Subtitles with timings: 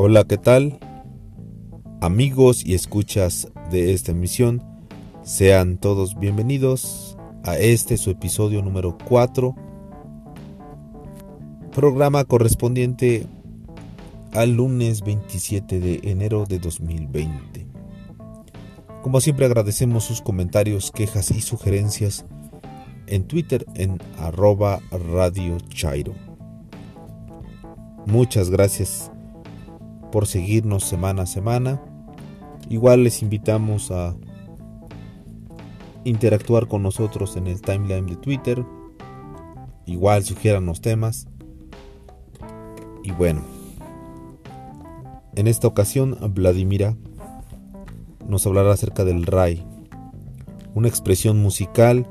[0.00, 0.78] Hola, ¿qué tal?
[2.00, 4.62] Amigos y escuchas de esta emisión,
[5.24, 9.56] sean todos bienvenidos a este su episodio número 4,
[11.74, 13.26] programa correspondiente
[14.30, 17.66] al lunes 27 de enero de 2020.
[19.02, 22.24] Como siempre agradecemos sus comentarios, quejas y sugerencias
[23.08, 26.14] en Twitter en arroba Radio Chairo.
[28.06, 29.10] Muchas gracias
[30.10, 31.80] por seguirnos semana a semana.
[32.68, 34.14] Igual les invitamos a
[36.04, 38.64] interactuar con nosotros en el timeline de Twitter.
[39.86, 41.28] Igual sugieran los temas.
[43.02, 43.42] Y bueno,
[45.34, 46.96] en esta ocasión Vladimira
[48.28, 49.64] nos hablará acerca del RAI,
[50.74, 52.06] una expresión musical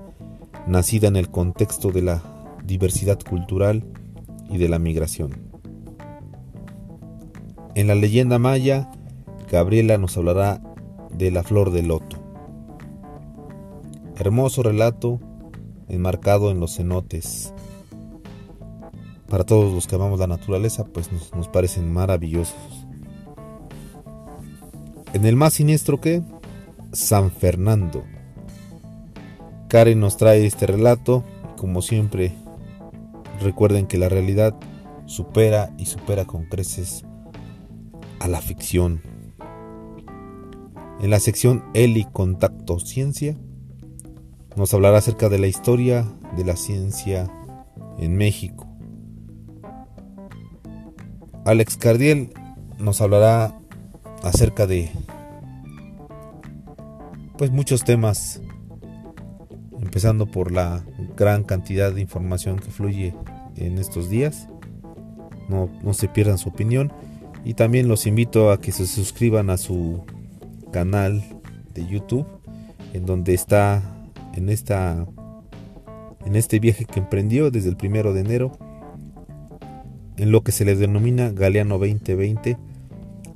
[0.66, 2.24] nacida en el contexto de la
[2.66, 3.86] diversidad cultural
[4.50, 5.47] y de la migración.
[7.78, 8.90] En la leyenda maya,
[9.52, 10.60] Gabriela nos hablará
[11.12, 12.18] de la flor de loto.
[14.16, 15.20] Hermoso relato
[15.88, 17.54] enmarcado en los cenotes.
[19.30, 22.88] Para todos los que amamos la naturaleza, pues nos, parecen maravillosos.
[25.14, 26.24] En el más siniestro que,
[26.94, 28.06] San Fernando.
[29.68, 31.24] Karen nos trae este relato
[31.58, 32.34] como siempre,
[33.40, 34.56] recuerden que la realidad
[35.06, 37.06] supera y supera con creces
[38.20, 39.02] a la ficción.
[41.00, 43.38] En la sección Eli Contacto Ciencia
[44.56, 47.32] nos hablará acerca de la historia de la ciencia
[48.00, 48.68] en México.
[51.46, 52.34] Alex Cardiel
[52.80, 53.60] nos hablará
[54.24, 54.92] acerca de
[57.38, 58.42] pues muchos temas
[59.80, 60.84] empezando por la
[61.16, 63.16] gran cantidad de información que fluye
[63.56, 64.50] en estos días.
[65.48, 66.92] No, no se pierdan su opinión
[67.44, 70.04] y también los invito a que se suscriban a su
[70.72, 71.24] canal
[71.74, 72.26] de YouTube,
[72.94, 73.82] en donde está
[74.36, 75.06] en esta
[76.26, 78.58] en este viaje que emprendió desde el primero de enero,
[80.18, 82.58] en lo que se le denomina Galeano 2020.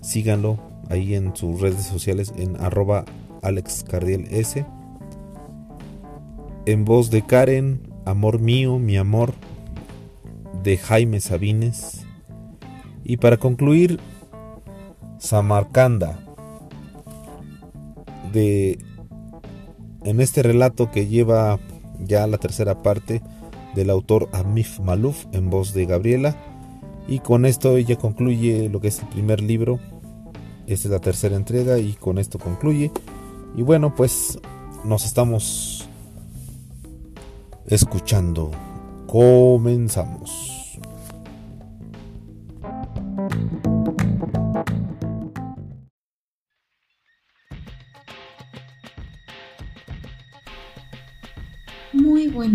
[0.02, 0.60] Síganlo
[0.90, 3.06] ahí en sus redes sociales en arroba
[3.44, 4.66] AlexCardielS.
[6.66, 9.34] En voz de Karen, Amor mío, mi amor,
[10.64, 12.06] de Jaime Sabines
[13.04, 14.00] y para concluir,
[15.18, 16.20] Samarcanda.
[18.34, 18.80] De,
[20.04, 21.60] en este relato que lleva
[22.00, 23.22] ya la tercera parte
[23.76, 26.36] del autor Amif Maluf en voz de Gabriela.
[27.08, 29.80] Y con esto ella concluye lo que es el primer libro.
[30.68, 32.92] Esta es la tercera entrega y con esto concluye.
[33.56, 34.40] Y bueno, pues
[34.86, 35.90] nos estamos
[37.68, 38.52] escuchando.
[39.08, 40.61] Comenzamos.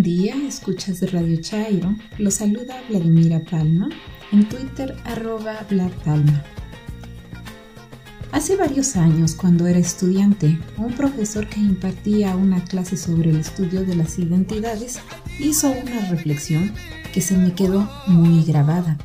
[0.06, 1.93] Día, escuchas de Radio Chairo.
[2.17, 3.89] Los saluda Vladimira Palma,
[4.31, 5.67] en Twitter arroba.
[8.31, 13.84] Hace varios años, cuando era estudiante, un profesor que impartía una clase sobre el estudio
[13.84, 15.00] de las identidades
[15.41, 16.73] hizo una reflexión
[17.12, 18.97] que se me quedó muy grabada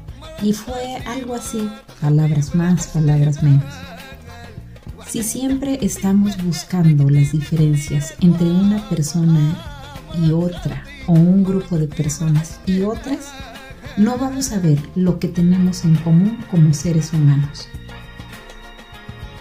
[0.43, 1.67] y fue algo así,
[1.99, 3.73] palabras más, palabras menos.
[5.07, 9.57] Si siempre estamos buscando las diferencias entre una persona
[10.21, 13.31] y otra, o un grupo de personas y otras,
[13.97, 17.67] no vamos a ver lo que tenemos en común como seres humanos.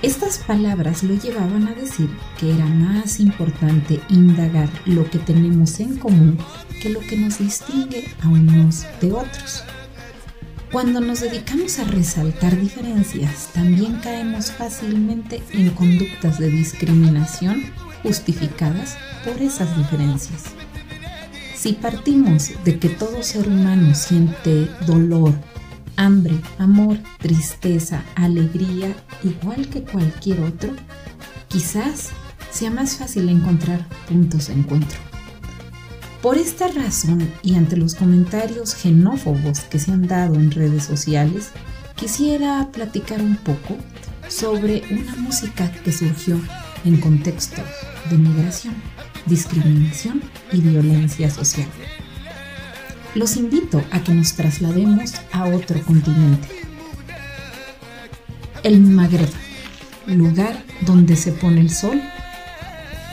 [0.03, 5.99] Estas palabras lo llevaban a decir que era más importante indagar lo que tenemos en
[5.99, 6.39] común
[6.81, 9.63] que lo que nos distingue a unos de otros.
[10.73, 17.65] Cuando nos dedicamos a resaltar diferencias, también caemos fácilmente en conductas de discriminación
[18.03, 20.45] justificadas por esas diferencias.
[21.61, 25.35] Si partimos de que todo ser humano siente dolor,
[25.97, 30.71] hambre, amor, tristeza, alegría, igual que cualquier otro,
[31.49, 32.13] quizás
[32.51, 34.99] sea más fácil encontrar puntos de encuentro.
[36.23, 41.51] Por esta razón y ante los comentarios xenófobos que se han dado en redes sociales,
[41.95, 43.77] quisiera platicar un poco
[44.29, 46.41] sobre una música que surgió
[46.87, 47.61] en contexto
[48.09, 48.77] de migración,
[49.27, 50.23] discriminación
[50.53, 51.69] y violencia social.
[53.15, 56.49] Los invito a que nos traslademos a otro continente.
[58.63, 59.31] El Magreb,
[60.07, 62.01] lugar donde se pone el sol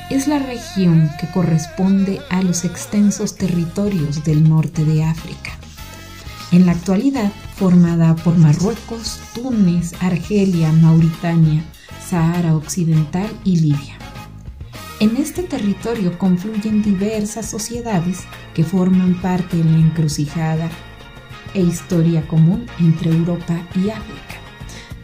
[0.09, 5.51] es la región que corresponde a los extensos territorios del norte de África.
[6.51, 11.63] En la actualidad formada por Marruecos, Túnez, Argelia, Mauritania,
[12.07, 13.96] Sahara Occidental y Libia.
[14.99, 18.21] En este territorio confluyen diversas sociedades
[18.55, 20.71] que forman parte de la encrucijada
[21.53, 24.41] e historia común entre Europa y África.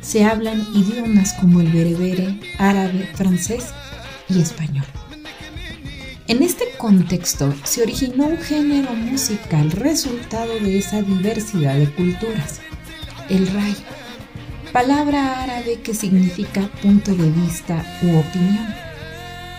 [0.02, 3.68] Se hablan idiomas como el berebere, árabe, francés
[4.30, 4.86] y español.
[6.28, 12.62] En este contexto se originó un género musical resultado de esa diversidad de culturas,
[13.30, 13.76] el ray,
[14.72, 18.93] palabra árabe que significa punto de vista u opinión.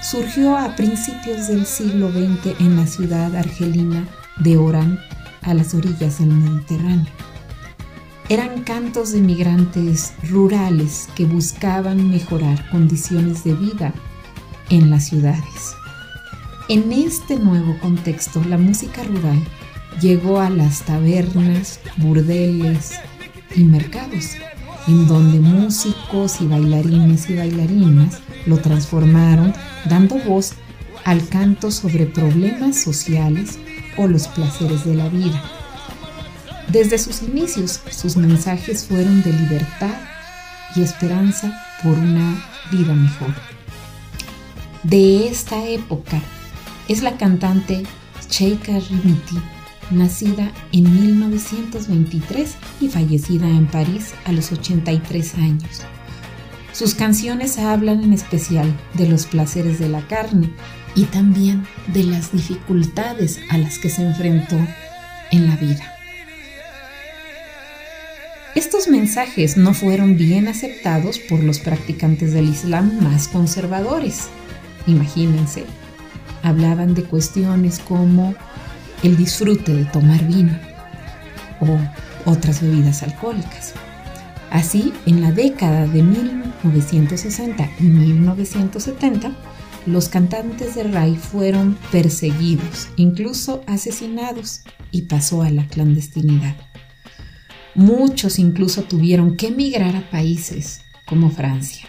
[0.04, 4.06] Surgió a principios del siglo XX en la ciudad argelina
[4.36, 5.00] de Orán,
[5.40, 7.10] a las orillas del Mediterráneo.
[8.28, 13.94] Eran cantos de migrantes rurales que buscaban mejorar condiciones de vida
[14.68, 15.74] en las ciudades.
[16.68, 19.42] En este nuevo contexto, la música rural
[20.02, 22.92] llegó a las tabernas, burdeles
[23.56, 24.32] y mercados,
[24.86, 29.54] en donde músicos y bailarines y bailarinas lo transformaron
[29.88, 30.54] dando voz
[31.04, 33.58] al canto sobre problemas sociales
[33.96, 35.42] o los placeres de la vida.
[36.68, 39.94] Desde sus inicios, sus mensajes fueron de libertad
[40.74, 41.52] y esperanza
[41.82, 42.42] por una
[42.72, 43.34] vida mejor.
[44.82, 46.20] De esta época
[46.88, 47.84] es la cantante
[48.28, 49.38] Cheika Rimiti,
[49.90, 55.82] nacida en 1923 y fallecida en París a los 83 años.
[56.74, 60.50] Sus canciones hablan en especial de los placeres de la carne
[60.96, 64.56] y también de las dificultades a las que se enfrentó
[65.30, 65.94] en la vida.
[68.56, 74.26] Estos mensajes no fueron bien aceptados por los practicantes del Islam más conservadores.
[74.88, 75.66] Imagínense,
[76.42, 78.34] hablaban de cuestiones como
[79.04, 80.58] el disfrute de tomar vino
[81.60, 81.78] o
[82.28, 83.74] otras bebidas alcohólicas.
[84.54, 89.36] Así, en la década de 1960 y 1970,
[89.84, 94.60] los cantantes de Rai fueron perseguidos, incluso asesinados,
[94.92, 96.54] y pasó a la clandestinidad.
[97.74, 101.88] Muchos incluso tuvieron que emigrar a países como Francia.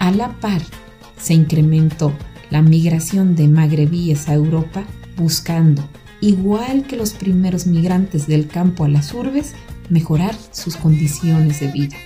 [0.00, 0.60] A la par,
[1.16, 2.12] se incrementó
[2.50, 4.84] la migración de magrebíes a Europa
[5.16, 5.82] buscando,
[6.20, 9.54] igual que los primeros migrantes del campo a las urbes,
[9.90, 11.96] mejorar sus condiciones de vida.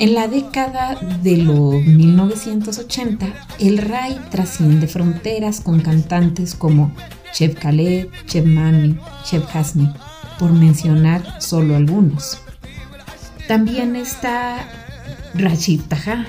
[0.00, 3.26] En la década de los 1980,
[3.60, 6.92] el Rai trasciende fronteras con cantantes como
[7.32, 9.88] Cheb Khaled, Cheb Mani, Cheb Hasmi,
[10.38, 12.38] por mencionar solo algunos.
[13.46, 14.68] También está
[15.34, 16.26] Rachid Taha,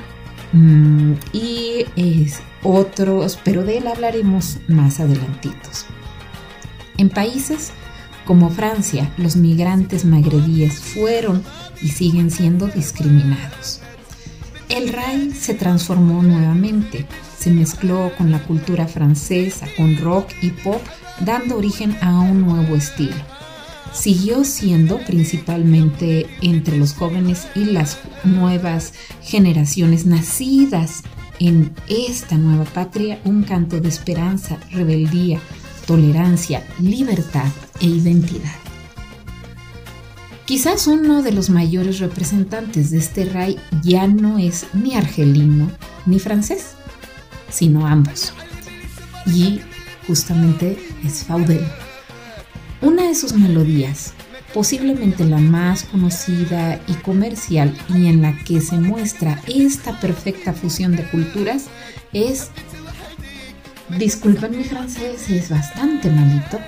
[0.56, 5.86] Mm, y es otros, pero de él hablaremos más adelantitos.
[6.98, 7.74] En países
[8.26, 11.44] como Francia, los migrantes magrebíes fueron
[11.82, 13.82] y siguen siendo discriminados.
[14.70, 17.06] El Rai se transformó nuevamente,
[17.38, 20.82] se mezcló con la cultura francesa, con rock y pop,
[21.20, 23.16] dando origen a un nuevo estilo
[23.96, 31.04] siguió siendo principalmente entre los jóvenes y las nuevas generaciones nacidas
[31.40, 35.40] en esta nueva patria un canto de esperanza, rebeldía,
[35.86, 37.48] tolerancia, libertad
[37.80, 38.56] e identidad.
[40.46, 45.72] Quizás uno de los mayores representantes de este rey ya no es ni argelino
[46.06, 46.76] ni francés,
[47.50, 48.32] sino ambos.
[49.26, 49.60] Y
[50.06, 51.66] justamente es Faudel.
[52.82, 54.14] Una de sus melodías,
[54.54, 60.96] posiblemente la más conocida y comercial y en la que se muestra esta perfecta fusión
[60.96, 61.66] de culturas,
[62.14, 62.52] es,
[63.90, 66.60] disculpen mi francés, es bastante malito,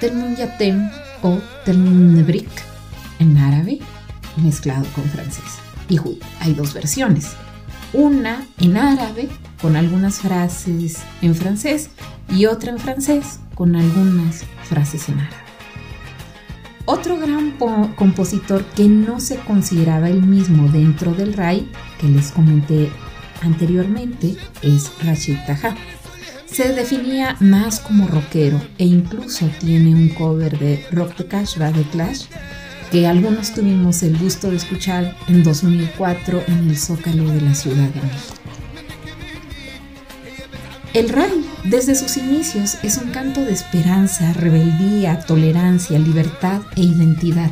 [0.00, 0.90] Telmun Yatem
[1.22, 2.48] o Telmun Nebrik
[3.18, 3.78] en árabe
[4.36, 5.58] mezclado con francés.
[5.88, 5.98] Y
[6.40, 7.32] hay dos versiones.
[7.92, 9.28] Una en árabe
[9.60, 11.90] con algunas frases en francés
[12.28, 15.44] y otra en francés con algunas frases en árabe.
[16.86, 17.52] Otro gran
[17.96, 21.66] compositor que no se consideraba el mismo dentro del Rai,
[21.98, 22.90] que les comenté
[23.42, 25.76] anteriormente, es Rachid Taha.
[26.46, 31.82] Se definía más como rockero e incluso tiene un cover de Rock the Kashba de
[31.84, 32.26] Clash
[32.90, 37.88] que algunos tuvimos el gusto de escuchar en 2004 en el Zócalo de la Ciudad
[37.88, 38.34] de México.
[40.94, 47.50] El Rai, desde sus inicios, es un canto de esperanza, rebeldía, tolerancia, libertad e identidad.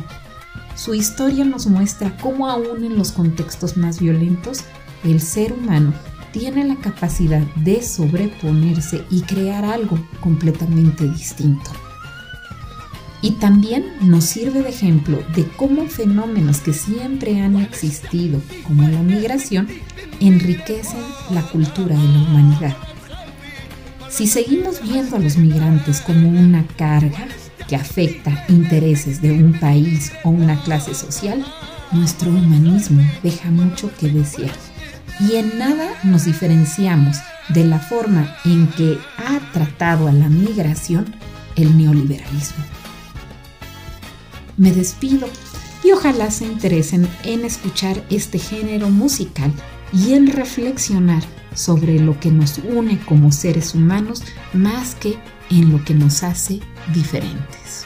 [0.75, 4.63] Su historia nos muestra cómo aún en los contextos más violentos,
[5.03, 5.93] el ser humano
[6.31, 11.71] tiene la capacidad de sobreponerse y crear algo completamente distinto.
[13.21, 19.01] y también nos sirve de ejemplo de cómo fenómenos que siempre han existido, como la
[19.01, 19.69] migración,
[20.19, 20.99] enriquecen
[21.31, 22.75] la cultura de la humanidad.
[24.09, 27.27] Si seguimos viendo a los migrantes como una carga
[27.69, 31.45] que afecta intereses de un país o una clase social,
[31.93, 34.51] nuestro humanismo deja mucho que desear.
[35.19, 37.17] Y en nada nos diferenciamos
[37.49, 41.15] de la forma en que ha tratado a la migración
[41.55, 42.63] el neoliberalismo.
[44.57, 45.27] Me despido
[45.83, 49.51] y ojalá se interesen en escuchar este género musical
[49.91, 55.17] y en reflexionar sobre lo que nos une como seres humanos más que
[55.49, 56.59] en lo que nos hace
[56.93, 57.85] diferentes.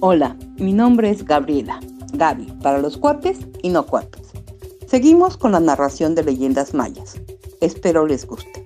[0.00, 1.80] Hola, mi nombre es Gabriela,
[2.12, 4.28] Gaby, para los cuates y no cuates.
[4.86, 7.16] Seguimos con la narración de leyendas mayas.
[7.60, 8.64] Espero les guste.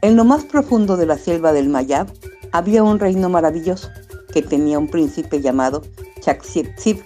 [0.00, 2.06] En lo más profundo de la selva del Mayab
[2.52, 3.90] había un reino maravilloso
[4.32, 5.82] que tenía un príncipe llamado
[6.20, 7.04] Chaxitzib,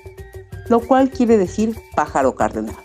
[0.68, 2.76] lo cual quiere decir pájaro cardenal.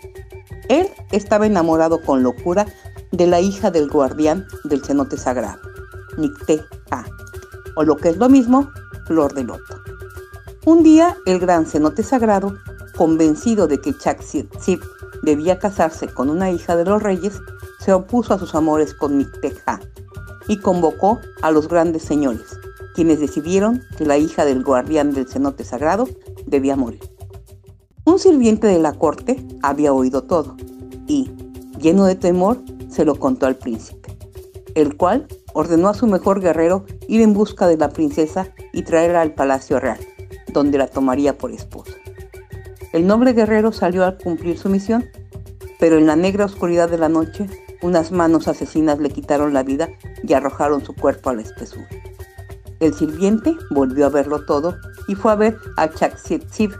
[0.68, 2.66] Él estaba enamorado con locura
[3.12, 5.60] de la hija del guardián del cenote sagrado,
[6.16, 6.60] Nicte
[6.90, 7.04] Ha,
[7.76, 8.68] o lo que es lo mismo,
[9.06, 9.77] flor de loto.
[10.68, 12.58] Un día, el gran cenote sagrado,
[12.94, 14.78] convencido de que Chaxitzib
[15.22, 17.40] debía casarse con una hija de los reyes,
[17.80, 19.80] se opuso a sus amores con Micteja
[20.46, 22.58] y convocó a los grandes señores,
[22.94, 26.06] quienes decidieron que la hija del guardián del cenote sagrado
[26.44, 27.00] debía morir.
[28.04, 30.54] Un sirviente de la corte había oído todo
[31.06, 31.30] y,
[31.80, 32.58] lleno de temor,
[32.90, 34.14] se lo contó al príncipe,
[34.74, 39.22] el cual ordenó a su mejor guerrero ir en busca de la princesa y traerla
[39.22, 40.07] al palacio real
[40.52, 41.92] donde la tomaría por esposa.
[42.92, 45.04] El noble guerrero salió a cumplir su misión,
[45.78, 47.48] pero en la negra oscuridad de la noche,
[47.82, 49.88] unas manos asesinas le quitaron la vida
[50.22, 51.88] y arrojaron su cuerpo a la espesura.
[52.80, 54.76] El sirviente volvió a verlo todo
[55.06, 56.74] y fue a ver a Chaksitsiv.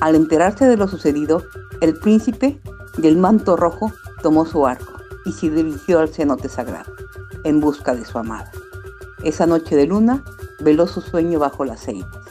[0.00, 1.44] Al enterarse de lo sucedido,
[1.80, 2.60] el príncipe
[2.98, 6.92] del manto rojo tomó su arco y se dirigió al cenote sagrado,
[7.44, 8.50] en busca de su amada.
[9.22, 10.24] Esa noche de luna
[10.60, 12.29] veló su sueño bajo las ceibas.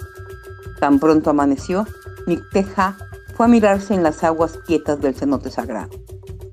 [0.79, 1.86] Tan pronto amaneció,
[2.25, 2.98] Nicteja
[3.36, 5.89] fue a mirarse en las aguas quietas del cenote sagrado.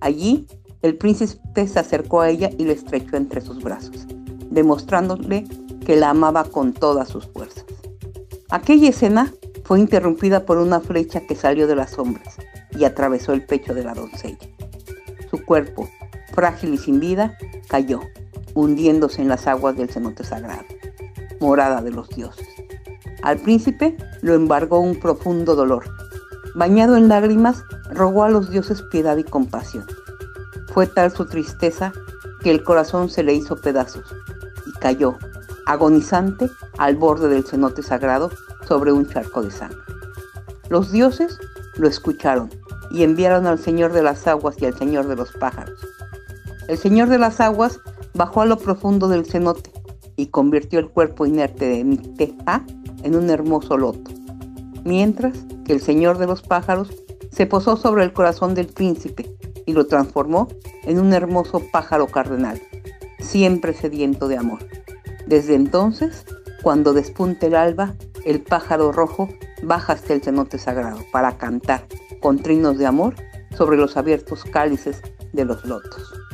[0.01, 0.47] Allí,
[0.83, 4.07] el príncipe se acercó a ella y la estrechó entre sus brazos,
[4.51, 5.45] demostrándole
[5.85, 7.65] que la amaba con todas sus fuerzas.
[8.51, 9.33] Aquella escena
[9.65, 12.37] fue interrumpida por una flecha que salió de las sombras
[12.71, 14.49] y atravesó el pecho de la doncella.
[15.31, 15.89] Su cuerpo,
[16.33, 17.37] frágil y sin vida,
[17.69, 18.01] cayó,
[18.55, 20.65] hundiéndose en las aguas del cenote sagrado,
[21.41, 22.56] morada de los dioses.
[23.23, 25.85] Al príncipe lo embargó un profundo dolor.
[26.55, 29.85] Bañado en lágrimas, rogó a los dioses piedad y compasión.
[30.73, 31.93] Fue tal su tristeza
[32.43, 34.15] que el corazón se le hizo pedazos
[34.67, 35.17] y cayó,
[35.67, 38.31] agonizante, al borde del cenote sagrado
[38.67, 39.79] sobre un charco de sangre.
[40.69, 41.39] Los dioses
[41.77, 42.51] lo escucharon
[42.91, 45.79] y enviaron al Señor de las Aguas y al Señor de los Pájaros.
[46.69, 47.81] El Señor de las Aguas
[48.15, 49.73] bajó a lo profundo del cenote
[50.17, 52.65] y convirtió el cuerpo inerte de Nicteja
[53.03, 54.11] en un hermoso loto,
[54.85, 56.93] mientras que el señor de los pájaros
[57.31, 59.37] se posó sobre el corazón del príncipe
[59.67, 60.49] y lo transformó
[60.85, 62.61] en un hermoso pájaro cardenal,
[63.19, 64.61] siempre sediento de amor.
[65.27, 66.25] Desde entonces,
[66.63, 69.29] cuando despunte el alba, el pájaro rojo
[69.63, 71.87] baja hasta el cenote sagrado para cantar
[72.21, 73.15] con trinos de amor
[73.57, 76.26] sobre los abiertos cálices de los lotos.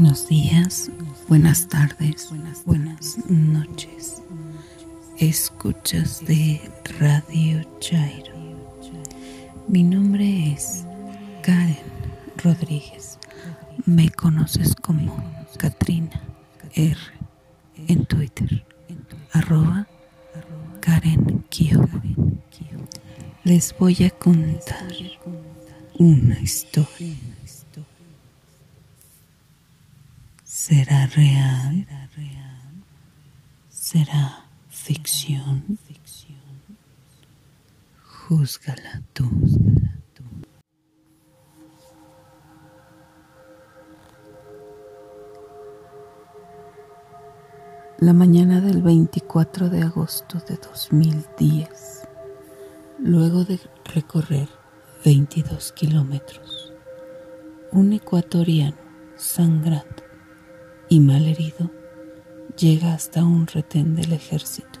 [0.00, 0.90] Buenos días,
[1.28, 2.30] buenas tardes,
[2.64, 4.22] buenas noches.
[5.18, 6.58] Escuchas de
[6.98, 8.32] Radio Chairo.
[9.68, 10.86] Mi nombre es
[11.42, 11.76] Karen
[12.42, 13.18] Rodríguez.
[13.84, 15.22] Me conoces como
[15.58, 16.18] Katrina
[16.72, 16.96] R
[17.86, 18.64] en Twitter.
[19.32, 19.86] Arroba
[20.80, 22.02] Karen Kiowa.
[23.44, 24.94] Les voy a contar
[25.98, 27.29] una historia
[30.62, 31.86] ¿Será real?
[33.70, 35.78] ¿Será ficción?
[38.04, 39.24] Júzgala tú.
[47.98, 52.06] La mañana del 24 de agosto de 2010,
[52.98, 53.58] luego de
[53.94, 54.50] recorrer
[55.06, 56.74] 22 kilómetros,
[57.72, 58.76] un ecuatoriano
[59.16, 60.09] sangrando
[60.90, 61.70] y malherido
[62.58, 64.80] llega hasta un retén del ejército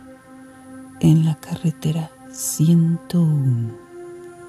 [1.00, 3.72] en la carretera 101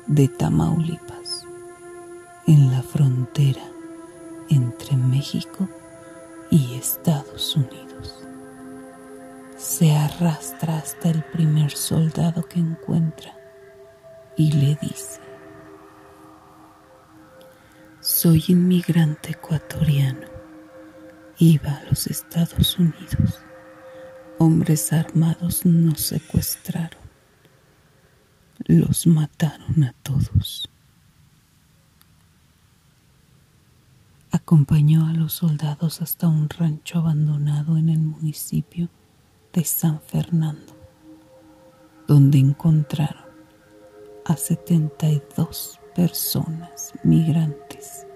[0.07, 1.45] de Tamaulipas,
[2.47, 3.61] en la frontera
[4.49, 5.69] entre México
[6.49, 8.25] y Estados Unidos.
[9.55, 13.37] Se arrastra hasta el primer soldado que encuentra
[14.35, 15.21] y le dice,
[17.99, 20.30] soy inmigrante ecuatoriano,
[21.41, 23.39] iba a los Estados Unidos,
[24.37, 27.01] hombres armados nos secuestraron,
[28.67, 30.69] los mataron a todos.
[34.33, 38.87] acompañó a los soldados hasta un rancho abandonado en el municipio
[39.51, 40.73] de San Fernando,
[42.07, 43.25] donde encontraron
[44.25, 48.07] a 72 personas migrantes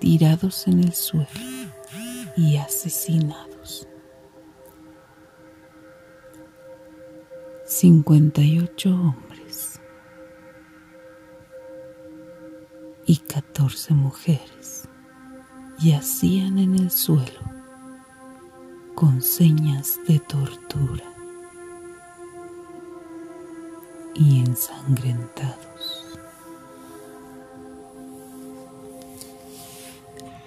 [0.00, 1.67] tirados en el suelo
[2.38, 3.88] y asesinados.
[7.66, 9.80] 58 hombres
[13.06, 14.88] y 14 mujeres
[15.80, 17.40] yacían en el suelo
[18.94, 21.04] con señas de tortura
[24.14, 26.04] y ensangrentados.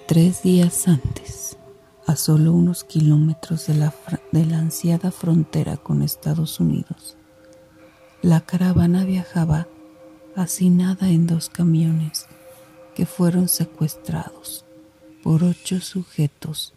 [0.07, 1.40] Tres días antes,
[2.11, 3.95] a solo unos kilómetros de la,
[4.33, 7.15] de la ansiada frontera con Estados Unidos,
[8.21, 9.69] la caravana viajaba
[10.35, 12.27] hacinada en dos camiones
[12.95, 14.65] que fueron secuestrados
[15.23, 16.73] por ocho sujetos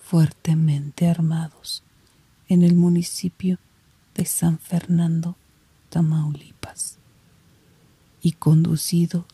[0.00, 1.82] fuertemente armados
[2.48, 3.58] en el municipio
[4.14, 5.34] de San Fernando,
[5.88, 6.98] Tamaulipas,
[8.22, 9.26] y conducido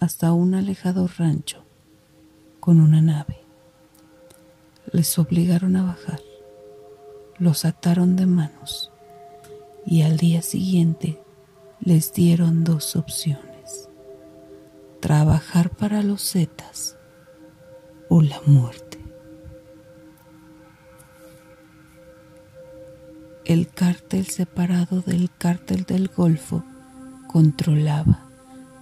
[0.00, 1.62] hasta un alejado rancho
[2.58, 3.47] con una nave.
[4.90, 6.20] Les obligaron a bajar,
[7.36, 8.90] los ataron de manos
[9.84, 11.20] y al día siguiente
[11.78, 13.90] les dieron dos opciones,
[15.00, 16.96] trabajar para los Zetas
[18.08, 18.98] o la muerte.
[23.44, 26.64] El cártel separado del cártel del Golfo
[27.26, 28.26] controlaba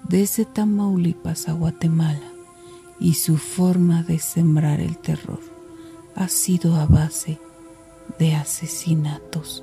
[0.08, 2.32] desde Tamaulipas a Guatemala
[3.00, 5.55] y su forma de sembrar el terror
[6.16, 7.38] ha sido a base
[8.18, 9.62] de asesinatos,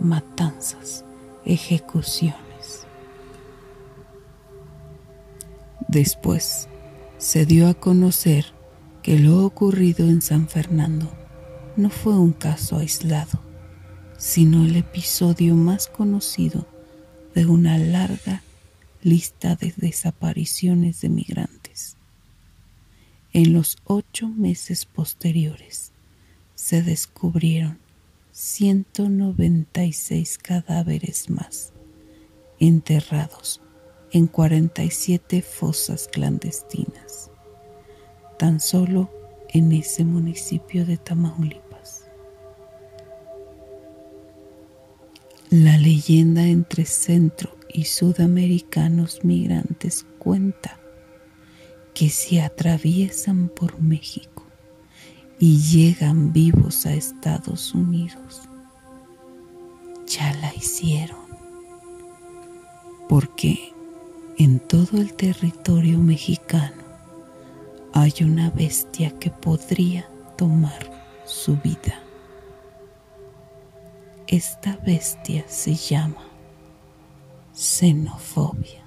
[0.00, 1.04] matanzas,
[1.44, 2.86] ejecuciones.
[5.88, 6.68] Después
[7.18, 8.46] se dio a conocer
[9.02, 11.08] que lo ocurrido en San Fernando
[11.76, 13.40] no fue un caso aislado,
[14.18, 16.66] sino el episodio más conocido
[17.34, 18.42] de una larga
[19.02, 21.63] lista de desapariciones de migrantes.
[23.34, 25.92] En los ocho meses posteriores
[26.54, 27.78] se descubrieron
[28.30, 31.72] 196 cadáveres más
[32.60, 33.60] enterrados
[34.12, 37.32] en 47 fosas clandestinas
[38.38, 39.10] tan solo
[39.48, 42.04] en ese municipio de Tamaulipas.
[45.50, 50.78] La leyenda entre centro y sudamericanos migrantes cuenta
[51.94, 54.44] que si atraviesan por México
[55.38, 58.42] y llegan vivos a Estados Unidos,
[60.06, 61.24] ya la hicieron,
[63.08, 63.72] porque
[64.38, 66.82] en todo el territorio mexicano
[67.92, 70.90] hay una bestia que podría tomar
[71.24, 72.00] su vida.
[74.26, 76.24] Esta bestia se llama
[77.54, 78.83] xenofobia.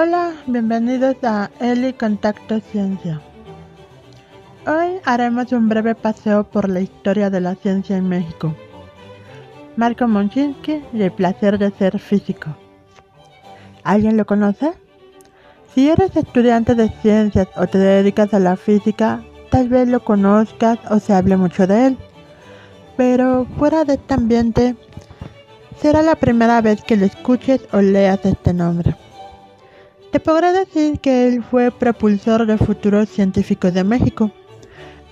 [0.00, 3.20] Hola, bienvenidos a Eli Contacto Ciencia.
[4.64, 8.54] Hoy haremos un breve paseo por la historia de la ciencia en México.
[9.74, 12.56] Marco Monchinsky y el placer de ser físico.
[13.82, 14.72] ¿Alguien lo conoce?
[15.74, 20.78] Si eres estudiante de ciencias o te dedicas a la física, tal vez lo conozcas
[20.92, 21.98] o se hable mucho de él.
[22.96, 24.76] Pero fuera de este ambiente,
[25.82, 28.94] será la primera vez que lo escuches o leas este nombre.
[30.12, 34.32] Te podré decir que él fue propulsor de futuros científicos de México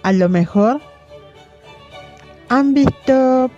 [0.06, 0.80] a lo mejor
[2.48, 3.50] han visto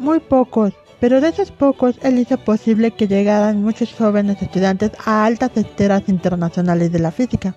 [0.00, 5.24] muy pocos, pero de esos pocos él hizo posible que llegaran muchos jóvenes estudiantes a
[5.24, 7.54] altas esferas internacionales de la física.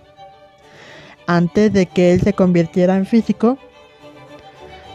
[1.25, 3.57] Antes de que él se convirtiera en físico,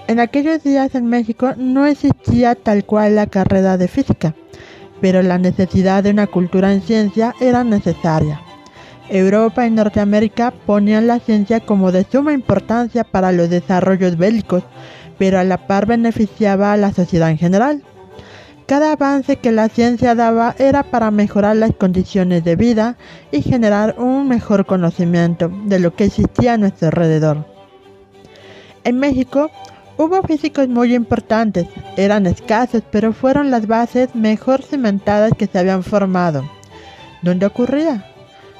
[0.06, 4.36] en aquellos días en México no existía tal cual la carrera de física,
[5.02, 8.40] pero la necesidad de una cultura en ciencia era necesaria.
[9.10, 14.62] Europa y Norteamérica ponían la ciencia como de suma importancia para los desarrollos bélicos,
[15.18, 17.82] pero a la par beneficiaba a la sociedad en general.
[18.66, 22.96] Cada avance que la ciencia daba era para mejorar las condiciones de vida
[23.32, 27.44] y generar un mejor conocimiento de lo que existía a nuestro alrededor.
[28.84, 29.50] En México
[30.04, 35.82] hubo físicos muy importantes, eran escasos, pero fueron las bases mejor cimentadas que se habían
[35.82, 36.48] formado.
[37.22, 38.04] ¿Dónde ocurría?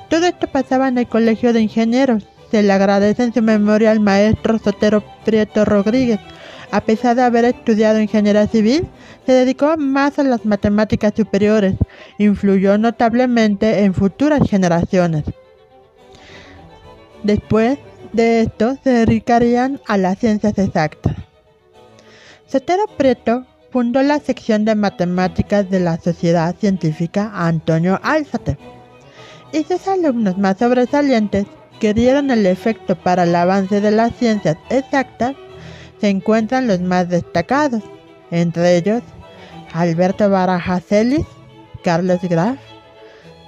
[0.08, 2.26] Todo esto pasaba en el Colegio de Ingenieros.
[2.50, 6.20] Se le agradece en su memoria al maestro Sotero Prieto Rodríguez.
[6.70, 8.86] A pesar de haber estudiado ingeniería civil,
[9.26, 11.74] se dedicó más a las matemáticas superiores.
[12.18, 15.24] Influyó notablemente en futuras generaciones.
[17.22, 17.78] Después
[18.12, 21.16] de esto, se dedicarían a las ciencias exactas.
[22.52, 28.58] Sotero Prieto fundó la sección de matemáticas de la Sociedad Científica Antonio Álzate
[29.54, 31.46] y sus alumnos más sobresalientes
[31.80, 35.34] que dieron el efecto para el avance de las ciencias exactas
[35.98, 37.82] se encuentran los más destacados,
[38.30, 39.02] entre ellos
[39.72, 41.24] Alberto Baraja Celis,
[41.82, 42.58] Carlos Graf,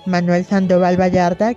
[0.06, 1.52] Manuel Sandoval Vallarta,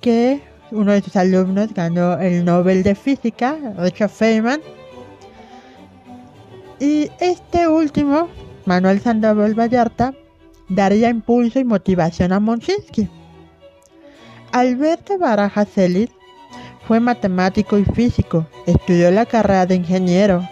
[0.00, 4.60] que uno de sus alumnos ganó el Nobel de Física, Richard Feynman,
[6.82, 8.28] y este último,
[8.66, 10.14] Manuel Sandoval Vallarta,
[10.68, 13.08] daría impulso y motivación a Monshinsky.
[14.50, 16.10] Alberto Baraja Celis
[16.88, 20.42] fue matemático y físico, estudió la carrera de ingeniero,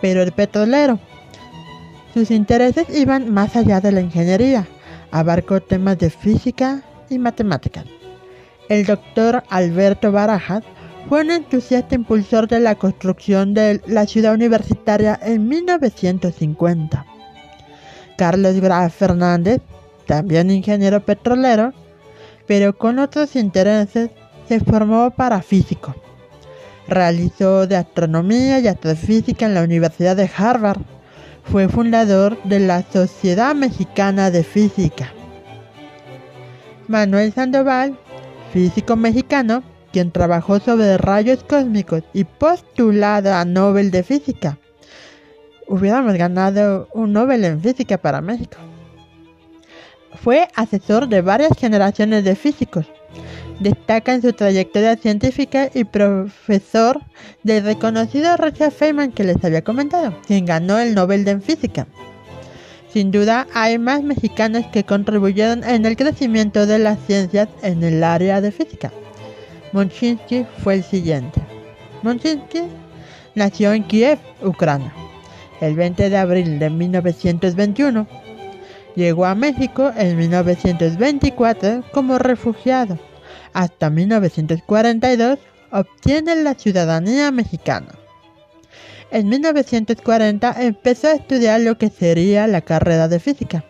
[0.00, 0.98] pero el petrolero.
[2.14, 4.66] Sus intereses iban más allá de la ingeniería,
[5.12, 7.84] abarcó temas de física y matemáticas.
[8.68, 10.64] El doctor Alberto Barajas
[11.10, 17.04] fue un entusiasta impulsor de la construcción de la ciudad universitaria en 1950.
[18.16, 19.60] Carlos Graf Fernández,
[20.06, 21.72] también ingeniero petrolero,
[22.46, 24.10] pero con otros intereses,
[24.46, 25.96] se formó para físico.
[26.86, 30.78] Realizó de astronomía y astrofísica en la Universidad de Harvard.
[31.42, 35.12] Fue fundador de la Sociedad Mexicana de Física.
[36.86, 37.98] Manuel Sandoval,
[38.52, 44.58] físico mexicano, quien trabajó sobre rayos cósmicos y postulado a Nobel de Física.
[45.66, 48.56] Hubiéramos ganado un Nobel en Física para México.
[50.22, 52.86] Fue asesor de varias generaciones de físicos.
[53.60, 57.00] Destaca en su trayectoria científica y profesor
[57.42, 61.86] del reconocido Richard Feynman que les había comentado, quien ganó el Nobel de Física.
[62.92, 68.02] Sin duda, hay más mexicanos que contribuyeron en el crecimiento de las ciencias en el
[68.02, 68.92] área de física.
[69.72, 71.40] Monchinsky fue el siguiente.
[72.02, 72.62] Monchinsky
[73.34, 74.92] nació en Kiev, Ucrania,
[75.60, 78.06] el 20 de abril de 1921
[78.96, 82.98] Llegó a México en 1924 como refugiado.
[83.52, 85.38] Hasta 1942
[85.70, 87.94] obtiene la ciudadanía mexicana.
[89.10, 93.64] En 1940 empezó a estudiar lo que sería la carrera de física.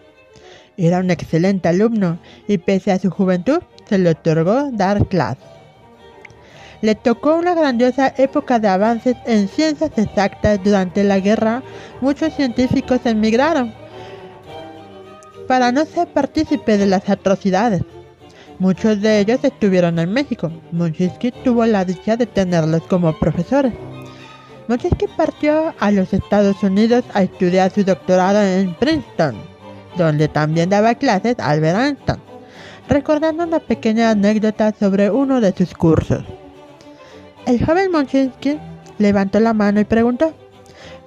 [0.76, 5.59] Era un excelente alumno y pese a su juventud se le otorgó dar clases.
[6.82, 11.62] Le tocó una grandiosa época de avances en ciencias exactas durante la guerra.
[12.00, 13.74] Muchos científicos emigraron
[15.46, 17.82] para no ser partícipe de las atrocidades.
[18.58, 20.50] Muchos de ellos estuvieron en México.
[20.72, 23.72] Monchinsky tuvo la dicha de tenerlos como profesores.
[24.68, 29.36] Monchinsky partió a los Estados Unidos a estudiar su doctorado en Princeton,
[29.98, 32.20] donde también daba clases a Albert Einstein,
[32.88, 36.24] recordando una pequeña anécdota sobre uno de sus cursos.
[37.46, 38.58] El joven Monchinsky
[38.98, 40.34] levantó la mano y preguntó,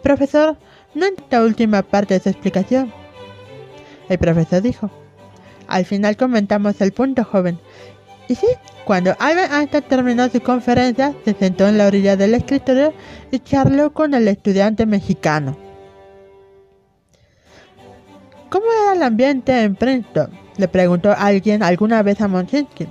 [0.02, 0.58] Profesor,
[0.94, 2.92] no esta última parte de su explicación.
[4.10, 4.92] El profesor dijo.
[5.68, 7.58] Al final comentamos el punto, joven.
[8.28, 8.48] Y sí,
[8.86, 12.94] cuando Albert Einstein terminó su conferencia, se sentó en la orilla del escritorio
[13.32, 15.58] y charló con el estudiante mexicano.
[18.50, 20.30] ¿Cómo era el ambiente en Princeton?
[20.58, 22.88] Le preguntó alguien alguna vez a Monchinsky.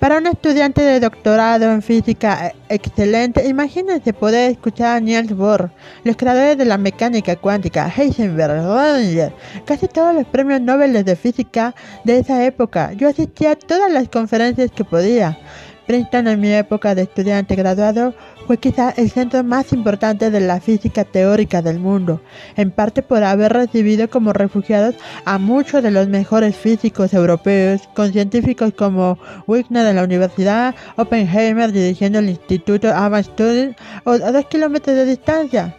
[0.00, 5.70] Para un estudiante de doctorado en física excelente, imagínense poder escuchar a Niels Bohr,
[6.04, 9.32] los creadores de la mecánica cuántica, Heisenberg, Schrödinger,
[9.64, 12.92] casi todos los premios Nobel de física de esa época.
[12.92, 15.38] Yo asistía a todas las conferencias que podía,
[15.86, 18.14] Princeton en mi época de estudiante graduado
[18.46, 22.20] fue quizá el centro más importante de la física teórica del mundo,
[22.56, 28.12] en parte por haber recibido como refugiados a muchos de los mejores físicos europeos, con
[28.12, 34.96] científicos como Wigner de la universidad, Oppenheimer dirigiendo el Instituto Avant Studies a dos kilómetros
[34.96, 35.74] de distancia.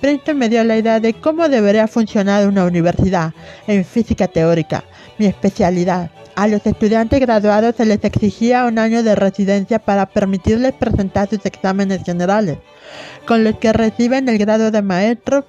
[0.00, 3.34] Princeton me dio la idea de cómo debería funcionar una universidad
[3.66, 4.82] en física teórica,
[5.20, 6.10] mi especialidad.
[6.34, 11.44] A los estudiantes graduados se les exigía un año de residencia para permitirles presentar sus
[11.44, 12.56] exámenes generales,
[13.26, 15.44] con los que reciben el grado de maestro,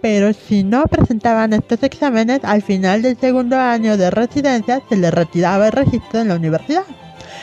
[0.00, 5.12] pero si no presentaban estos exámenes, al final del segundo año de residencia se les
[5.12, 6.84] retiraba el registro en la universidad.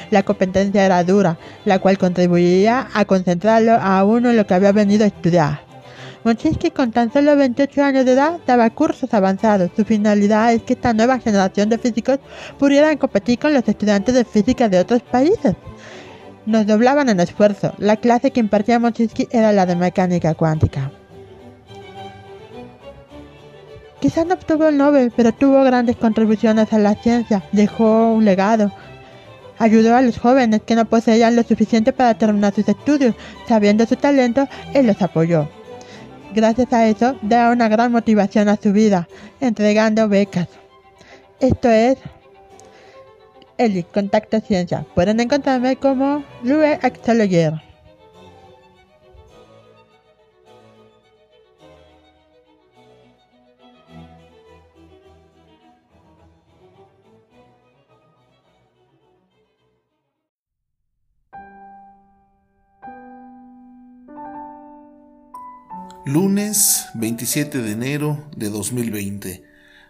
[0.09, 4.71] La competencia era dura, la cual contribuía a concentrarlo a uno en lo que había
[4.71, 5.64] venido a estudiar.
[6.25, 9.69] Mochinsky con tan solo 28 años de edad daba cursos avanzados.
[9.75, 12.17] Su finalidad es que esta nueva generación de físicos
[12.57, 15.55] pudieran competir con los estudiantes de física de otros países.
[16.47, 17.75] Nos doblaban en esfuerzo.
[17.77, 20.91] La clase que impartía Mochinsky era la de mecánica cuántica.
[23.99, 27.43] Quizás no obtuvo el Nobel, pero tuvo grandes contribuciones a la ciencia.
[27.51, 28.71] Dejó un legado.
[29.59, 33.13] Ayudó a los jóvenes que no poseían lo suficiente para terminar sus estudios.
[33.47, 35.47] Sabiendo su talento, él los apoyó
[36.35, 39.07] gracias a eso da una gran motivación a su vida,
[39.39, 40.47] entregando becas.
[41.39, 41.97] Esto es
[43.57, 44.85] Eli, Contacto Ciencia.
[44.93, 47.53] Pueden encontrarme como Louis Axeloyer.
[66.07, 69.43] Lunes 27 de enero de 2020.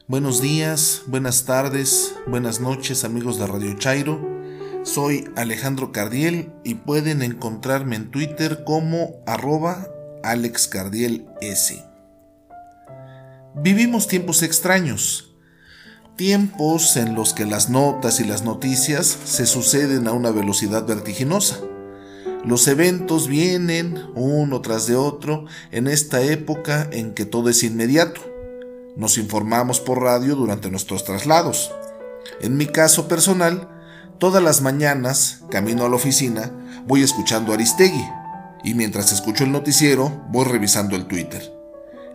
[0.08, 4.26] Buenos días, buenas tardes, buenas noches amigos de Radio Chairo.
[4.84, 9.90] Soy Alejandro Cardiel y pueden encontrarme en Twitter como arroba
[10.24, 11.84] AlexCardielS.
[13.56, 15.36] Vivimos tiempos extraños,
[16.16, 21.60] tiempos en los que las notas y las noticias se suceden a una velocidad vertiginosa
[22.46, 28.22] los eventos vienen uno tras de otro en esta época en que todo es inmediato.
[28.96, 31.72] Nos informamos por radio durante nuestros traslados.
[32.42, 33.68] En mi caso personal,
[34.20, 36.52] todas las mañanas, camino a la oficina,
[36.86, 38.06] voy escuchando Aristegui
[38.64, 41.52] y mientras escucho el noticiero voy revisando el Twitter.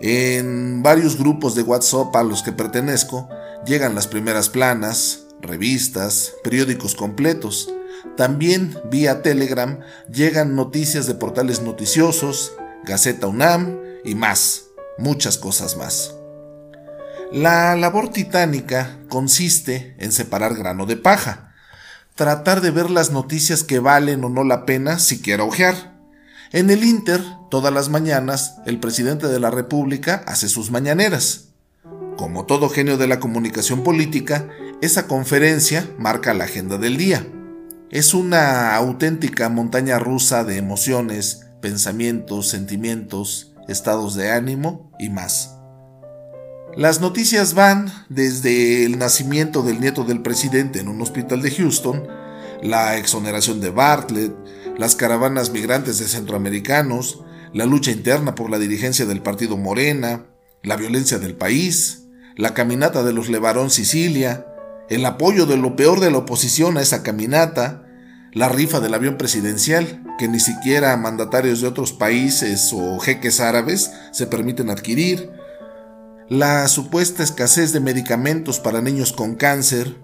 [0.00, 3.28] En varios grupos de WhatsApp a los que pertenezco
[3.66, 7.68] llegan las primeras planas, revistas, periódicos completos,
[8.16, 9.80] también vía Telegram
[10.12, 12.52] llegan noticias de portales noticiosos,
[12.84, 14.64] Gaceta UNAM y más,
[14.98, 16.14] muchas cosas más.
[17.32, 21.54] La labor titánica consiste en separar grano de paja,
[22.16, 25.94] tratar de ver las noticias que valen o no la pena siquiera ojear.
[26.52, 31.50] En el Inter, todas las mañanas, el presidente de la República hace sus mañaneras.
[32.16, 34.48] Como todo genio de la comunicación política,
[34.82, 37.24] esa conferencia marca la agenda del día.
[37.90, 45.56] Es una auténtica montaña rusa de emociones, pensamientos, sentimientos, estados de ánimo y más.
[46.76, 52.06] Las noticias van desde el nacimiento del nieto del presidente en un hospital de Houston,
[52.62, 54.36] la exoneración de Bartlett,
[54.78, 60.26] las caravanas migrantes de centroamericanos, la lucha interna por la dirigencia del partido Morena,
[60.62, 62.04] la violencia del país,
[62.36, 64.46] la caminata de los Levarón Sicilia,
[64.90, 67.86] el apoyo de lo peor de la oposición a esa caminata,
[68.32, 73.92] la rifa del avión presidencial, que ni siquiera mandatarios de otros países o jeques árabes
[74.12, 75.30] se permiten adquirir,
[76.28, 79.96] la supuesta escasez de medicamentos para niños con cáncer,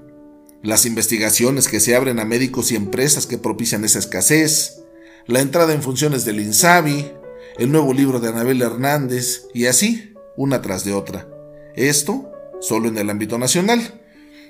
[0.62, 4.82] las investigaciones que se abren a médicos y empresas que propician esa escasez,
[5.26, 7.12] la entrada en funciones del INSABI,
[7.58, 11.28] el nuevo libro de Anabel Hernández y así, una tras de otra.
[11.74, 13.95] Esto solo en el ámbito nacional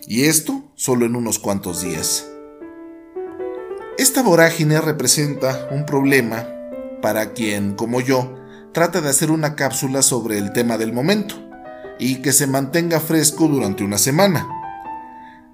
[0.07, 2.27] y esto solo en unos cuantos días.
[3.99, 6.47] Esta vorágine representa un problema
[7.03, 8.35] para quien, como yo,
[8.73, 11.35] trata de hacer una cápsula sobre el tema del momento
[11.99, 14.47] y que se mantenga fresco durante una semana.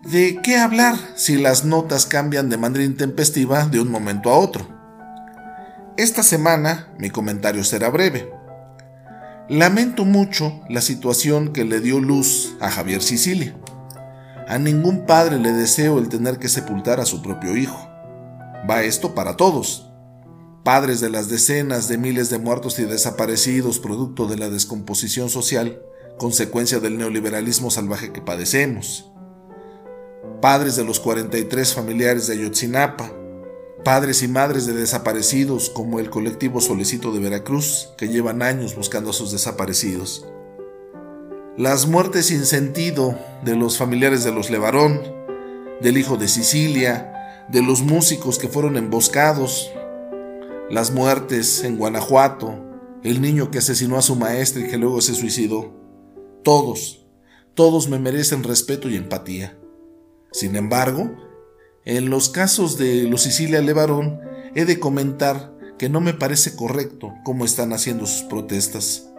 [0.03, 4.67] ¿De qué hablar si las notas cambian de manera intempestiva de un momento a otro?
[5.97, 8.29] Esta semana mi comentario será breve.
[9.49, 13.55] Lamento mucho la situación que le dio luz a Javier Sicilia.
[14.49, 17.89] A ningún padre le deseo el tener que sepultar a su propio hijo.
[18.69, 19.91] Va esto para todos.
[20.65, 25.81] Padres de las decenas de miles de muertos y desaparecidos producto de la descomposición social,
[26.19, 29.11] consecuencia del neoliberalismo salvaje que padecemos.
[30.41, 33.13] Padres de los 43 familiares de Ayotzinapa.
[33.85, 39.11] padres y madres de desaparecidos como el colectivo Solecito de Veracruz, que llevan años buscando
[39.11, 40.25] a sus desaparecidos.
[41.59, 45.03] Las muertes sin sentido de los familiares de los Levarón,
[45.83, 49.71] del hijo de Sicilia, de los músicos que fueron emboscados,
[50.71, 52.55] las muertes en Guanajuato,
[53.05, 55.79] el niño que asesinó a su maestra y que luego se suicidó.
[56.43, 57.05] Todos,
[57.53, 59.59] todos me merecen respeto y empatía.
[60.31, 61.15] Sin embargo,
[61.85, 64.21] en los casos de los Sicilia Levarón,
[64.55, 69.12] he de comentar que no me parece correcto cómo están haciendo sus protestas.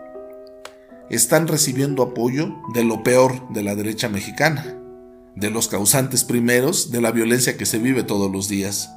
[1.13, 4.79] Están recibiendo apoyo de lo peor de la derecha mexicana,
[5.35, 8.91] de los causantes primeros de la violencia que se vive todos los días.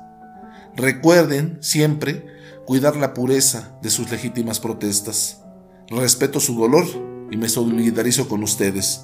[0.74, 2.24] Recuerden siempre
[2.64, 5.42] cuidar la pureza de sus legítimas protestas.
[5.88, 6.86] Respeto su dolor
[7.30, 9.02] y me solidarizo con ustedes.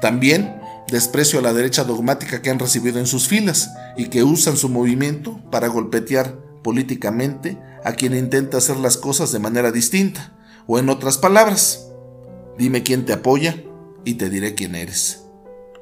[0.00, 0.58] También
[0.90, 4.70] desprecio a la derecha dogmática que han recibido en sus filas y que usan su
[4.70, 10.32] movimiento para golpetear políticamente a quien intenta hacer las cosas de manera distinta,
[10.66, 11.86] o en otras palabras,
[12.58, 13.62] dime quién te apoya
[14.04, 15.24] y te diré quién eres.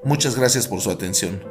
[0.04, 1.42] Muchas gracias por su atención.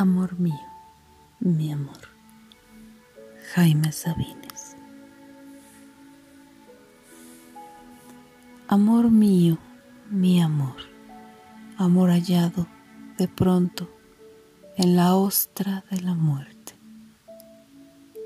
[0.00, 0.54] Amor mío,
[1.40, 1.98] mi amor.
[3.52, 4.76] Jaime Sabines.
[8.68, 9.58] Amor mío,
[10.08, 10.76] mi amor.
[11.78, 12.68] Amor hallado
[13.16, 13.90] de pronto
[14.76, 16.74] en la ostra de la muerte.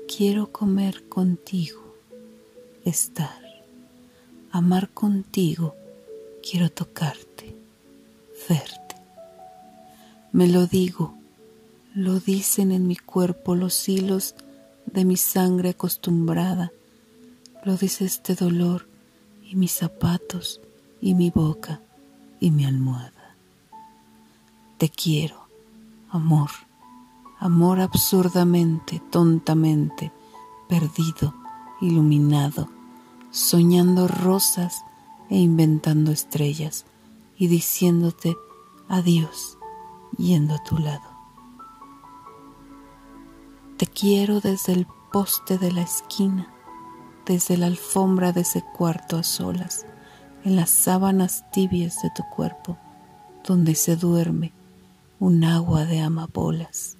[0.07, 1.95] Quiero comer contigo,
[2.85, 3.41] estar,
[4.51, 5.75] amar contigo,
[6.47, 7.57] quiero tocarte,
[8.47, 8.95] verte.
[10.33, 11.22] Me lo digo
[11.93, 14.35] lo dicen en mi cuerpo los hilos
[14.87, 16.71] de mi sangre acostumbrada,
[17.63, 18.87] lo dice este dolor
[19.43, 20.59] y mis zapatos
[21.01, 21.81] y mi boca
[22.39, 23.35] y mi almohada.
[24.77, 25.47] Te quiero,
[26.09, 26.49] amor,
[27.39, 30.11] amor absurdamente, tontamente,
[30.67, 31.33] perdido,
[31.79, 32.69] iluminado,
[33.31, 34.83] soñando rosas
[35.29, 36.85] e inventando estrellas
[37.37, 38.35] y diciéndote
[38.89, 39.57] adiós
[40.17, 41.12] yendo a tu lado.
[43.83, 46.47] Te quiero desde el poste de la esquina,
[47.25, 49.85] desde la alfombra de ese cuarto a solas,
[50.45, 52.77] en las sábanas tibias de tu cuerpo,
[53.45, 54.53] donde se duerme
[55.19, 56.95] un agua de amapolas.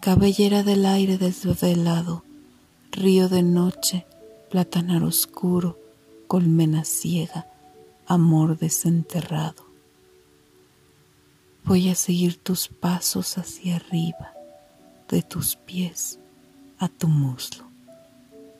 [0.00, 2.24] Cabellera del aire desvelado,
[2.90, 4.06] río de noche,
[4.50, 5.78] platanar oscuro,
[6.28, 7.46] colmena ciega,
[8.06, 9.66] amor desenterrado.
[11.62, 14.33] Voy a seguir tus pasos hacia arriba
[15.08, 16.18] de tus pies
[16.78, 17.64] a tu muslo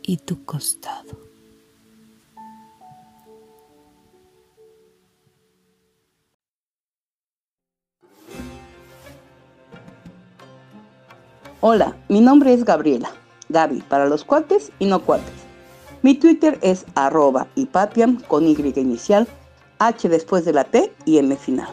[0.02, 1.18] y tu costado.
[11.60, 13.10] Hola, mi nombre es Gabriela,
[13.48, 15.32] Gaby para los cuates y no cuates.
[16.02, 19.26] Mi Twitter es arroba patiam con Y inicial,
[19.78, 21.70] H después de la T y M final.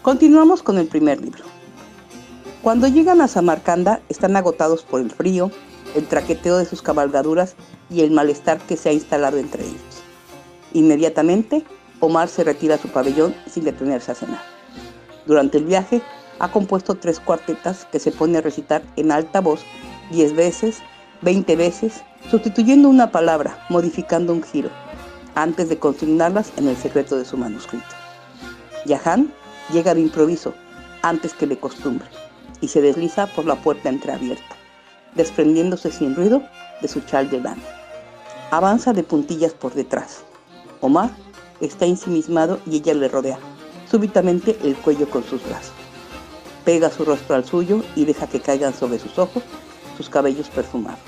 [0.00, 1.44] Continuamos con el primer libro.
[2.64, 5.50] Cuando llegan a Samarcanda están agotados por el frío,
[5.94, 7.56] el traqueteo de sus cabalgaduras
[7.90, 10.02] y el malestar que se ha instalado entre ellos.
[10.72, 11.62] Inmediatamente,
[12.00, 14.40] Omar se retira a su pabellón sin detenerse a cenar.
[15.26, 16.00] Durante el viaje,
[16.38, 19.60] ha compuesto tres cuartetas que se pone a recitar en alta voz
[20.10, 20.78] diez veces,
[21.20, 24.70] veinte veces, sustituyendo una palabra, modificando un giro,
[25.34, 27.94] antes de consignarlas en el secreto de su manuscrito.
[28.86, 29.30] Yahan
[29.70, 30.54] llega de improviso,
[31.02, 32.08] antes que de costumbre
[32.64, 34.56] y se desliza por la puerta entreabierta,
[35.14, 36.42] desprendiéndose sin ruido
[36.80, 37.62] de su chal de lana.
[38.50, 40.24] Avanza de puntillas por detrás.
[40.80, 41.10] Omar
[41.60, 43.38] está ensimismado y ella le rodea,
[43.90, 45.74] súbitamente el cuello con sus brazos.
[46.64, 49.42] Pega su rostro al suyo y deja que caigan sobre sus ojos
[49.98, 50.98] sus cabellos perfumados.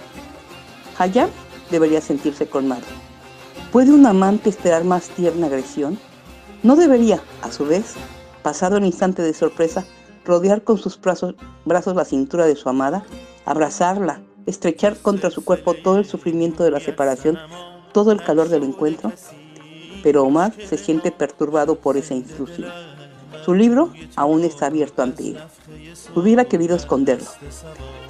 [0.98, 1.30] Hayam
[1.70, 2.84] debería sentirse colmado.
[3.72, 5.98] ¿Puede un amante esperar más tierna agresión?
[6.62, 7.94] No debería, a su vez,
[8.42, 9.86] pasado el instante de sorpresa,
[10.26, 13.04] rodear con sus brazos, la cintura de su amada,
[13.44, 17.38] abrazarla, estrechar contra su cuerpo todo el sufrimiento de la separación,
[17.92, 19.12] todo el calor del encuentro.
[20.02, 22.70] Pero Omar se siente perturbado por esa intrusión.
[23.44, 25.38] Su libro aún está abierto ante él.
[26.14, 27.28] Hubiera querido esconderlo.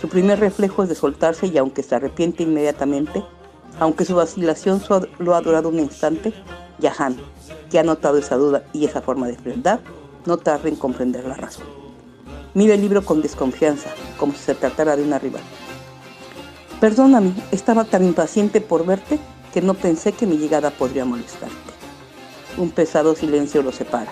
[0.00, 3.22] Su primer reflejo es de soltarse y aunque se arrepiente inmediatamente,
[3.78, 4.82] aunque su vacilación
[5.18, 6.32] lo ha durado un instante,
[6.78, 7.16] Yahan,
[7.70, 9.80] que ha notado esa duda y esa forma de frialdad,
[10.24, 11.85] no tarda en comprender la razón.
[12.56, 15.42] Mira el libro con desconfianza, como si se tratara de una rival.
[16.80, 19.18] Perdóname, estaba tan impaciente por verte
[19.52, 21.54] que no pensé que mi llegada podría molestarte.
[22.56, 24.10] Un pesado silencio lo separa,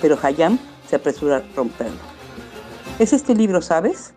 [0.00, 0.58] pero Hayam
[0.88, 1.98] se apresura a romperlo.
[2.98, 4.14] ¿Es este libro, sabes?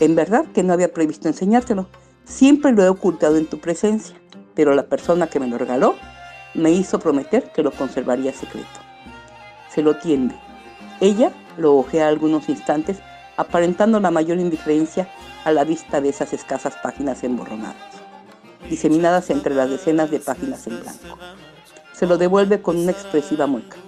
[0.00, 1.88] En verdad que no había previsto enseñártelo.
[2.24, 4.16] Siempre lo he ocultado en tu presencia,
[4.54, 5.96] pero la persona que me lo regaló
[6.54, 8.80] me hizo prometer que lo conservaría secreto.
[9.68, 10.34] Se lo tiende.
[11.02, 12.98] Ella lo ojea algunos instantes,
[13.36, 15.08] aparentando la mayor indiferencia
[15.44, 17.74] a la vista de esas escasas páginas emborronadas,
[18.70, 21.18] diseminadas entre las decenas de páginas en blanco.
[21.92, 23.78] Se lo devuelve con una expresiva mueca.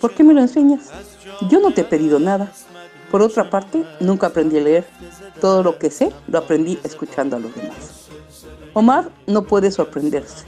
[0.00, 0.90] ¿Por qué me lo enseñas?
[1.48, 2.50] Yo no te he pedido nada.
[3.12, 4.88] Por otra parte, nunca aprendí a leer.
[5.40, 8.08] Todo lo que sé lo aprendí escuchando a los demás.
[8.74, 10.46] Omar no puede sorprenderse.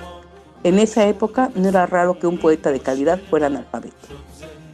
[0.64, 4.08] En esa época no era raro que un poeta de calidad fuera analfabeto.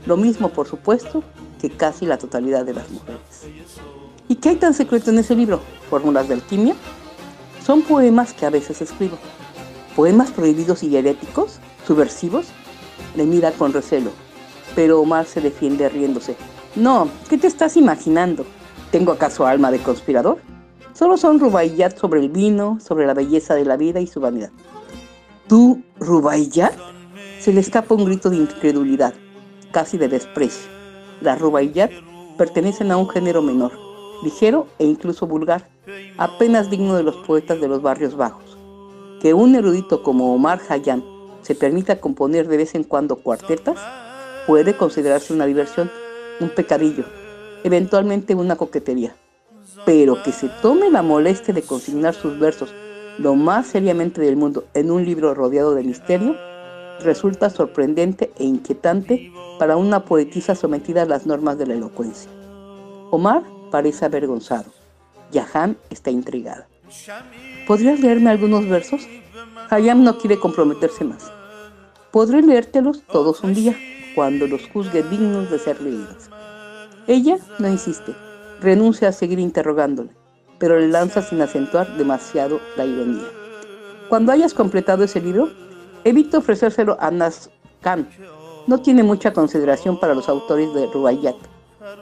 [0.07, 1.23] Lo mismo, por supuesto,
[1.61, 3.21] que casi la totalidad de las mujeres.
[4.29, 5.61] ¿Y qué hay tan secreto en ese libro?
[5.91, 6.75] ¿Fórmulas de alquimia?
[7.65, 9.19] Son poemas que a veces escribo.
[9.97, 11.59] ¿Poemas prohibidos y heréticos?
[11.87, 12.47] ¿Subversivos?
[13.17, 14.11] Le mira con recelo,
[14.75, 16.37] pero Omar se defiende riéndose.
[16.77, 18.45] No, ¿qué te estás imaginando?
[18.91, 20.39] ¿Tengo acaso alma de conspirador?
[20.93, 24.51] Solo son rubaiyat sobre el vino, sobre la belleza de la vida y su vanidad.
[25.49, 26.75] ¿Tú, Rubaiyat?
[27.41, 29.15] Se le escapa un grito de incredulidad,
[29.73, 30.71] casi de desprecio.
[31.21, 31.91] Las Rubaiyat
[32.37, 33.73] pertenecen a un género menor,
[34.23, 35.69] ligero e incluso vulgar,
[36.17, 38.57] apenas digno de los poetas de los barrios bajos.
[39.21, 41.05] Que un erudito como Omar Hayyan
[41.43, 43.79] se permita componer de vez en cuando cuartetas
[44.47, 45.91] puede considerarse una diversión,
[46.41, 47.05] un pecadillo,
[47.65, 49.17] eventualmente una coquetería.
[49.85, 52.73] Pero que se tome la molestia de consignar sus versos
[53.19, 56.37] lo más seriamente del mundo en un libro rodeado de misterio,
[57.01, 62.31] resulta sorprendente e inquietante para una poetisa sometida a las normas de la elocuencia.
[63.11, 64.71] Omar parece avergonzado.
[65.33, 66.69] Yahan está intrigada.
[67.67, 69.07] ¿Podrías leerme algunos versos?
[69.71, 71.31] Hayam no quiere comprometerse más.
[72.11, 73.77] Podré leértelos todos un día,
[74.15, 76.31] cuando los juzgue dignos de ser leídos.
[77.07, 78.15] Ella no insiste,
[78.61, 80.11] renuncia a seguir interrogándole
[80.59, 83.27] pero le lanza sin acentuar demasiado la ironía.
[84.09, 85.51] Cuando hayas completado ese libro,
[86.09, 87.51] evita ofrecérselo a Nas
[87.83, 88.09] Khan.
[88.67, 91.37] No tiene mucha consideración para los autores de Rubaiyat.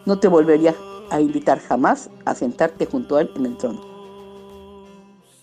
[0.04, 0.74] No te volvería
[1.10, 3.84] a invitar jamás a sentarte junto a él en el trono.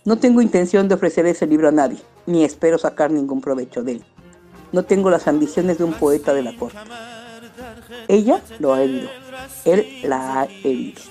[0.06, 3.94] No tengo intención de ofrecer ese libro a nadie, ni espero sacar ningún provecho de
[3.94, 4.04] él.
[4.72, 6.78] No tengo las ambiciones de un poeta de la corte.
[8.08, 9.10] Ella lo ha herido.
[9.66, 11.02] Él la ha herido.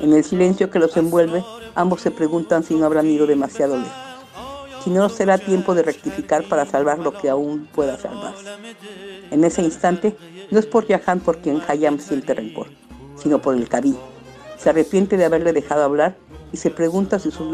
[0.00, 4.11] En el silencio que los envuelve, ambos se preguntan si no habrán ido demasiado lejos.
[4.82, 8.44] Si no será tiempo de rectificar para salvar lo que aún pueda salvarse.
[9.30, 10.16] En ese instante,
[10.50, 12.66] no es por Yahan por quien Hayam siente rencor,
[13.16, 13.96] sino por el Kadí.
[14.58, 16.16] Se arrepiente de haberle dejado hablar
[16.52, 17.48] y se pregunta si sus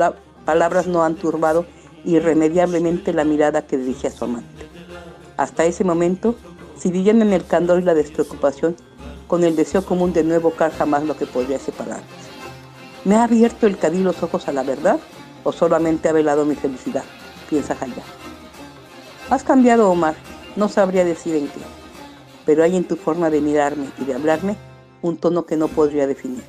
[0.47, 1.67] palabras no han turbado
[2.05, 4.67] irremediablemente la mirada que dirige a su amante.
[5.37, 6.35] Hasta ese momento,
[6.79, 8.75] si vivían en el candor y la despreocupación,
[9.27, 12.09] con el deseo común de no evocar jamás lo que podría separarnos.
[13.05, 14.99] ¿Me ha abierto el cadí los ojos a la verdad
[15.45, 17.05] o solamente ha velado mi felicidad?
[17.49, 18.03] Piensa Jaya.
[19.31, 20.15] Has cambiado, Omar,
[20.57, 21.61] no sabría decir en qué,
[22.45, 24.57] pero hay en tu forma de mirarme y de hablarme
[25.03, 26.45] un tono que no podría definir,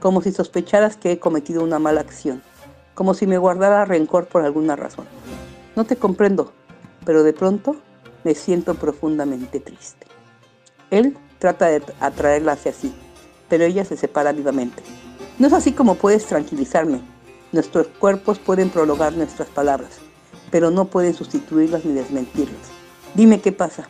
[0.00, 2.42] como si sospecharas que he cometido una mala acción,
[2.94, 5.06] como si me guardara rencor por alguna razón.
[5.76, 6.52] No te comprendo,
[7.04, 7.76] pero de pronto
[8.24, 10.06] me siento profundamente triste.
[10.90, 12.92] Él trata de atraerla hacia sí,
[13.48, 14.82] pero ella se separa vivamente.
[15.38, 17.00] No es así como puedes tranquilizarme.
[17.52, 20.00] Nuestros cuerpos pueden prolongar nuestras palabras,
[20.50, 22.70] pero no pueden sustituirlas ni desmentirlas.
[23.14, 23.88] Dime qué pasa.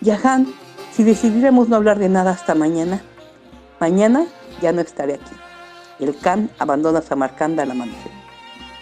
[0.00, 0.52] Yahan,
[0.92, 3.02] si decidiéramos no hablar de nada hasta mañana,
[3.80, 4.26] mañana
[4.60, 5.34] ya no estaré aquí.
[6.00, 8.12] El Khan abandona Samarcanda al amanecer.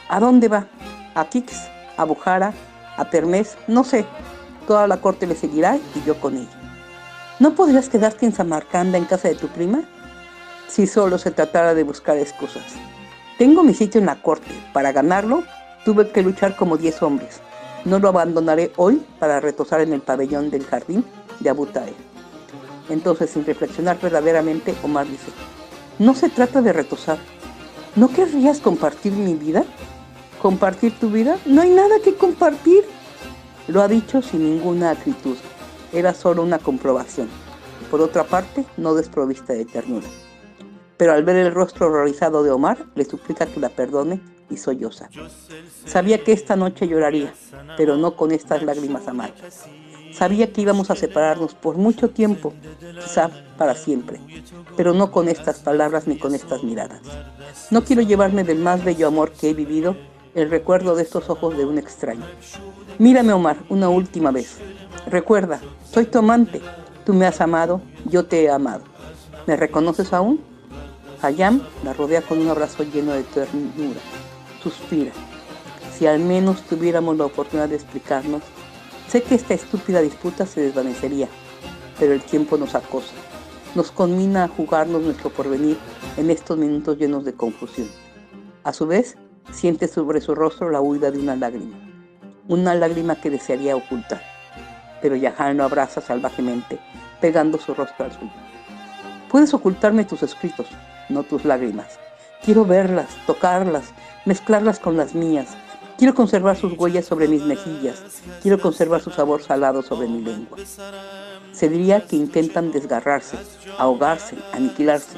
[0.09, 0.67] ¿A dónde va?
[1.15, 1.55] ¿A Kix?
[1.97, 2.53] ¿A Bujara?
[2.97, 3.57] ¿A Termés?
[3.69, 4.05] No sé.
[4.67, 6.63] Toda la corte le seguirá y yo con ella.
[7.39, 9.83] ¿No podrías quedarte en Samarcanda en casa de tu prima?
[10.69, 12.63] Si solo se tratara de buscar excusas.
[13.39, 14.53] Tengo mi sitio en la corte.
[14.73, 15.43] Para ganarlo,
[15.85, 17.41] tuve que luchar como diez hombres.
[17.85, 21.05] No lo abandonaré hoy para retosar en el pabellón del jardín
[21.41, 21.67] de Abu
[22.89, 25.33] Entonces, sin reflexionar verdaderamente, Omar dice,
[25.99, 27.19] no se trata de retosar.
[27.97, 29.65] ¿No querrías compartir mi vida?
[30.41, 31.37] ¿Compartir tu vida?
[31.45, 32.85] No hay nada que compartir.
[33.69, 35.37] Lo ha dicho sin ninguna acritud.
[35.93, 37.29] Era solo una comprobación.
[37.91, 40.07] por otra parte, no desprovista de ternura.
[40.97, 44.21] Pero al ver el rostro horrorizado de Omar, le suplica que la perdone
[44.53, 45.09] y solloza.
[45.87, 47.33] Sabía que esta noche lloraría,
[47.77, 49.67] pero no con estas lágrimas amargas.
[50.13, 52.53] Sabía que íbamos a separarnos por mucho tiempo,
[53.03, 54.21] quizá para siempre,
[54.77, 57.01] pero no con estas palabras ni con estas miradas.
[57.71, 59.97] No quiero llevarme del más bello amor que he vivido
[60.35, 62.27] el recuerdo de estos ojos de un extraño.
[62.99, 64.59] Mírame, Omar, una última vez.
[65.07, 66.61] Recuerda, soy tu amante.
[67.05, 68.83] Tú me has amado, yo te he amado.
[69.47, 70.41] ¿Me reconoces aún?
[71.21, 74.01] Hayam la rodea con un abrazo lleno de ternura.
[74.63, 75.13] Suspira.
[75.93, 78.43] Si al menos tuviéramos la oportunidad de explicarnos,
[79.13, 81.29] Sé que esta estúpida disputa se desvanecería,
[81.99, 83.13] pero el tiempo nos acosa.
[83.75, 85.77] Nos conmina a jugarnos nuestro porvenir
[86.17, 87.91] en estos minutos llenos de confusión.
[88.65, 89.19] A su vez,
[89.51, 91.77] siente sobre su rostro la huida de una lágrima,
[92.49, 94.23] una lágrima que desearía ocultar.
[95.03, 96.79] Pero Yahan lo abraza salvajemente,
[97.21, 98.33] pegando su rostro al suyo.
[99.29, 100.69] Puedes ocultarme tus escritos,
[101.11, 101.99] no tus lágrimas.
[102.43, 103.93] Quiero verlas, tocarlas,
[104.25, 105.57] mezclarlas con las mías,
[106.03, 108.03] Quiero conservar sus huellas sobre mis mejillas.
[108.43, 110.59] Quiero conservar su sabor salado sobre mi lengua.
[111.53, 113.37] Se diría que intentan desgarrarse,
[113.79, 115.17] ahogarse, aniquilarse.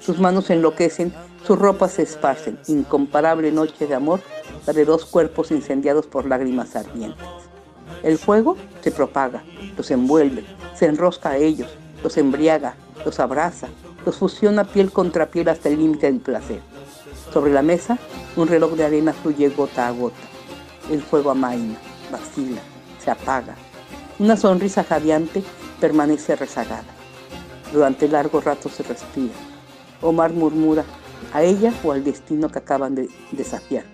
[0.00, 1.14] Sus manos enloquecen,
[1.46, 2.58] sus ropas se esparcen.
[2.66, 4.22] Incomparable noche de amor,
[4.66, 7.28] la de dos cuerpos incendiados por lágrimas ardientes.
[8.02, 9.44] El fuego se propaga,
[9.76, 10.44] los envuelve,
[10.74, 11.70] se enrosca a ellos,
[12.02, 12.74] los embriaga,
[13.04, 13.68] los abraza,
[14.04, 16.73] los fusiona piel contra piel hasta el límite del placer.
[17.34, 17.98] Sobre la mesa,
[18.36, 20.14] un reloj de arena fluye gota a gota.
[20.88, 21.74] El fuego amaina,
[22.12, 22.60] vacila,
[23.00, 23.56] se apaga.
[24.20, 25.42] Una sonrisa jadeante
[25.80, 26.84] permanece rezagada.
[27.72, 29.34] Durante largo rato se respira.
[30.00, 30.84] Omar murmura
[31.32, 33.84] a ella o al destino que acaban de desafiar.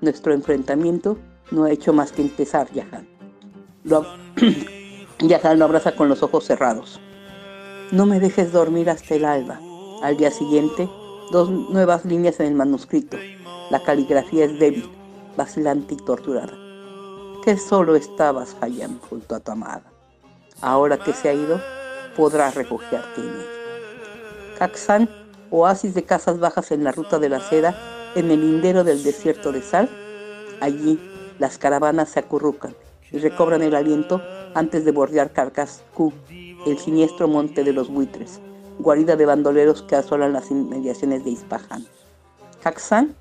[0.00, 1.18] Nuestro enfrentamiento
[1.50, 3.06] no ha hecho más que empezar, Yahan.
[3.82, 4.06] Lo,
[5.18, 6.98] Yahan lo abraza con los ojos cerrados.
[7.92, 9.60] No me dejes dormir hasta el alba.
[10.02, 10.88] Al día siguiente,
[11.30, 13.16] dos nuevas líneas en el manuscrito.
[13.70, 14.88] La caligrafía es débil,
[15.36, 16.52] vacilante y torturada.
[17.44, 19.82] Que solo estabas, Hayam, junto a tu amada.
[20.60, 21.60] Ahora que se ha ido,
[22.16, 24.58] podrás refugiarte en ella.
[24.58, 25.10] Caxán,
[25.50, 27.76] oasis de casas bajas en la ruta de la seda,
[28.14, 29.88] en el lindero del desierto de sal.
[30.60, 31.00] Allí
[31.38, 32.74] las caravanas se acurrucan
[33.10, 34.22] y recobran el aliento
[34.54, 36.12] antes de bordear Carcascú,
[36.66, 38.40] el siniestro monte de los buitres
[38.78, 41.86] guarida de bandoleros que asolan las inmediaciones de Ispahan.
[42.62, 43.14] Caxán,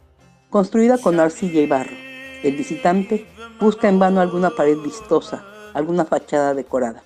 [0.50, 1.96] construida con arcilla y barro.
[2.44, 3.28] El visitante
[3.60, 7.04] busca en vano alguna pared vistosa, alguna fachada decorada.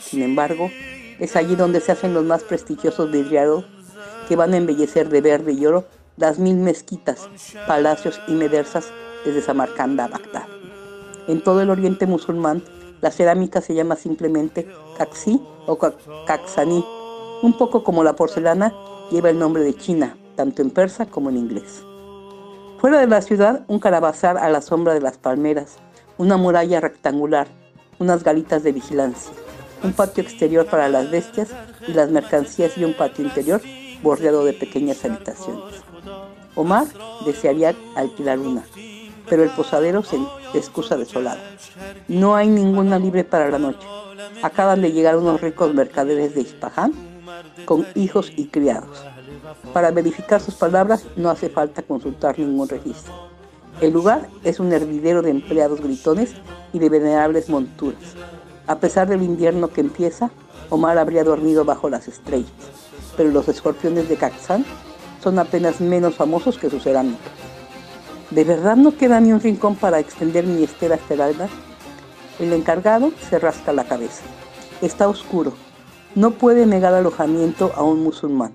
[0.00, 0.70] Sin embargo,
[1.18, 3.64] es allí donde se hacen los más prestigiosos vidriados
[4.28, 5.84] que van a embellecer de verde y oro
[6.16, 7.28] las mil mezquitas,
[7.66, 8.90] palacios y medersas
[9.24, 10.46] desde Samarcanda a Bagdad.
[11.28, 12.62] En todo el oriente musulmán,
[13.00, 14.66] la cerámica se llama simplemente
[14.96, 15.78] Caxí o
[16.26, 16.84] Caxaní,
[17.42, 18.72] un poco como la porcelana,
[19.10, 21.82] lleva el nombre de China, tanto en persa como en inglés.
[22.78, 25.78] Fuera de la ciudad, un carabazar a la sombra de las palmeras,
[26.18, 27.48] una muralla rectangular,
[27.98, 29.32] unas galitas de vigilancia,
[29.82, 31.48] un patio exterior para las bestias
[31.86, 33.60] y las mercancías y un patio interior
[34.02, 35.82] bordeado de pequeñas habitaciones.
[36.54, 36.86] Omar
[37.24, 38.64] desearía alquilar una,
[39.28, 40.18] pero el posadero se
[40.54, 41.40] excusa desolado.
[42.08, 43.86] No hay ninguna libre para la noche.
[44.42, 46.92] Acaban de llegar unos ricos mercaderes de Ispahan
[47.64, 49.04] con hijos y criados.
[49.72, 53.12] Para verificar sus palabras no hace falta consultar ningún registro.
[53.80, 56.34] El lugar es un hervidero de empleados gritones
[56.72, 58.14] y de venerables monturas.
[58.66, 60.30] A pesar del invierno que empieza,
[60.70, 62.50] Omar habría dormido bajo las estrellas,
[63.16, 64.64] pero los escorpiones de Caxán
[65.22, 67.30] son apenas menos famosos que su cerámica.
[68.30, 71.48] ¿De verdad no queda ni un rincón para extender mi estera hasta el alba?
[72.40, 74.24] El encargado se rasca la cabeza.
[74.82, 75.52] Está oscuro,
[76.16, 78.52] no puede negar alojamiento a un musulmán.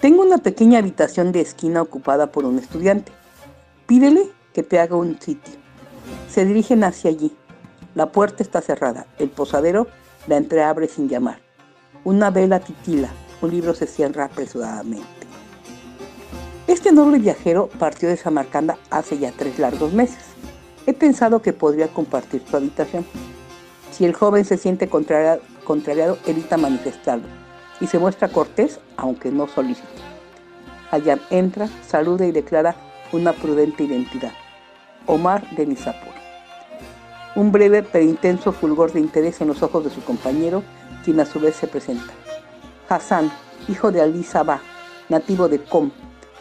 [0.00, 3.12] Tengo una pequeña habitación de esquina ocupada por un estudiante.
[3.86, 5.54] Pídele que te haga un sitio.
[6.28, 7.34] Se dirigen hacia allí.
[7.94, 9.06] La puerta está cerrada.
[9.18, 9.86] El posadero
[10.26, 11.40] la entreabre sin llamar.
[12.04, 13.08] Una vela titila.
[13.40, 15.06] Un libro se cierra apresuradamente.
[16.66, 20.22] Este noble viajero partió de Samarcanda hace ya tres largos meses.
[20.86, 23.06] He pensado que podría compartir su habitación.
[23.92, 27.26] Si el joven se siente contrariado, contrariado evita manifestarlo
[27.80, 29.88] y se muestra cortés aunque no solícito.
[30.90, 32.76] Hayam entra, saluda y declara
[33.12, 34.32] una prudente identidad.
[35.06, 36.14] Omar de Nizapur.
[37.36, 40.62] Un breve pero intenso fulgor de interés en los ojos de su compañero,
[41.04, 42.12] quien a su vez se presenta.
[42.88, 43.30] Hassan,
[43.68, 44.60] hijo de Ali Sabah,
[45.08, 45.90] nativo de Qom,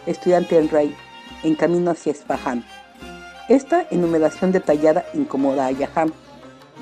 [0.05, 0.95] estudiante en Ray,
[1.43, 2.63] en camino hacia Esfahan.
[3.49, 6.11] Esta enumeración detallada incomoda a Yaham.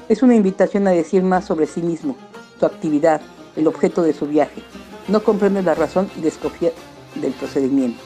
[0.10, 2.16] Es una invitación a decir más sobre sí mismo,
[2.62, 3.22] su actividad,
[3.56, 4.62] el objeto de su viaje.
[5.08, 6.72] No comprende la razón y desconfía
[7.16, 8.04] del procedimiento.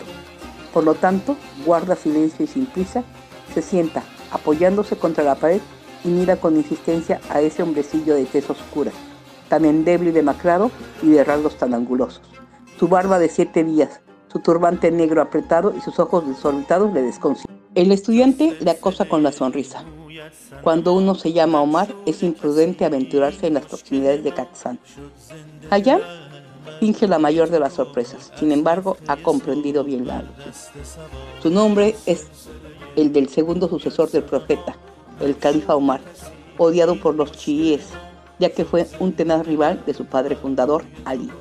[0.73, 1.35] Por lo tanto,
[1.65, 3.03] guarda silencio y sin prisa,
[3.53, 5.59] se sienta apoyándose contra la pared
[6.05, 8.91] y mira con insistencia a ese hombrecillo de tez oscura,
[9.49, 10.71] tan endeble y demacrado
[11.03, 12.21] y de rasgos tan angulosos.
[12.79, 13.99] Su barba de siete días,
[14.35, 17.57] su turbante negro apretado y sus ojos desorbitados le desconciertan.
[17.73, 19.85] El estudiante le acosa con la sonrisa.
[20.61, 24.77] Cuando uno se llama Omar, es imprudente aventurarse en las proximidades de Katzán.
[25.69, 26.01] Allá
[26.81, 30.25] finge la mayor de las sorpresas, sin embargo, ha comprendido bien la
[31.41, 32.27] Su nombre es
[32.97, 34.75] el del segundo sucesor del profeta,
[35.21, 36.01] el califa Omar,
[36.57, 37.87] odiado por los chiíes,
[38.37, 41.31] ya que fue un tenaz rival de su padre fundador, Ali.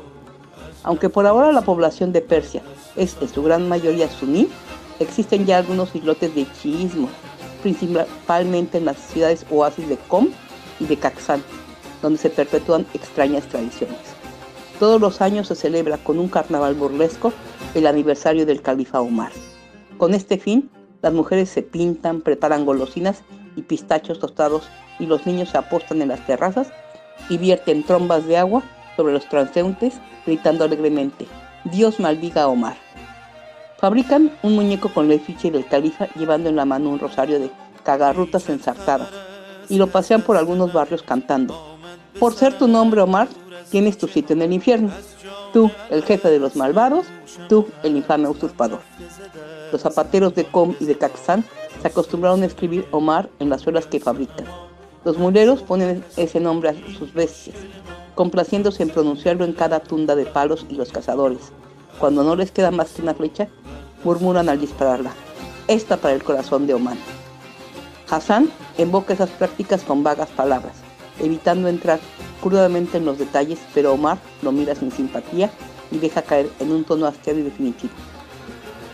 [0.85, 2.63] Aunque por ahora la población de Persia
[2.95, 4.49] es en su gran mayoría suní,
[5.01, 7.09] existen ya algunos islotes de chiismo,
[7.63, 10.29] principalmente en las ciudades oasis de Qom
[10.79, 11.43] y de Kaxán,
[12.03, 13.99] donde se perpetúan extrañas tradiciones.
[14.79, 17.33] Todos los años se celebra con un carnaval burlesco
[17.75, 19.33] el aniversario del califa Omar.
[19.97, 20.71] Con este fin,
[21.01, 23.23] las mujeres se pintan, preparan golosinas
[23.57, 24.69] y pistachos tostados
[24.99, 26.69] y los niños se apostan en las terrazas
[27.31, 28.63] y vierten trombas de agua
[28.97, 29.95] sobre los transeúntes
[30.27, 31.27] gritando alegremente,
[31.65, 32.77] Dios maldiga a Omar.
[33.79, 37.51] Fabrican un muñeco con la efigie del califa llevando en la mano un rosario de
[37.83, 39.09] cagarrutas ensartadas
[39.69, 41.79] y lo pasean por algunos barrios cantando.
[42.19, 43.29] Por ser tu nombre Omar,
[43.71, 44.91] tienes tu sitio en el infierno.
[45.53, 47.07] Tú, el jefe de los malvados,
[47.49, 48.81] tú, el infame usurpador.
[49.73, 51.45] Los zapateros de Com y de Caxán
[51.81, 54.47] se acostumbraron a escribir Omar en las suelas que fabrican.
[55.05, 57.57] Los muleros ponen ese nombre a sus bestias,
[58.15, 61.53] complaciéndose en pronunciarlo en cada tunda de palos y los cazadores.
[61.99, 63.49] Cuando no les queda más que una flecha,
[64.03, 65.13] murmuran al dispararla.
[65.69, 66.97] Esta para el corazón de Omar.
[68.11, 70.77] Hassan invoca esas prácticas con vagas palabras,
[71.21, 72.01] evitando entrar
[72.43, 75.51] crudamente en los detalles, pero Omar lo mira sin simpatía
[75.91, 77.93] y deja caer en un tono austero y definitivo.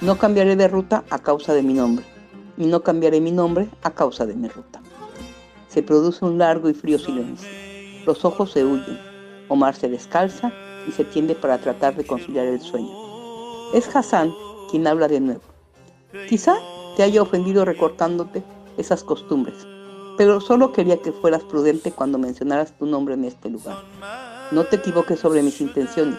[0.01, 2.05] No cambiaré de ruta a causa de mi nombre,
[2.57, 4.81] y no cambiaré mi nombre a causa de mi ruta.
[5.69, 7.49] Se produce un largo y frío silencio.
[8.07, 9.10] Los ojos se huyen.
[9.51, 10.53] Omar se descalza
[10.89, 12.89] y se tiende para tratar de conciliar el sueño.
[13.75, 14.33] Es Hassan
[14.71, 15.43] quien habla de nuevo.
[16.29, 16.57] Quizá
[16.97, 18.43] te haya ofendido recortándote
[18.79, 19.67] esas costumbres,
[20.17, 23.77] pero solo quería que fueras prudente cuando mencionaras tu nombre en este lugar.
[24.53, 26.19] No te equivoques sobre mis intenciones.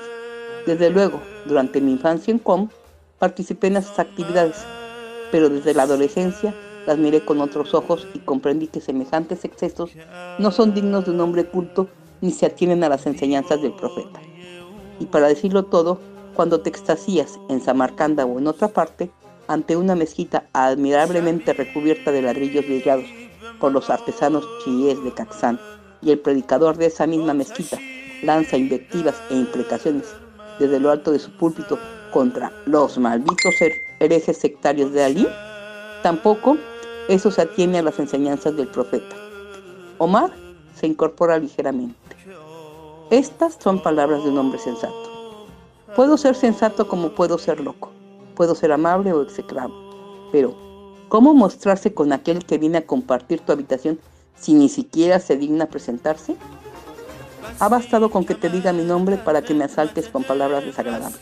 [0.66, 2.68] Desde luego, durante mi infancia en Com,
[3.18, 4.58] participé en esas actividades,
[5.32, 6.54] pero desde la adolescencia
[6.86, 9.92] las miré con otros ojos y comprendí que semejantes excesos
[10.40, 11.88] no son dignos de un hombre culto
[12.22, 14.20] ni se atienen a las enseñanzas del profeta.
[15.00, 16.00] Y para decirlo todo,
[16.36, 19.12] cuando te extasías en Samarcanda o en otra parte,
[19.48, 23.06] ante una mezquita admirablemente recubierta de ladrillos vidriados
[23.60, 25.60] por los artesanos chiíes de Caxán,
[26.02, 27.78] y el predicador de esa misma mezquita
[28.24, 30.08] lanza invectivas e imprecaciones
[30.60, 31.78] desde lo alto de su púlpito
[32.12, 33.56] contra los malditos
[34.00, 35.28] herejes sectarios de Ali,
[36.04, 36.58] tampoco
[37.08, 39.16] eso se atiene a las enseñanzas del profeta.
[39.98, 40.32] Omar
[40.76, 42.01] se incorpora ligeramente.
[43.12, 44.96] Estas son palabras de un hombre sensato.
[45.98, 47.92] Puedo ser sensato como puedo ser loco.
[48.36, 49.76] Puedo ser amable o execrable.
[50.32, 50.56] Pero,
[51.10, 54.00] ¿cómo mostrarse con aquel que viene a compartir tu habitación
[54.38, 56.38] si ni siquiera se digna presentarse?
[57.60, 61.20] Ha bastado con que te diga mi nombre para que me asaltes con palabras desagradables.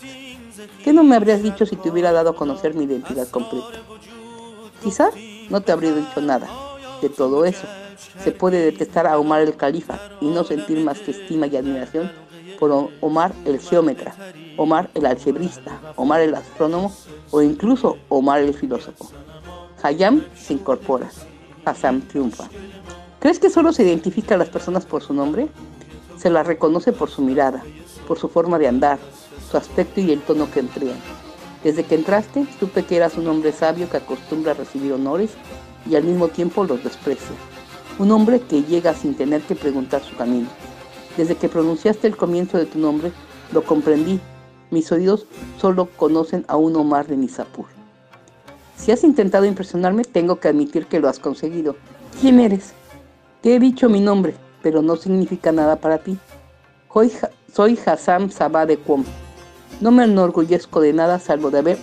[0.84, 3.80] ¿Qué no me habrías dicho si te hubiera dado a conocer mi identidad completa?
[4.84, 5.16] Quizás
[5.50, 6.48] no te habría dicho nada
[7.02, 7.66] de todo eso.
[8.24, 12.12] Se puede detestar a Omar el Califa y no sentir más que estima y admiración
[12.60, 14.14] por Omar el geómetra,
[14.58, 16.94] Omar el algebrista, Omar el astrónomo
[17.32, 19.10] o incluso Omar el filósofo.
[19.82, 21.10] Hayam se incorpora,
[21.66, 22.50] Hassan triunfa.
[23.20, 25.48] ¿Crees que solo se identifica a las personas por su nombre?
[26.18, 27.64] Se las reconoce por su mirada,
[28.08, 29.00] por su forma de andar,
[29.50, 30.98] su aspecto y el tono que emplean.
[31.64, 35.32] Desde que entraste, supe que eras un hombre sabio que acostumbra a recibir honores
[35.90, 37.36] y al mismo tiempo los desprecia.
[38.00, 40.48] Un hombre que llega sin tener que preguntar su camino.
[41.18, 43.12] Desde que pronunciaste el comienzo de tu nombre,
[43.52, 44.22] lo comprendí.
[44.72, 45.26] Mis oídos
[45.60, 47.66] solo conocen a un Omar de Nizapur.
[48.78, 51.76] Si has intentado impresionarme, tengo que admitir que lo has conseguido.
[52.22, 52.74] ¿Quién eres?
[53.42, 54.34] Te he dicho mi nombre,
[54.64, 56.18] pero no significa nada para ti.
[57.54, 59.04] Soy, Hassan Sabah de Qom.
[59.82, 61.78] No me enorgullezco de nada salvo de haber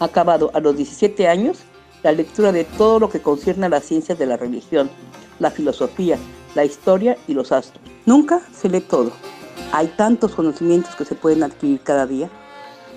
[0.00, 1.58] acabado a los 17 años
[2.02, 4.90] la lectura de todo lo que concierne a las ciencias de la religión,
[5.38, 6.18] la filosofía,
[6.54, 7.82] la historia y los astros.
[8.06, 9.12] Nunca se lee todo.
[9.72, 12.28] Hay tantos conocimientos que se pueden adquirir cada día.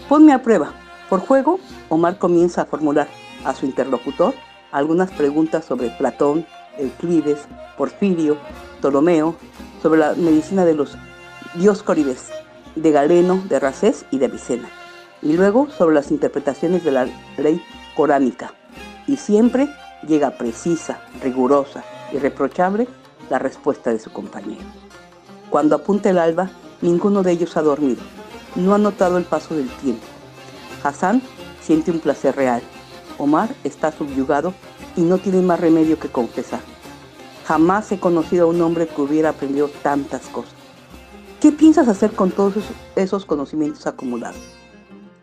[0.09, 0.73] Ponme a prueba.
[1.09, 3.07] Por juego, Omar comienza a formular
[3.45, 4.33] a su interlocutor
[4.71, 6.45] algunas preguntas sobre Platón,
[6.77, 7.39] Euclides,
[7.77, 8.37] Porfirio,
[8.79, 9.35] Ptolomeo,
[9.81, 10.97] sobre la medicina de los
[11.55, 12.31] Dioscórides,
[12.75, 14.67] de Galeno, de Racés y de Avicena,
[15.21, 17.61] y luego sobre las interpretaciones de la ley
[17.95, 18.55] coránica,
[19.07, 19.69] y siempre
[20.07, 22.87] llega precisa, rigurosa, irreprochable
[23.29, 24.63] la respuesta de su compañero.
[25.49, 26.49] Cuando apunta el alba,
[26.81, 28.01] ninguno de ellos ha dormido,
[28.55, 30.05] no ha notado el paso del tiempo.
[30.83, 31.21] Hassan
[31.61, 32.61] siente un placer real.
[33.17, 34.53] Omar está subyugado
[34.95, 36.59] y no tiene más remedio que confesar.
[37.45, 40.53] Jamás he conocido a un hombre que hubiera aprendido tantas cosas.
[41.39, 42.55] ¿Qué piensas hacer con todos
[42.95, 44.41] esos conocimientos acumulados?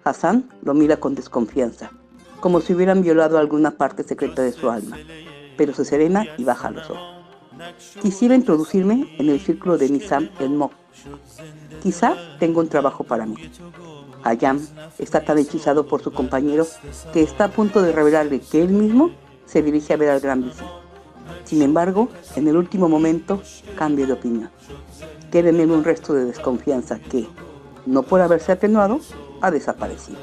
[0.05, 1.91] Hassan lo mira con desconfianza,
[2.41, 4.99] como si hubieran violado alguna parte secreta de su alma,
[5.57, 7.20] pero se serena y baja los ojos.
[8.01, 10.72] Quisiera introducirme en el círculo de Nizam el Mok.
[11.82, 13.36] Quizá tenga un trabajo para mí.
[14.22, 14.61] Hayam
[14.99, 16.66] está tan hechizado por su compañero
[17.12, 19.11] que está a punto de revelarle que él mismo
[19.47, 20.66] se dirige a ver al gran visir.
[21.45, 23.43] Sin embargo, en el último momento
[23.76, 24.51] cambia de opinión.
[25.30, 27.26] Queda en un resto de desconfianza que,
[27.86, 29.01] no por haberse atenuado,
[29.41, 30.18] ha desaparecido.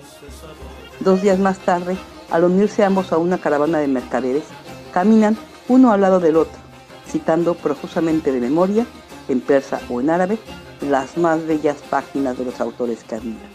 [1.07, 1.95] Dos días más tarde,
[2.31, 4.43] al unirse ambos a una caravana de mercaderes,
[4.91, 5.37] caminan
[5.69, 6.59] uno al lado del otro,
[7.07, 8.85] citando profusamente de memoria,
[9.29, 10.37] en persa o en árabe,
[10.81, 13.49] las más bellas páginas de los autores que admiran.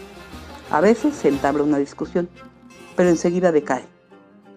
[0.71, 2.31] A veces se entabla una discusión,
[2.97, 3.85] pero enseguida decae.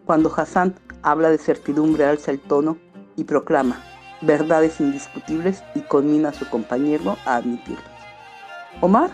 [0.06, 2.78] Cuando Hassan habla de certidumbre, alza el tono
[3.18, 3.84] y proclama
[4.22, 7.84] verdades indiscutibles y conmina a su compañero a admitirlas.
[8.80, 9.10] Omar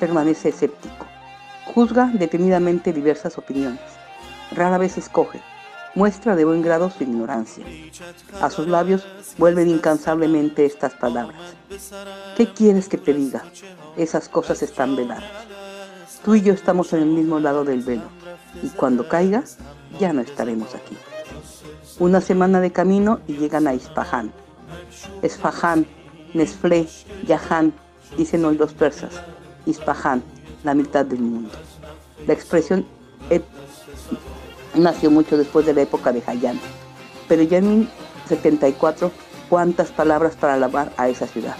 [0.00, 1.04] permanece escéptico,
[1.66, 3.80] juzga detenidamente diversas opiniones,
[4.52, 5.40] rara vez escoge,
[5.94, 7.64] muestra de buen grado su ignorancia.
[8.40, 9.06] A sus labios
[9.38, 11.56] vuelven incansablemente estas palabras.
[12.36, 13.42] ¿Qué quieres que te diga?
[13.96, 15.24] Esas cosas están veladas.
[16.24, 18.08] Tú y yo estamos en el mismo lado del velo,
[18.62, 19.44] y cuando caiga,
[19.98, 20.96] ya no estaremos aquí.
[21.98, 24.32] Una semana de camino y llegan a Ispahan.
[25.22, 25.86] Esfahan,
[26.34, 26.88] Nesfle,
[27.26, 27.72] Yahan,
[28.18, 29.12] dicen hoy los persas.
[29.64, 30.22] Ispahan,
[30.66, 31.50] la mitad del mundo.
[32.26, 32.84] La expresión
[34.74, 36.58] nació mucho después de la época de Hayyan,
[37.28, 37.78] pero ya en
[38.28, 39.12] 1074,
[39.48, 41.56] cuántas palabras para alabar a esa ciudad.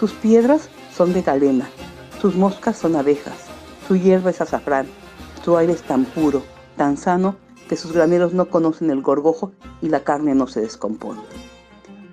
[0.00, 1.68] Sus piedras son de galena,
[2.20, 3.36] sus moscas son abejas,
[3.86, 4.86] su hierba es azafrán,
[5.44, 6.42] su aire es tan puro,
[6.76, 7.36] tan sano,
[7.68, 9.52] que sus graneros no conocen el gorgojo
[9.82, 11.20] y la carne no se descompone.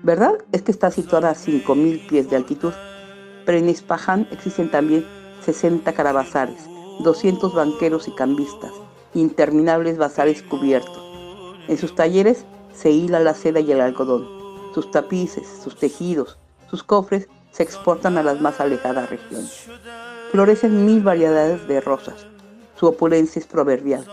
[0.02, 0.34] ¿Verdad?
[0.52, 2.72] Es que está situada a 5.000 pies de altitud,
[3.46, 5.04] pero en Ispahan existen también
[5.52, 6.68] 60 carabazares,
[7.00, 8.70] 200 banqueros y cambistas,
[9.14, 11.02] interminables bazares cubiertos.
[11.66, 14.28] En sus talleres se hila la seda y el algodón.
[14.72, 16.38] Sus tapices, sus tejidos,
[16.70, 19.66] sus cofres se exportan a las más alejadas regiones.
[20.30, 22.26] Florecen mil variedades de rosas.
[22.76, 24.06] Su opulencia es proverbial.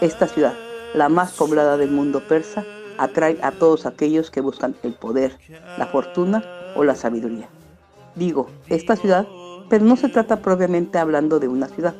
[0.00, 0.54] Esta ciudad,
[0.94, 2.64] la más poblada del mundo persa,
[2.98, 5.38] atrae a todos aquellos que buscan el poder,
[5.78, 7.48] la fortuna o la sabiduría.
[8.16, 9.26] Digo, esta ciudad,
[9.68, 11.94] pero no se trata propiamente hablando de una ciudad.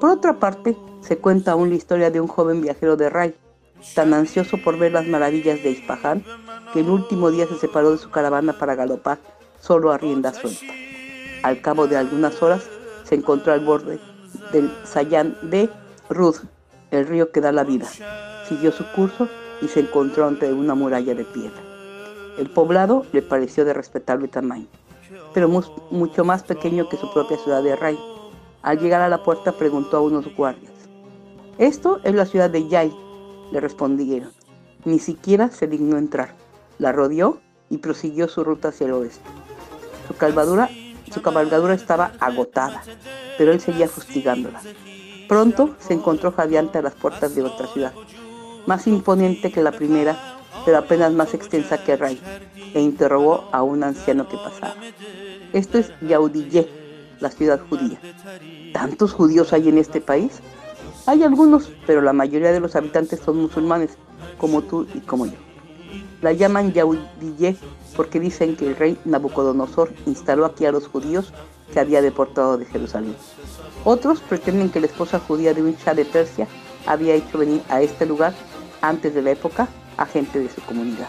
[0.00, 3.34] Por otra parte, se cuenta aún la historia de un joven viajero de Ray,
[3.94, 6.24] tan ansioso por ver las maravillas de Ispahan,
[6.72, 9.18] que el último día se separó de su caravana para galopar
[9.60, 10.72] solo a rienda suelta.
[11.42, 12.68] Al cabo de algunas horas
[13.04, 13.98] se encontró al borde
[14.52, 15.68] del Sayan de
[16.08, 16.36] Rud,
[16.90, 17.86] el río que da la vida.
[18.48, 19.28] Siguió su curso
[19.60, 21.60] y se encontró ante una muralla de piedra.
[22.38, 24.66] El poblado le pareció de respetable tamaño,
[25.32, 27.98] pero mucho más pequeño que su propia ciudad de Ray.
[28.62, 30.72] Al llegar a la puerta preguntó a unos guardias,
[31.58, 32.92] esto es la ciudad de Yai,
[33.50, 34.32] le respondieron.
[34.84, 36.34] Ni siquiera se dignó entrar.
[36.78, 39.22] La rodeó y prosiguió su ruta hacia el oeste.
[40.08, 40.68] Su, calvadura,
[41.12, 42.82] su cabalgadura estaba agotada,
[43.38, 44.60] pero él seguía fustigándola.
[45.28, 47.92] Pronto se encontró jadeante a las puertas de otra ciudad,
[48.66, 50.16] más imponente que la primera,
[50.64, 52.20] pero apenas más extensa que Ray,
[52.74, 54.74] e interrogó a un anciano que pasaba.
[55.52, 56.68] Esto es Yaudillé,
[57.20, 58.00] la ciudad judía.
[58.72, 60.40] ¿Tantos judíos hay en este país?
[61.06, 63.96] Hay algunos, pero la mayoría de los habitantes son musulmanes,
[64.38, 65.36] como tú y como yo.
[66.20, 67.56] La llaman Yaudillé
[67.96, 71.32] porque dicen que el rey Nabucodonosor instaló aquí a los judíos
[71.72, 73.16] que había deportado de Jerusalén.
[73.84, 76.46] Otros pretenden que la esposa judía de un shah de Persia
[76.86, 78.34] había hecho venir a este lugar
[78.80, 81.08] antes de la época a gente de su comunidad.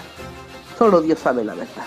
[0.77, 1.85] Solo Dios sabe la verdad.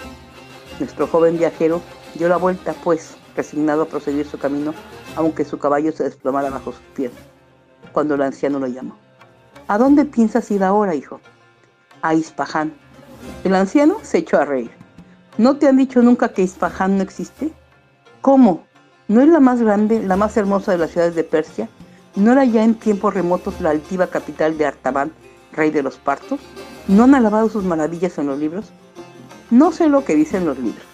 [0.78, 1.80] Nuestro joven viajero
[2.14, 4.74] dio la vuelta, pues, resignado a proseguir su camino,
[5.16, 7.12] aunque su caballo se desplomara bajo sus pies
[7.92, 8.96] cuando el anciano lo llamó.
[9.68, 11.20] ¿A dónde piensas ir ahora, hijo?
[12.02, 12.74] A Ispahan.
[13.42, 14.70] El anciano se echó a reír.
[15.38, 17.52] ¿No te han dicho nunca que Ispahan no existe?
[18.20, 18.64] ¿Cómo?
[19.08, 21.68] ¿No es la más grande, la más hermosa de las ciudades de Persia?
[22.14, 25.12] ¿No era ya en tiempos remotos la altiva capital de Artaban,
[25.56, 26.40] rey de los partos?
[26.86, 28.66] ¿No han alabado sus maravillas en los libros?
[29.50, 30.84] No sé lo que dicen los libros,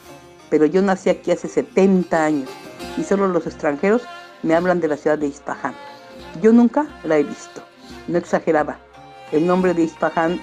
[0.50, 2.48] pero yo nací aquí hace 70 años
[2.96, 4.02] y solo los extranjeros
[4.42, 5.74] me hablan de la ciudad de Ispahan.
[6.40, 7.62] Yo nunca la he visto.
[8.08, 8.78] No exageraba.
[9.32, 10.40] El nombre de Ispahan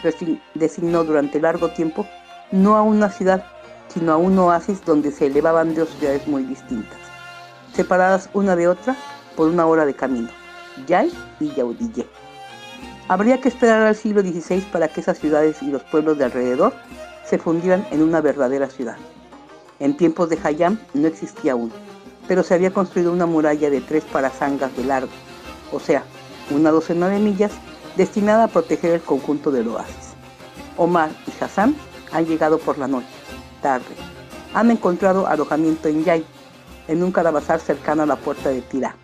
[0.56, 2.08] designó durante largo tiempo
[2.52, 3.46] no a una ciudad,
[3.88, 6.98] sino a un oasis donde se elevaban dos ciudades muy distintas,
[7.74, 8.96] separadas una de otra
[9.36, 10.30] por una hora de camino,
[10.88, 12.08] Yay y Yaudille.
[13.10, 16.74] Habría que esperar al siglo XVI para que esas ciudades y los pueblos de alrededor
[17.26, 18.98] se fundieran en una verdadera ciudad.
[19.80, 21.72] En tiempos de Hayam no existía aún,
[22.28, 25.10] pero se había construido una muralla de tres parasangas de largo,
[25.72, 26.04] o sea,
[26.52, 27.52] una docena de millas,
[27.98, 30.14] destinada a proteger el conjunto del oasis.
[30.78, 31.76] Omar y Hassan
[32.12, 33.08] han llegado por la noche,
[33.64, 33.96] tarde.
[34.54, 36.24] Han encontrado alojamiento en Yay,
[36.88, 38.96] en un carabazar cercano a la puerta de Tirá.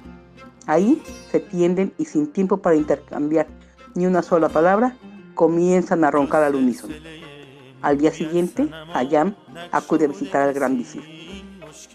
[0.68, 1.02] Ahí
[1.32, 3.48] se tienden y sin tiempo para intercambiar
[3.96, 4.96] ni una sola palabra,
[5.34, 6.94] comienzan a roncar al unísono.
[7.82, 9.36] Al día siguiente, Hayam
[9.72, 11.04] acude a visitar al gran visir.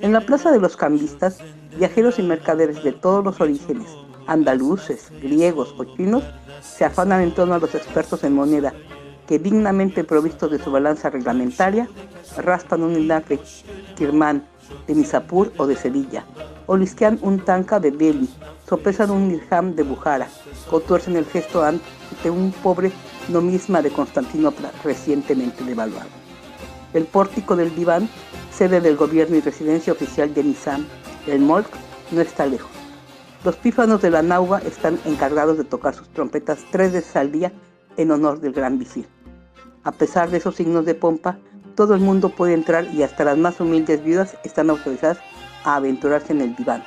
[0.01, 1.39] En la plaza de los cambistas,
[1.77, 3.87] viajeros y mercaderes de todos los orígenes,
[4.27, 6.25] andaluces, griegos o chinos,
[6.63, 8.73] se afanan en torno a los expertos en moneda,
[9.27, 11.89] que dignamente provistos de su balanza reglamentaria,
[12.37, 13.39] raspan un linaje
[13.97, 14.47] kirmán
[14.87, 16.25] de Misapur o de Sevilla,
[16.71, 18.29] o lisquean un tanca de Delhi,
[18.64, 20.29] sopesan un dirham de Bujara,
[20.71, 22.93] o el gesto ante un pobre
[23.29, 26.09] nomisma de Constantinopla recientemente devaluado.
[26.95, 28.09] El pórtico del diván,
[28.53, 30.87] sede del gobierno y residencia oficial de Nizam,
[31.27, 31.66] el Molk,
[32.12, 32.71] no está lejos.
[33.45, 37.53] Los pífanos de la Nauba están encargados de tocar sus trompetas tres veces al día
[37.97, 39.09] en honor del gran visir.
[39.83, 41.37] A pesar de esos signos de pompa,
[41.75, 45.18] todo el mundo puede entrar y hasta las más humildes viudas están autorizadas
[45.65, 46.85] a aventurarse en el diván,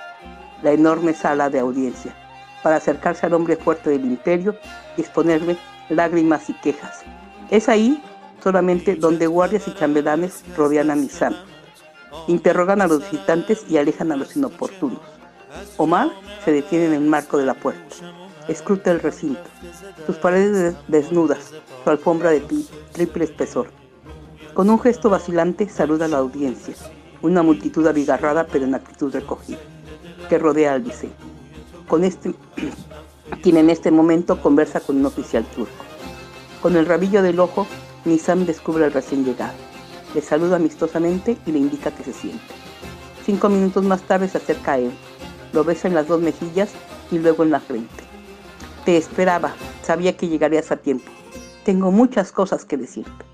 [0.62, 2.16] la enorme sala de audiencia,
[2.62, 4.56] para acercarse al hombre fuerte del imperio
[4.98, 5.58] y exponerle
[5.90, 7.04] lágrimas y quejas.
[7.50, 8.02] Es ahí
[8.42, 11.36] solamente donde guardias y chambelanes rodean a Nizam,
[12.28, 15.00] interrogan a los visitantes y alejan a los inoportunos.
[15.78, 16.10] Omar
[16.44, 17.96] se detiene en el marco de la puerta,
[18.48, 19.44] escruta el recinto,
[20.06, 21.52] sus paredes desnudas,
[21.84, 22.42] su alfombra de
[22.92, 23.68] triple espesor.
[24.54, 26.76] Con un gesto vacilante saluda a la audiencia,
[27.24, 29.58] una multitud abigarrada pero en actitud recogida,
[30.30, 31.14] que rodea al diseño.
[31.88, 32.36] Con este
[33.42, 35.72] quien en este momento conversa con un oficial turco.
[36.62, 37.66] Con el rabillo del ojo,
[38.06, 39.54] Nizam descubre al recién llegado.
[40.14, 42.44] Le saluda amistosamente y le indica que se siente.
[43.26, 44.92] Cinco minutos más tarde se acerca a él,
[45.54, 46.72] lo besa en las dos mejillas
[47.10, 48.04] y luego en la frente.
[48.86, 51.10] Te esperaba, sabía que llegarías a tiempo.
[51.64, 53.33] Tengo muchas cosas que decirte.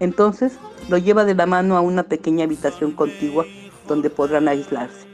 [0.00, 3.44] Entonces lo lleva de la mano a una pequeña habitación contigua
[3.86, 5.06] donde podrán aislarse.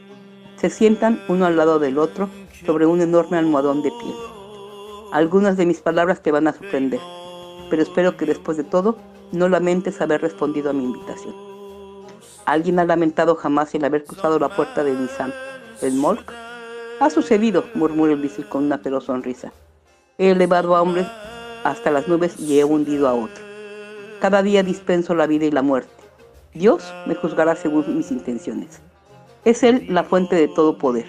[0.56, 2.28] Se sientan uno al lado del otro
[2.66, 4.14] sobre un enorme almohadón de piel.
[5.12, 7.00] Algunas de mis palabras te van a sorprender,
[7.70, 8.96] pero espero que después de todo
[9.32, 11.34] no lamentes haber respondido a mi invitación.
[12.46, 15.32] ¿Alguien ha lamentado jamás el haber cruzado la puerta de Nissan,
[15.82, 16.32] el Molk?
[17.00, 19.52] Ha sucedido, murmuró el visir con una feroz sonrisa.
[20.18, 21.06] He elevado a hombres
[21.64, 23.43] hasta las nubes y he hundido a otros.
[24.24, 25.92] Cada día dispenso la vida y la muerte.
[26.54, 28.80] Dios me juzgará según mis intenciones.
[29.44, 31.04] Es Él la fuente de todo poder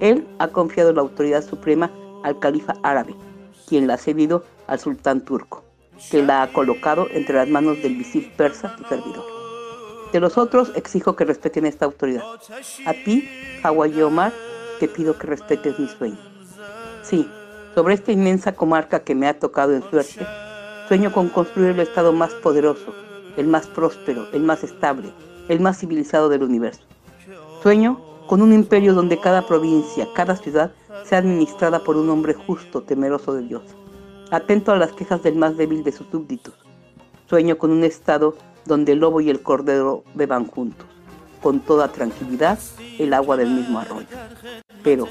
[0.00, 1.90] él ha confiado la autoridad suprema
[2.22, 3.14] al califa árabe,
[3.68, 5.62] quien la ha cedido al sultán turco,
[6.10, 9.24] que la ha colocado entre las manos del visir persa, tu servidor.
[10.12, 12.22] De los otros exijo que respeten esta autoridad.
[12.86, 13.28] A ti,
[13.62, 14.32] Hawaii Omar,
[14.80, 16.18] te pido que respetes mi sueño.
[17.02, 17.28] Sí,
[17.74, 20.26] sobre esta inmensa comarca que me ha tocado en suerte,
[20.88, 22.94] sueño con construir el estado más poderoso,
[23.36, 25.12] el más próspero, el más estable,
[25.50, 26.80] el más civilizado del universo.
[27.62, 30.72] Sueño con un imperio donde cada provincia, cada ciudad
[31.04, 33.62] sea administrada por un hombre justo, temeroso de Dios,
[34.30, 36.54] atento a las quejas del más débil de sus súbditos.
[37.28, 40.86] Sueño con un estado donde el lobo y el cordero beban juntos,
[41.42, 42.58] con toda tranquilidad,
[42.98, 44.06] el agua del mismo arroyo.
[44.82, 45.06] Pero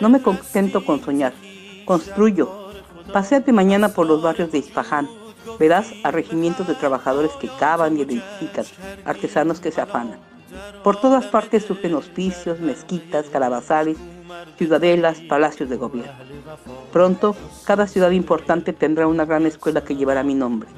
[0.00, 1.34] no me contento con soñar,
[1.84, 2.67] construyo.
[3.12, 5.08] Paseate mañana por los barrios de Isfahan.
[5.58, 8.64] Verás a regimientos de trabajadores que cavan y edifican,
[9.04, 10.18] artesanos que se afanan
[10.82, 13.98] por todas partes surgen hospicios, mezquitas, calabazales,
[14.56, 16.12] ciudadelas, palacios de gobierno.
[16.92, 20.68] Pronto, cada ciudad importante tendrá una gran escuela que llevará mi nombre.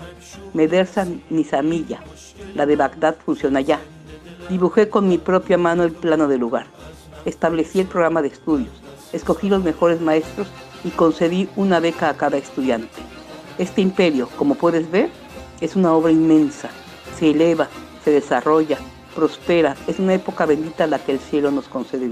[0.55, 2.01] Medersa Nizamilla,
[2.55, 3.81] la de Bagdad, funciona ya.
[4.49, 6.66] Dibujé con mi propia mano el plano del lugar.
[7.24, 8.70] Establecí el programa de estudios,
[9.12, 10.49] escogí los mejores maestros
[10.85, 13.01] y concedí una beca a cada estudiante.
[13.59, 15.11] Este imperio, como puedes ver,
[15.61, 16.70] es una obra inmensa.
[17.18, 17.68] Se eleva,
[18.05, 18.78] se desarrolla,
[19.14, 22.09] prospera, es una época bendita la que el cielo nos concede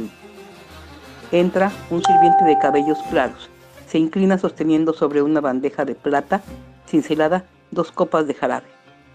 [1.32, 3.50] Entra un sirviente de cabellos claros,
[3.86, 6.42] se inclina sosteniendo sobre una bandeja de plata
[6.86, 8.66] cincelada dos copas de jarabe,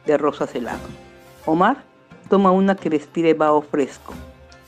[0.06, 0.82] de rosas helado.
[1.45, 1.84] Omar
[2.30, 4.14] Toma una que respire vaho fresco.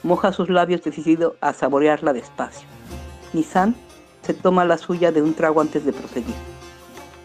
[0.03, 2.67] Moja sus labios decidido a saborearla despacio.
[3.33, 3.75] Nisan
[4.25, 6.35] se toma la suya de un trago antes de proseguir.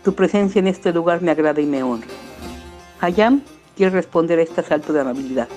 [0.04, 2.08] Tu presencia en este lugar me agrada y me honra.
[3.00, 3.42] Hayam
[3.76, 5.48] quiere responder a este asalto de amabilidad.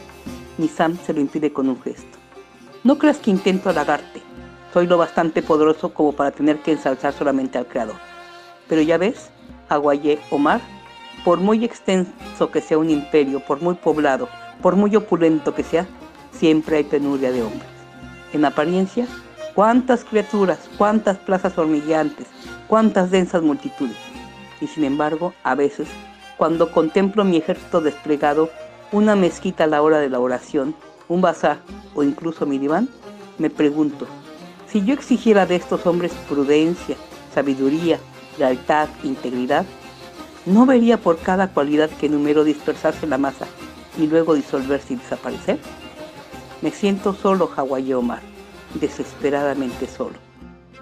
[0.57, 2.17] Nisam se lo impide con un gesto.
[2.83, 4.21] No creas que intento halagarte.
[4.73, 7.95] Soy lo bastante poderoso como para tener que ensalzar solamente al Creador.
[8.67, 9.29] Pero ya ves,
[9.69, 10.61] Aguayé Omar,
[11.25, 14.29] por muy extenso que sea un imperio, por muy poblado,
[14.61, 15.85] por muy opulento que sea,
[16.31, 17.69] siempre hay penuria de hombres.
[18.33, 19.07] En apariencia,
[19.55, 22.27] cuántas criaturas, cuántas plazas hormigueantes,
[22.67, 23.97] cuántas densas multitudes.
[24.61, 25.87] Y sin embargo, a veces,
[26.37, 28.49] cuando contemplo mi ejército desplegado,
[28.91, 30.75] una mezquita a la hora de la oración,
[31.07, 31.59] un bazar
[31.95, 32.89] o incluso mi diván,
[33.37, 34.07] me pregunto,
[34.67, 36.95] si yo exigiera de estos hombres prudencia,
[37.33, 37.99] sabiduría,
[38.37, 39.65] lealtad, integridad,
[40.45, 43.45] ¿no vería por cada cualidad que enumero dispersarse la masa
[43.97, 45.59] y luego disolverse y desaparecer?
[46.61, 48.32] Me siento solo, Hawái Omar,
[48.75, 50.15] desesperadamente solo.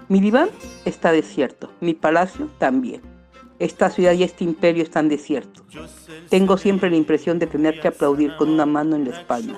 [0.08, 0.48] Mi diván
[0.84, 3.00] está desierto, mi palacio también.
[3.58, 5.64] Esta ciudad y este imperio están desiertos.
[6.28, 9.54] Tengo siempre la impresión de tener que aplaudir con una mano en la espalda.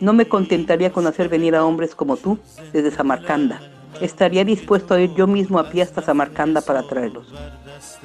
[0.00, 2.38] No me contentaría con hacer venir a hombres como tú
[2.72, 3.60] desde Samarcanda.
[4.00, 7.32] Estaría dispuesto a ir yo mismo a pie hasta Samarcanda para traerlos.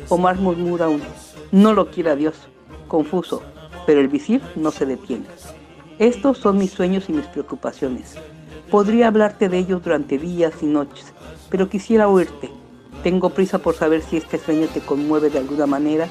[0.10, 1.01] Omar murmura aún.
[1.51, 2.36] No lo quiera Dios.
[2.88, 3.41] Confuso,
[3.88, 5.26] pero el visir no se detiene.
[5.97, 8.16] Estos son mis sueños y mis preocupaciones.
[8.70, 11.13] Podría hablarte de ellos durante días y noches,
[11.49, 12.49] pero quisiera oírte.
[13.03, 16.07] Tengo prisa por saber si este sueño te conmueve de alguna manera,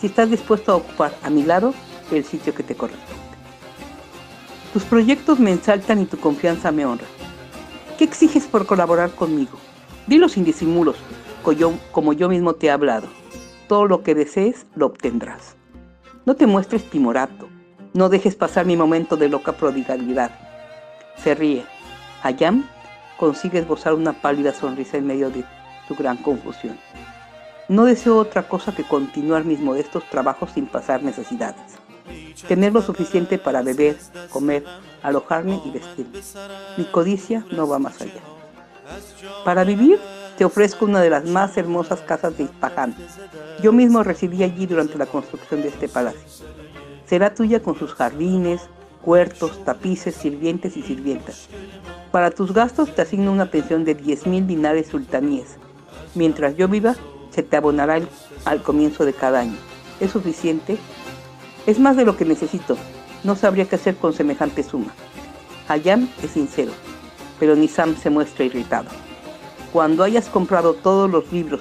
[0.00, 1.74] si estás dispuesto a ocupar a mi lado
[2.10, 3.14] el sitio que te corresponde.
[4.72, 7.06] Tus proyectos me ensaltan y tu confianza me honra.
[7.98, 9.58] ¿Qué exiges por colaborar conmigo?
[10.06, 10.96] Dilo sin disimulos,
[11.92, 13.08] como yo mismo te he hablado.
[13.68, 15.56] Todo lo que desees lo obtendrás.
[16.24, 17.48] No te muestres timorato.
[17.92, 20.30] No dejes pasar mi momento de loca prodigalidad.
[21.22, 21.64] Se ríe.
[22.22, 22.64] Ayam
[23.16, 25.44] consigue esbozar una pálida sonrisa en medio de
[25.88, 26.78] su gran confusión.
[27.68, 31.78] No deseo otra cosa que continuar mis modestos trabajos sin pasar necesidades.
[32.48, 33.96] Tener lo suficiente para beber,
[34.30, 34.64] comer,
[35.02, 36.20] alojarme y vestirme.
[36.76, 38.20] Mi codicia no va más allá.
[39.44, 40.00] Para vivir,
[40.36, 42.96] te ofrezco una de las más hermosas casas de Ispahán.
[43.62, 46.46] Yo mismo residí allí durante la construcción de este palacio.
[47.06, 48.62] Será tuya con sus jardines,
[49.04, 51.48] huertos, tapices, sirvientes y sirvientas.
[52.10, 55.56] Para tus gastos te asigno una pensión de 10.000 dinares sultaníes.
[56.14, 56.96] Mientras yo viva,
[57.30, 58.00] se te abonará
[58.44, 59.56] al comienzo de cada año.
[60.00, 60.78] ¿Es suficiente?
[61.66, 62.76] Es más de lo que necesito.
[63.22, 64.92] No sabría qué hacer con semejante suma.
[65.68, 66.72] Hayam es sincero,
[67.38, 68.88] pero Nisam se muestra irritado.
[69.72, 71.60] Cuando hayas comprado todos los libros,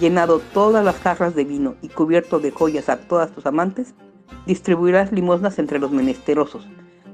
[0.00, 3.94] llenado todas las jarras de vino y cubierto de joyas a todas tus amantes,
[4.46, 6.66] distribuirás limosnas entre los menesterosos,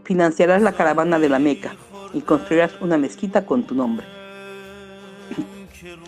[0.07, 1.75] financiarás la caravana de la Meca
[2.15, 4.07] y construirás una mezquita con tu nombre.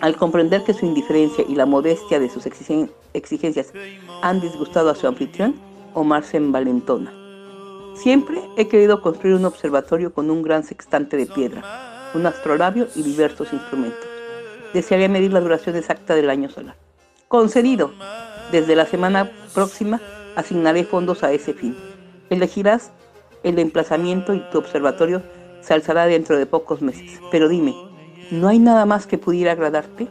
[0.00, 3.72] Al comprender que su indiferencia y la modestia de sus exigencias
[4.22, 5.56] han disgustado a su anfitrión,
[5.94, 7.12] Omar se envalentona.
[7.96, 13.02] Siempre he querido construir un observatorio con un gran sextante de piedra, un astrolabio y
[13.02, 14.06] diversos instrumentos.
[14.72, 16.76] Desearía medir la duración exacta del año solar.
[17.26, 17.90] Concedido.
[18.52, 20.00] Desde la semana próxima
[20.36, 21.76] asignaré fondos a ese fin.
[22.30, 22.92] Elegirás
[23.42, 25.22] el emplazamiento y tu observatorio
[25.60, 27.20] se alzará dentro de pocos meses.
[27.30, 27.74] Pero dime,
[28.30, 30.08] ¿no hay nada más que pudiera agradarte?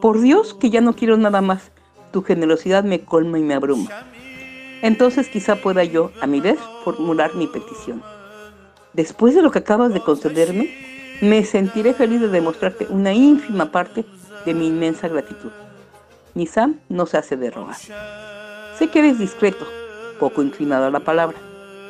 [0.00, 1.70] Por Dios que ya no quiero nada más.
[2.12, 3.88] Tu generosidad me colma y me abruma.
[4.82, 8.02] Entonces quizá pueda yo, a mi vez, formular mi petición.
[8.92, 10.74] Después de lo que acabas de concederme,
[11.22, 14.04] me sentiré feliz de demostrarte una ínfima parte
[14.44, 15.50] de mi inmensa gratitud.
[16.34, 17.76] Nisam no se hace de rogar.
[17.76, 19.64] Sé que eres discreto,
[20.18, 21.38] poco inclinado a la palabra,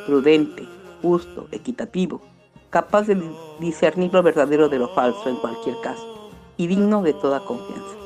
[0.07, 0.67] prudente,
[1.01, 2.23] justo, equitativo,
[2.71, 3.21] capaz de
[3.61, 7.97] discernir lo verdadero de lo falso en cualquier caso, y digno de toda confianza.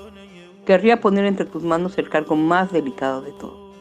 [0.64, 3.72] Querría poner entre tus manos el cargo más delicado de todo.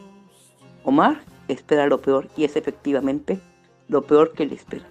[0.84, 3.40] Omar espera lo peor y es efectivamente
[3.88, 4.84] lo peor que le espera.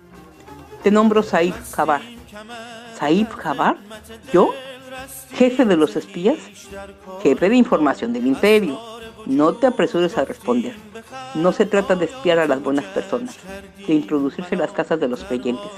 [0.84, 2.02] Te nombro Saif Jabar.
[2.96, 3.78] ¿Saif Jabar?
[4.34, 4.54] ¿Yo?
[5.32, 6.38] ¿Jefe de los espías?
[7.22, 8.95] Jefe de información del imperio
[9.26, 10.76] no te apresures a responder.
[11.34, 13.38] No se trata de espiar a las buenas personas,
[13.88, 15.72] de introducirse en las casas de los creyentes,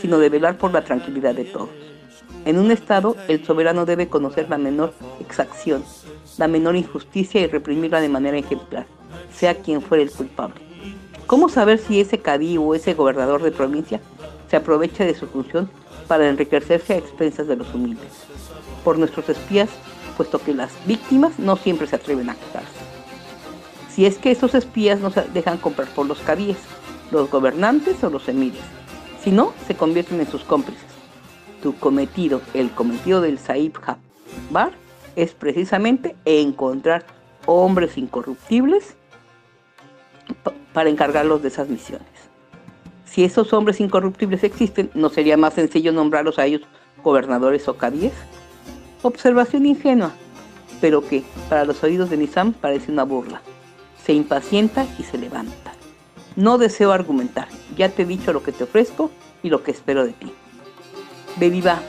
[0.00, 1.70] sino de velar por la tranquilidad de todos.
[2.44, 5.82] En un Estado, el soberano debe conocer la menor exacción,
[6.38, 8.86] la menor injusticia y reprimirla de manera ejemplar,
[9.32, 10.60] sea quien fuere el culpable.
[11.26, 14.00] ¿Cómo saber si ese cadí o ese gobernador de provincia
[14.50, 15.70] se aprovecha de su función
[16.06, 18.12] para enriquecerse a expensas de los humildes?
[18.84, 19.70] Por nuestros espías,
[20.18, 22.73] puesto que las víctimas no siempre se atreven a quejarse
[23.94, 26.56] si es que esos espías no se dejan comprar por los cabíes,
[27.12, 28.60] los gobernantes o los emires.
[29.22, 30.82] Si no, se convierten en sus cómplices.
[31.62, 33.74] Tu cometido, el cometido del Saib
[34.50, 34.72] Bar,
[35.14, 37.06] es precisamente encontrar
[37.46, 38.96] hombres incorruptibles
[40.72, 42.08] para encargarlos de esas misiones.
[43.04, 46.62] Si esos hombres incorruptibles existen, ¿no sería más sencillo nombrarlos a ellos
[47.04, 48.12] gobernadores o cadíes?
[49.02, 50.10] Observación ingenua,
[50.80, 53.40] pero que para los oídos de Nizam parece una burla.
[54.04, 55.72] Se impacienta y se levanta.
[56.36, 59.10] No deseo argumentar, ya te he dicho lo que te ofrezco
[59.42, 60.32] y lo que espero de ti.
[61.36, 61.80] Bebiva,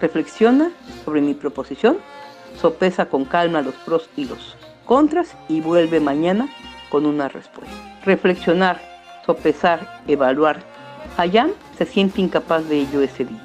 [0.00, 0.70] reflexiona
[1.04, 1.98] sobre mi proposición,
[2.60, 6.48] sopesa con calma los pros y los contras y vuelve mañana
[6.90, 7.74] con una respuesta.
[8.04, 8.80] Reflexionar,
[9.26, 10.62] sopesar, evaluar.
[11.16, 13.42] Hayam se siente incapaz de ello ese día.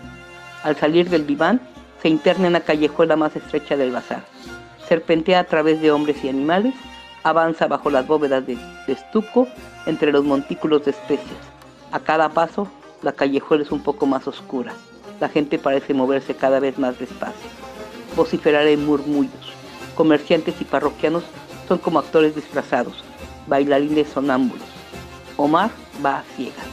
[0.64, 1.62] Al salir del diván,
[2.02, 4.24] se interna en la callejuela más estrecha del bazar.
[4.88, 6.74] Serpentea a través de hombres y animales,
[7.24, 8.58] avanza bajo las bóvedas de,
[8.88, 9.48] estuco
[9.86, 11.40] entre los montículos de especias.
[11.92, 12.68] A cada paso,
[13.02, 14.74] la callejuela es un poco más oscura.
[15.20, 17.50] La gente parece moverse cada vez más despacio.
[18.16, 19.54] Vociferar en murmullos.
[19.96, 21.24] Comerciantes y parroquianos
[21.68, 23.04] son como actores disfrazados,
[23.48, 24.68] bailarines sonámbulos.
[25.38, 25.72] Omar
[26.04, 26.66] va a ciegas,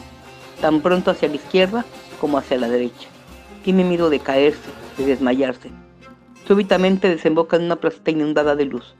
[0.60, 1.84] tan pronto hacia la izquierda
[2.20, 3.08] como hacia la derecha.
[3.62, 5.70] Tiene miedo de caerse, de desmayarse.
[6.46, 8.94] Súbitamente desemboca en una placita inundada de luz,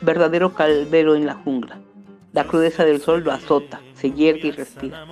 [0.00, 1.78] verdadero calvero en la jungla.
[2.32, 5.04] La crudeza del sol lo azota, se hierve y respira.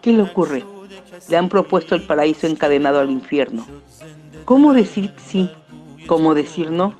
[0.00, 0.64] ¿Qué le ocurre?
[1.28, 3.66] Le han propuesto el paraíso encadenado al infierno.
[4.44, 5.50] ¿Cómo decir sí?
[6.06, 6.94] ¿Cómo decir no?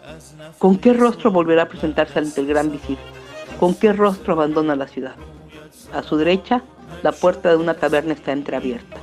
[0.59, 2.97] ¿Con qué rostro volverá a presentarse ante el gran visir?
[3.59, 5.16] ¿Con qué rostro abandona la ciudad?
[5.93, 6.62] A su derecha,
[7.03, 8.97] la puerta de una taberna está entreabierta.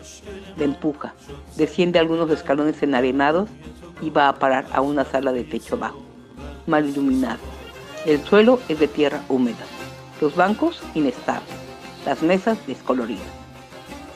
[0.57, 1.13] Le empuja,
[1.57, 3.49] desciende algunos escalones enarenados
[4.01, 6.01] y va a parar a una sala de techo bajo,
[6.65, 7.58] mal iluminado.
[8.05, 9.65] El suelo es de tierra húmeda
[10.21, 11.49] los bancos inestables,
[12.05, 13.23] las mesas descoloridas.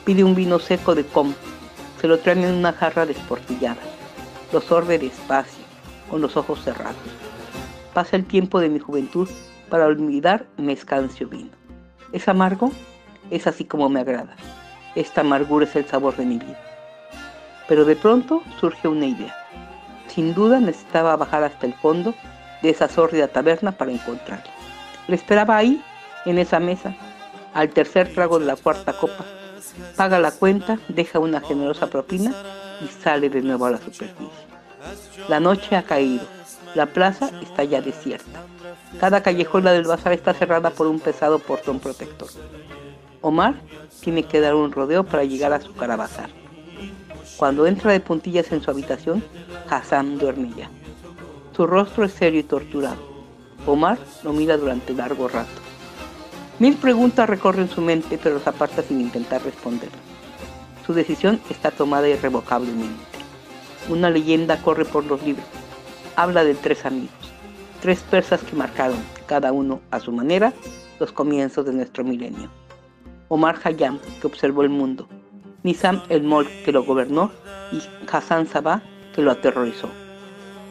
[0.04, 1.32] Pide un vino seco de com,
[2.00, 3.80] se lo traen en una jarra desportillada.
[4.52, 5.64] Lo sorbe despacio,
[6.10, 6.96] con los ojos cerrados.
[7.94, 9.28] Pasa el tiempo de mi juventud
[9.70, 11.50] para olvidar mi escancio vino.
[12.12, 12.70] ¿Es amargo?
[13.30, 14.36] Es así como me agrada.
[14.94, 16.60] Esta amargura es el sabor de mi vida.
[17.66, 19.34] Pero de pronto surge una idea.
[20.08, 22.14] Sin duda necesitaba bajar hasta el fondo
[22.64, 24.50] de esa sórdida taberna para encontrarla.
[25.06, 25.84] Le esperaba ahí
[26.24, 26.96] en esa mesa,
[27.52, 29.26] al tercer trago de la cuarta copa,
[29.96, 32.34] paga la cuenta, deja una generosa propina
[32.80, 34.46] y sale de nuevo a la superficie.
[35.28, 36.24] La noche ha caído,
[36.74, 38.44] la plaza está ya desierta.
[38.98, 42.28] Cada callejuela del bazar está cerrada por un pesado portón protector.
[43.20, 43.56] Omar
[44.00, 46.30] tiene que dar un rodeo para llegar a su carabazar.
[47.36, 49.22] Cuando entra de puntillas en su habitación,
[49.68, 50.70] Hassan duerme ya.
[51.54, 52.96] Su rostro es serio y torturado.
[53.64, 55.62] Omar lo mira durante largo rato.
[56.58, 59.88] Mil preguntas recorren su mente, pero los aparta sin intentar responder.
[60.84, 63.04] Su decisión está tomada irrevocablemente.
[63.88, 65.46] Una leyenda corre por los libros.
[66.16, 67.32] Habla de tres amigos,
[67.80, 70.52] tres persas que marcaron, cada uno a su manera,
[70.98, 72.50] los comienzos de nuestro milenio.
[73.28, 75.08] Omar Hayam, que observó el mundo,
[75.62, 77.30] Nizam el Mol, que lo gobernó,
[77.72, 77.80] y
[78.10, 78.82] Hassan Sabah,
[79.14, 79.88] que lo aterrorizó.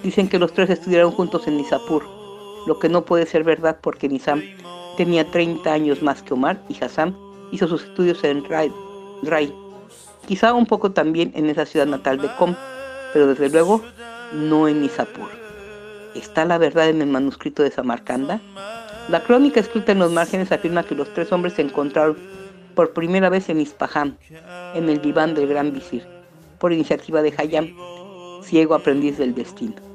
[0.04, 2.04] Dicen que los tres estudiaron juntos en Nizapur,
[2.68, 4.41] lo que no puede ser verdad porque Nizam
[4.97, 7.18] Tenía 30 años más que Omar y Hassan
[7.51, 8.72] hizo sus estudios en Rai,
[10.28, 12.55] quizá un poco también en esa ciudad natal de Com,
[13.12, 13.82] pero desde luego
[14.34, 15.30] no en Nizapur.
[16.13, 18.39] ¿Está la verdad en el manuscrito de Samarcanda?
[19.09, 22.16] La crónica escrita en los márgenes afirma que los tres hombres se encontraron
[22.75, 24.20] por primera vez en Ispahan,
[24.75, 26.05] en el diván del gran visir,
[26.59, 27.75] por iniciativa de Hayam,
[28.43, 29.92] ciego aprendiz del destino.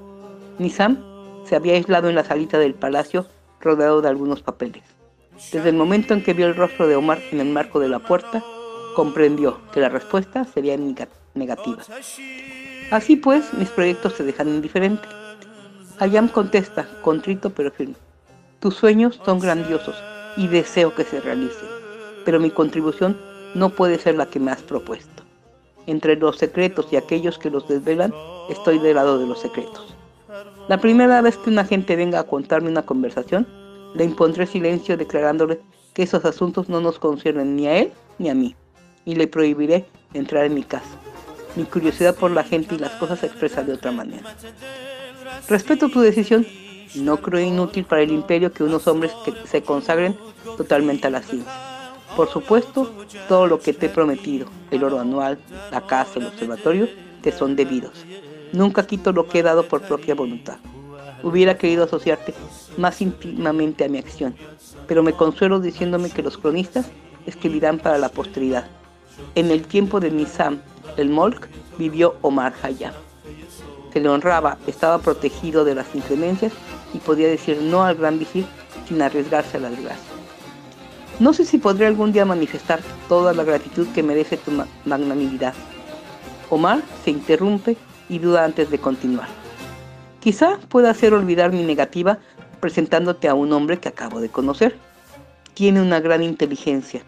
[0.59, 0.99] Nizam
[1.45, 3.27] se había aislado en la salita del palacio
[3.61, 4.83] rodeado de algunos papeles.
[5.53, 8.01] Desde el momento en que vio el rostro de Omar en el marco de la
[8.01, 8.43] puerta,
[8.97, 10.77] comprendió que la respuesta sería
[11.35, 11.83] negativa.
[12.91, 15.11] Así pues, mis proyectos se dejan indiferentes.
[15.99, 17.95] Ayam contesta, contrito pero firme.
[18.61, 19.97] Tus sueños son grandiosos
[20.37, 21.69] y deseo que se realicen,
[22.25, 23.17] pero mi contribución
[23.55, 25.23] no puede ser la que me has propuesto.
[25.87, 28.13] Entre los secretos y aquellos que los desvelan,
[28.49, 29.98] estoy del lado de los secretos.
[30.69, 33.47] La primera vez que una gente venga a contarme una conversación,
[33.95, 35.61] le impondré silencio declarándole
[35.95, 38.55] que esos asuntos no nos conciernen ni a él ni a mí,
[39.07, 40.91] y le prohibiré entrar en mi casa.
[41.57, 44.37] Mi curiosidad por la gente y las cosas se expresa de otra manera.
[45.49, 46.47] Respeto tu decisión,
[46.97, 49.13] no creo inútil para el imperio que unos hombres
[49.47, 50.19] se consagren
[50.59, 51.51] totalmente a la ciencia.
[52.15, 52.93] Por supuesto,
[53.27, 55.39] todo lo que te he prometido, el oro anual,
[55.71, 56.89] la casa, el observatorio,
[57.23, 58.05] te son debidos.
[58.53, 60.59] Nunca quito lo que he dado por propia voluntad.
[61.23, 62.35] Hubiera querido asociarte
[62.77, 64.37] más íntimamente a mi acción,
[64.87, 66.87] pero me consuelo diciéndome que los cronistas
[67.27, 68.67] escribirán para la posteridad.
[69.35, 70.61] En el tiempo de Nizam
[70.97, 71.49] el Molk
[71.79, 72.93] vivió Omar Hayam.
[73.93, 76.53] Se le honraba, estaba protegido de las inclemencias
[76.95, 78.47] y podía decir no al gran visir
[78.87, 80.13] sin arriesgarse a la desgracia.
[81.21, 84.53] No sé si podré algún día manifestar toda la gratitud que merece tu
[84.85, 85.55] magnanimidad.
[86.49, 87.77] Omar se interrumpe
[88.09, 89.29] y duda antes de continuar.
[90.21, 92.19] Quizá pueda hacer olvidar mi negativa
[92.61, 94.77] presentándote a un hombre que acabo de conocer.
[95.55, 97.03] Tiene una gran inteligencia,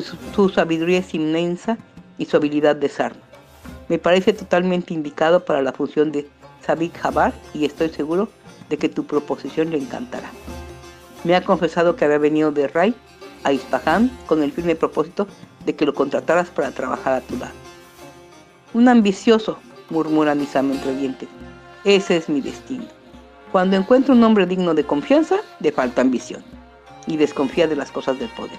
[0.00, 1.76] su, sabiduría es inmensa
[2.18, 3.20] y su habilidad de desarma.
[3.88, 6.28] Me parece totalmente indicado para la función de
[6.64, 8.28] Sabik Jabar y estoy seguro
[8.70, 10.30] de que tu proposición le encantará.
[11.24, 12.94] Me ha confesado que había venido de Ray
[13.44, 15.26] a Ispahan con el firme propósito
[15.66, 17.52] de que lo contrataras para trabajar a tu lado.
[18.72, 19.58] Un ambicioso,
[19.92, 21.28] murmura Nizam entre dientes.
[21.84, 22.84] Ese es mi destino.
[23.52, 26.42] Cuando encuentro un hombre digno de confianza, le falta ambición
[27.06, 28.58] y desconfía de las cosas del poder.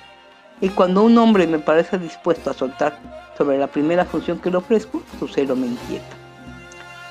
[0.62, 3.00] Y cuando un hombre me parece dispuesto a soltar
[3.38, 6.16] sobre la primera función que le ofrezco, su celo me inquieta.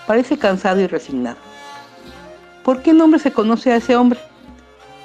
[0.06, 1.36] Parece cansado y resignado.
[2.62, 4.20] ¿Por qué nombre se conoce a ese hombre?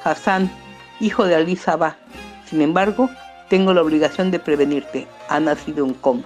[0.03, 0.51] Hassan,
[0.99, 1.97] hijo de Ali Sabah.
[2.45, 3.09] Sin embargo,
[3.49, 5.07] tengo la obligación de prevenirte.
[5.29, 6.21] Ha nacido un com.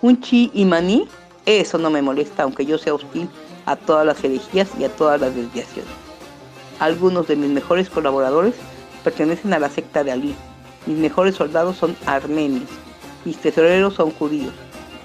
[0.00, 1.08] Un chi y maní,
[1.48, 3.28] eso no me molesta, aunque yo sea hostil
[3.64, 5.90] a todas las herejías y a todas las desviaciones.
[6.78, 8.54] Algunos de mis mejores colaboradores
[9.02, 10.34] pertenecen a la secta de Ali.
[10.86, 12.68] Mis mejores soldados son armenios.
[13.24, 14.52] Mis tesoreros son judíos.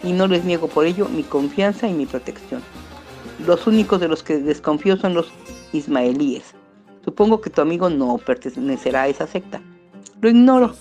[0.04, 2.62] Y no les niego por ello mi confianza y mi protección.
[3.46, 5.32] Los únicos de los que desconfío son los
[5.72, 6.56] ismaelíes.
[7.04, 9.62] Supongo que tu amigo no pertenecerá a esa secta.
[10.22, 10.74] Lo ignoro,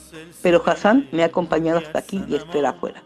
[0.42, 3.02] pero Hassan me ha acompañado hasta aquí y espera afuera.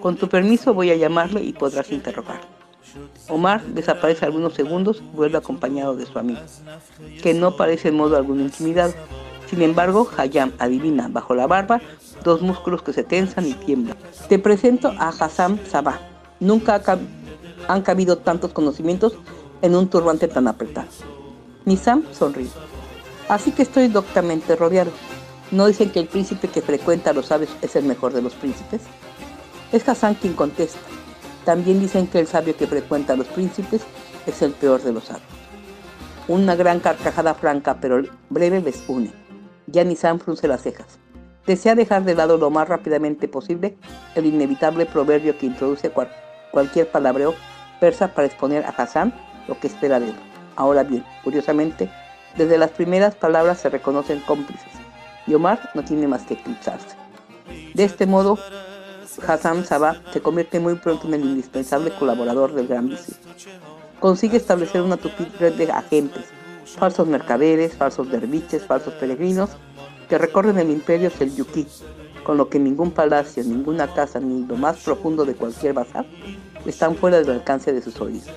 [0.00, 2.46] Con tu permiso voy a llamarle y podrás interrogarlo.
[3.28, 6.40] Omar desaparece algunos segundos y vuelve acompañado de su amigo,
[7.22, 8.94] que no parece en modo alguno intimidado.
[9.50, 11.80] Sin embargo, Hayam adivina bajo la barba
[12.24, 13.96] dos músculos que se tensan y tiemblan.
[14.28, 16.00] Te presento a Hassan Sabah.
[16.40, 16.82] Nunca
[17.68, 19.14] han cabido tantos conocimientos
[19.62, 20.88] en un turbante tan apretado.
[21.64, 22.50] Nizam sonríe.
[23.28, 24.90] Así que estoy doctamente rodeado.
[25.52, 28.34] ¿No dicen que el príncipe que frecuenta a los sabios es el mejor de los
[28.34, 28.80] príncipes?
[29.70, 30.80] Es Hassan quien contesta.
[31.44, 33.82] También dicen que el sabio que frecuenta a los príncipes
[34.26, 35.28] es el peor de los sabios.
[36.26, 39.12] Una gran carcajada franca pero breve les une.
[39.68, 39.84] Ya
[40.18, 40.98] frunce las cejas.
[41.46, 43.76] Desea dejar de lado lo más rápidamente posible
[44.16, 45.92] el inevitable proverbio que introduce
[46.50, 47.34] cualquier palabreo
[47.78, 49.14] persa para exponer a Hassan
[49.46, 50.16] lo que espera de él.
[50.56, 51.88] Ahora bien, curiosamente,
[52.36, 54.85] desde las primeras palabras se reconocen cómplices
[55.26, 56.96] y Omar no tiene más que eclipsarse.
[57.74, 58.38] De este modo,
[59.26, 63.16] Hassan Sabah se convierte muy pronto en el indispensable colaborador del gran visir.
[64.00, 66.24] Consigue establecer una tupida red de agentes,
[66.76, 69.50] falsos mercaderes, falsos derviches, falsos peregrinos,
[70.08, 71.66] que recorren el imperio selyukí,
[72.24, 76.06] con lo que ningún palacio, ninguna casa, ni lo más profundo de cualquier bazar
[76.66, 78.30] están fuera del alcance de sus oídos.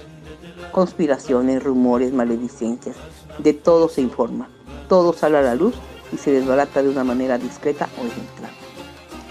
[0.71, 2.95] Conspiraciones, rumores, maledicencias,
[3.39, 4.47] de todo se informa,
[4.87, 5.73] todo sale a la luz
[6.11, 8.51] y se desbarata de una manera discreta o ejemplar.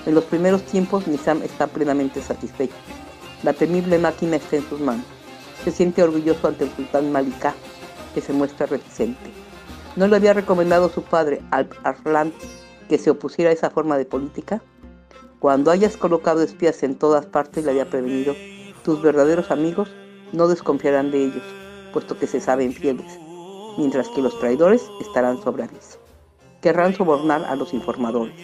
[0.06, 2.74] En los primeros tiempos, Nizam está plenamente satisfecho.
[3.42, 5.05] La temible máquina está en sus manos.
[5.64, 7.55] Se siente orgulloso ante el sultán Malika,
[8.14, 9.30] que se muestra reticente.
[9.96, 12.32] ¿No le había recomendado su padre, Alp Arslan,
[12.88, 14.62] que se opusiera a esa forma de política?
[15.40, 18.34] Cuando hayas colocado espías en todas partes, le había prevenido,
[18.84, 19.88] tus verdaderos amigos
[20.32, 21.44] no desconfiarán de ellos,
[21.92, 23.18] puesto que se saben fieles,
[23.76, 25.97] mientras que los traidores estarán sobre aviso.
[26.60, 28.35] Querrán sobornar a los informadores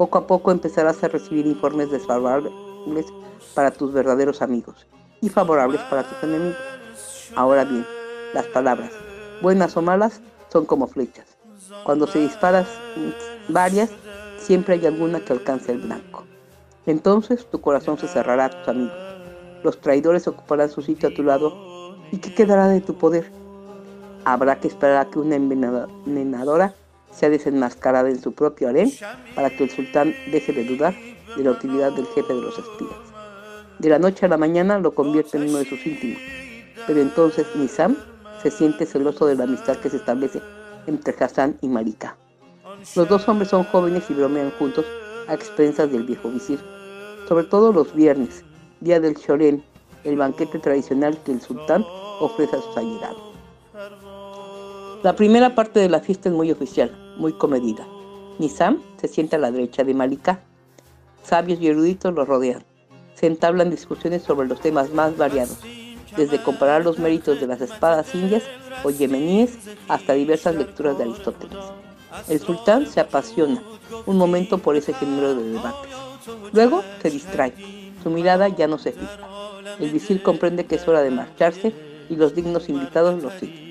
[0.00, 2.54] poco a poco empezarás a recibir informes desfavorables
[3.52, 4.86] para tus verdaderos amigos
[5.20, 6.56] y favorables para tus enemigos.
[7.36, 7.84] Ahora bien,
[8.32, 8.92] las palabras,
[9.42, 11.36] buenas o malas, son como flechas.
[11.84, 12.66] Cuando se disparas
[13.50, 13.90] varias,
[14.38, 16.24] siempre hay alguna que alcance el blanco.
[16.86, 18.96] Entonces tu corazón se cerrará a tus amigos.
[19.62, 21.52] Los traidores ocuparán su sitio a tu lado.
[22.10, 23.30] ¿Y qué quedará de tu poder?
[24.24, 26.74] Habrá que esperar a que una envenenadora
[27.10, 28.90] sea desenmascarada en su propio harén
[29.34, 30.94] para que el sultán deje de dudar
[31.36, 32.98] de la utilidad del jefe de los espías.
[33.78, 36.20] De la noche a la mañana lo convierte en uno de sus íntimos,
[36.86, 37.96] pero entonces Nizam
[38.42, 40.40] se siente celoso de la amistad que se establece
[40.86, 42.16] entre Hassan y Marika.
[42.96, 44.86] Los dos hombres son jóvenes y bromean juntos
[45.28, 46.58] a expensas del viejo visir,
[47.28, 48.44] sobre todo los viernes,
[48.80, 49.62] día del Shoren,
[50.04, 51.84] el banquete tradicional que el sultán
[52.20, 53.29] ofrece a sus allegados.
[55.02, 57.86] La primera parte de la fiesta es muy oficial, muy comedida.
[58.38, 60.40] Nizam se sienta a la derecha de Malika.
[61.22, 62.62] Sabios y eruditos lo rodean.
[63.14, 65.58] Se entablan discusiones sobre los temas más variados,
[66.18, 68.42] desde comparar los méritos de las espadas indias
[68.84, 69.56] o yemeníes
[69.88, 71.56] hasta diversas lecturas de Aristóteles.
[72.28, 73.62] El sultán se apasiona
[74.04, 75.92] un momento por ese género de debates.
[76.52, 77.54] Luego se distrae.
[78.02, 79.18] Su mirada ya no se fija.
[79.78, 81.72] El visir comprende que es hora de marcharse
[82.10, 83.69] y los dignos invitados lo siguen.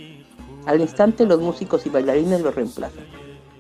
[0.70, 3.04] Al instante los músicos y bailarines lo reemplazan.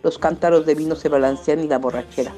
[0.03, 2.31] Los cántaros de vino se balancean y la borrachera,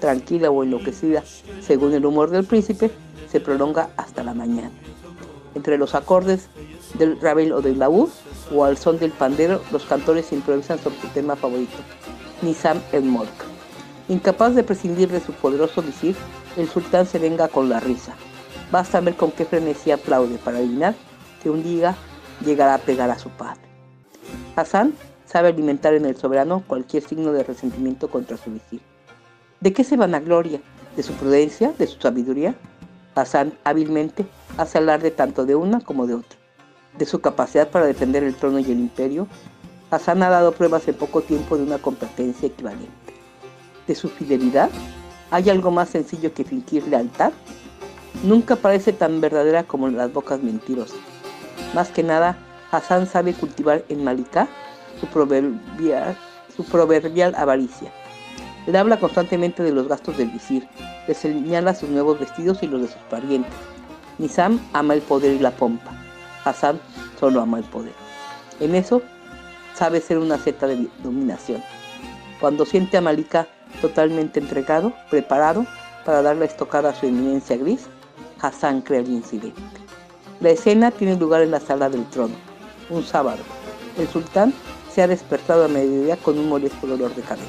[0.00, 1.22] tranquila o enloquecida,
[1.60, 2.90] según el humor del príncipe,
[3.30, 4.72] se prolonga hasta la mañana.
[5.54, 6.48] Entre los acordes
[6.98, 8.08] del rabel o del laúd
[8.52, 11.76] o al son del pandero, los cantores improvisan sobre su tema favorito,
[12.42, 13.30] Nizam el Molk.
[14.08, 16.16] Incapaz de prescindir de su poderoso visir,
[16.56, 18.16] el sultán se venga con la risa.
[18.72, 20.96] Basta ver con qué frenesí aplaude para adivinar
[21.40, 21.94] que un día
[22.44, 23.65] llegará a pegar a su padre.
[24.56, 24.94] Hassan
[25.26, 28.80] sabe alimentar en el soberano cualquier signo de resentimiento contra su visir.
[29.60, 30.60] ¿De qué se vanagloria?
[30.96, 31.74] ¿De su prudencia?
[31.78, 32.54] ¿De su sabiduría?
[33.14, 34.26] Hassan hábilmente
[34.56, 36.38] hace alarde tanto de una como de otra.
[36.96, 39.28] De su capacidad para defender el trono y el imperio,
[39.90, 43.14] Hassan ha dado pruebas en poco tiempo de una competencia equivalente.
[43.86, 44.70] De su fidelidad,
[45.30, 47.32] ¿hay algo más sencillo que fingir lealtad?
[48.24, 50.98] Nunca parece tan verdadera como las bocas mentirosas.
[51.74, 52.38] Más que nada,
[52.76, 54.48] Hassan sabe cultivar en Malika
[55.00, 57.90] su proverbial, avaricia.
[58.66, 60.68] Le habla constantemente de los gastos del visir,
[61.06, 63.52] le señala sus nuevos vestidos y los de sus parientes.
[64.18, 65.92] Nizam ama el poder y la pompa.
[66.44, 66.80] Hassan
[67.18, 67.92] solo ama el poder.
[68.60, 69.02] En eso
[69.74, 71.62] sabe ser una zeta de dominación.
[72.40, 73.46] Cuando siente a Malika
[73.80, 75.66] totalmente entregado, preparado
[76.04, 77.86] para dar la estocada a su eminencia gris,
[78.40, 79.60] Hassan crea el incidente.
[80.40, 82.34] La escena tiene lugar en la sala del trono,
[82.90, 83.38] un sábado.
[83.98, 84.52] El sultán
[84.92, 87.46] se ha despertado a mediodía con un molesto dolor de cabeza.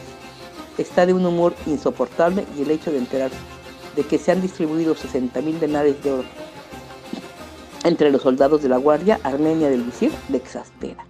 [0.78, 3.38] Está de un humor insoportable y el hecho de enterarse
[3.96, 6.28] de que se han distribuido 60.000 denares de oro
[7.88, 11.06] entre los soldados de la Guardia Armenia del Visir le exaspera.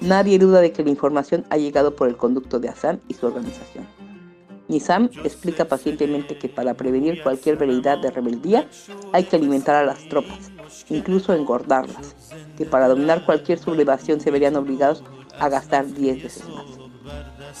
[0.00, 3.26] Nadie duda de que la información ha llegado por el conducto de Hassan y su
[3.26, 3.86] organización.
[4.68, 8.68] Nizam explica pacientemente que para prevenir cualquier veleidad de rebeldía
[9.12, 10.50] hay que alimentar a las tropas,
[10.88, 12.14] incluso engordarlas,
[12.56, 15.02] que para dominar cualquier sublevación se verían obligados
[15.38, 16.64] a gastar 10 veces más.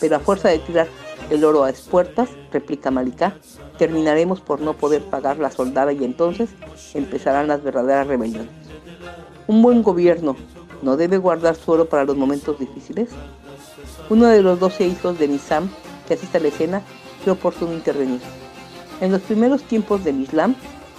[0.00, 0.88] Pero a fuerza de tirar
[1.30, 3.34] el oro a espuertas, replica Malika,
[3.76, 6.50] terminaremos por no poder pagar la soldada y entonces
[6.94, 8.50] empezarán las verdaderas rebeliones.
[9.46, 10.36] Un buen gobierno
[10.82, 13.10] no debe guardar su oro para los momentos difíciles.
[14.10, 15.68] Uno de los doce hijos de Nizam
[16.06, 16.82] que asiste a la escena
[17.22, 18.20] fue oportuno intervenir.
[19.00, 20.54] En los primeros tiempos del Islam,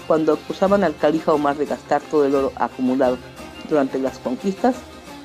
[0.10, 3.20] cuando acusaban al califa Omar de gastar todo el oro acumulado
[3.70, 4.76] durante las conquistas,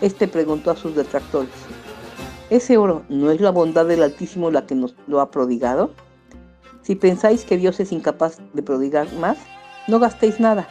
[0.03, 1.49] este preguntó a sus detractores,
[2.51, 5.93] ¿ese oro no es la bondad del Altísimo la que nos lo ha prodigado?
[6.83, 9.39] Si pensáis que Dios es incapaz de prodigar más,
[9.89, 10.69] no gastéis nada.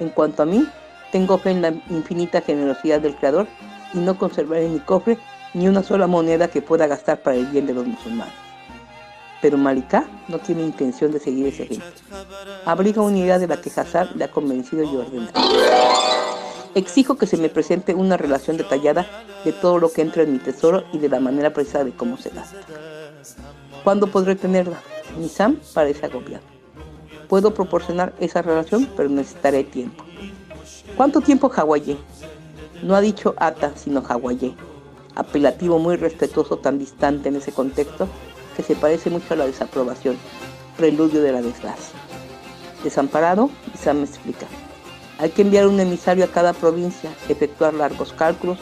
[0.00, 0.66] En cuanto a mí,
[1.12, 3.46] tengo fe en la infinita generosidad del Creador
[3.92, 5.18] y no conservaré en mi cofre
[5.52, 8.49] ni una sola moneda que pueda gastar para el bien de los musulmanes.
[9.42, 11.86] Pero Malika no tiene intención de seguir ese ejemplo.
[12.64, 15.32] Abriga una idea de la que Hazar le ha convencido y ordenado.
[16.74, 19.06] Exijo que se me presente una relación detallada
[19.44, 22.16] de todo lo que entra en mi tesoro y de la manera precisa de cómo
[22.16, 22.58] se gasta.
[23.82, 24.80] ¿Cuándo podré tenerla?
[25.28, 26.44] Sam parece agobiado.
[27.28, 30.04] Puedo proporcionar esa relación, pero necesitaré tiempo.
[30.96, 31.96] ¿Cuánto tiempo Hawaié?
[32.82, 34.54] No ha dicho Ata, sino Hawaié.
[35.14, 38.08] Apelativo muy respetuoso, tan distante en ese contexto,
[38.56, 40.16] que se parece mucho a la desaprobación,
[40.76, 41.98] preludio de la desgracia.
[42.82, 44.46] Desamparado, Sam me explica.
[45.18, 48.58] Hay que enviar un emisario a cada provincia, efectuar largos cálculos.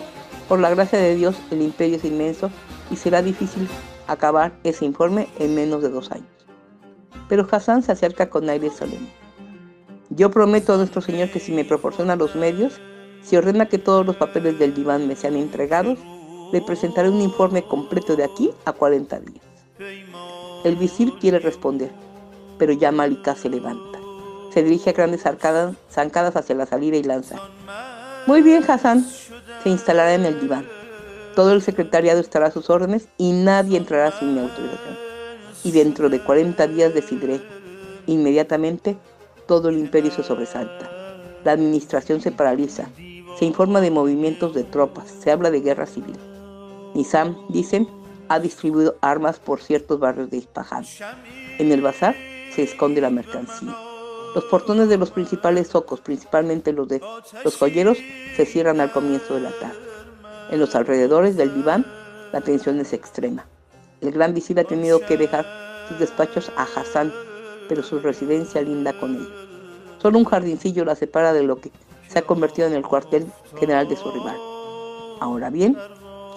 [0.49, 2.51] Por la gracia de Dios, el imperio es inmenso
[2.91, 3.69] y será difícil
[4.09, 6.27] acabar ese informe en menos de dos años.
[7.29, 9.13] Pero Hassan se acerca con aire solemne.
[10.11, 12.81] Yo prometo a nuestro Señor que si me proporciona los medios,
[13.23, 15.99] si ordena que todos los papeles del diván me sean entregados,
[16.51, 19.48] le presentaré un informe completo de aquí a 40 días.
[20.65, 21.91] El visir quiere responder,
[22.59, 23.99] pero ya Malika se levanta.
[24.53, 27.37] Se dirige a grandes zancadas hacia la salida y lanza.
[28.27, 29.07] Muy bien, Hassan.
[29.63, 30.67] Se instalará en el diván.
[31.37, 34.97] Todo el secretariado estará a sus órdenes y nadie entrará sin mi autorización.
[35.63, 37.41] Y dentro de 40 días decidiré.
[38.07, 38.97] Inmediatamente
[39.47, 40.91] todo el imperio se sobresalta.
[41.45, 42.89] La administración se paraliza.
[43.39, 45.09] Se informa de movimientos de tropas.
[45.09, 46.17] Se habla de guerra civil.
[46.95, 47.87] Nizam, dicen,
[48.29, 50.85] ha distribuido armas por ciertos barrios de Ispahan.
[51.59, 52.15] En el bazar
[52.55, 53.77] se esconde la mercancía.
[54.35, 57.01] Los portones de los principales zocos, principalmente los de
[57.45, 57.99] los joyeros,
[58.37, 59.79] se cierran al comienzo de la tarde.
[60.51, 61.87] En los alrededores del diván,
[62.33, 63.47] la tensión es extrema.
[64.01, 65.47] El gran visir ha tenido que dejar
[65.89, 67.13] sus despachos a Hassan,
[67.69, 69.29] pero su residencia linda con él.
[70.01, 71.73] Solo un jardincillo la separa de lo que
[72.07, 73.27] se ha convertido en el cuartel
[73.59, 74.37] general de su rival.
[75.21, 75.77] Ahora bien,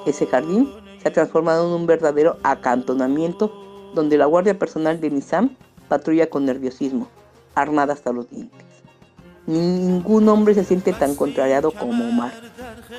[0.06, 0.70] ese jardín
[1.02, 3.52] se ha transformado en un verdadero acantonamiento
[3.94, 5.56] donde la guardia personal de Nizam
[5.88, 7.08] patrulla con nerviosismo,
[7.56, 8.66] armada hasta los dientes.
[9.48, 12.32] Ningún hombre se siente tan contrariado como Omar.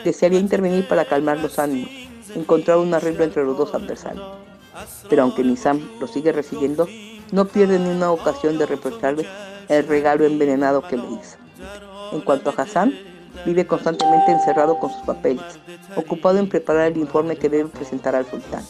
[0.05, 1.91] Desearía intervenir para calmar los ánimos,
[2.35, 4.27] encontrar un arreglo entre los dos adversarios.
[5.09, 6.89] Pero aunque Nizam lo sigue recibiendo,
[7.31, 9.27] no pierde ni una ocasión de reprocharle
[9.69, 11.39] el regalo envenenado que le hizo.
[12.13, 12.93] En cuanto a Hassan,
[13.45, 15.45] vive constantemente encerrado con sus papeles,
[15.97, 18.65] ocupado en preparar el informe que debe presentar al sultán.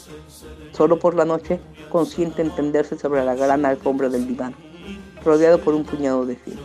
[0.73, 1.61] Solo por la noche
[1.91, 4.55] consiente entenderse sobre la gran alfombra del diván,
[5.25, 6.63] rodeado por un puñado de fieles.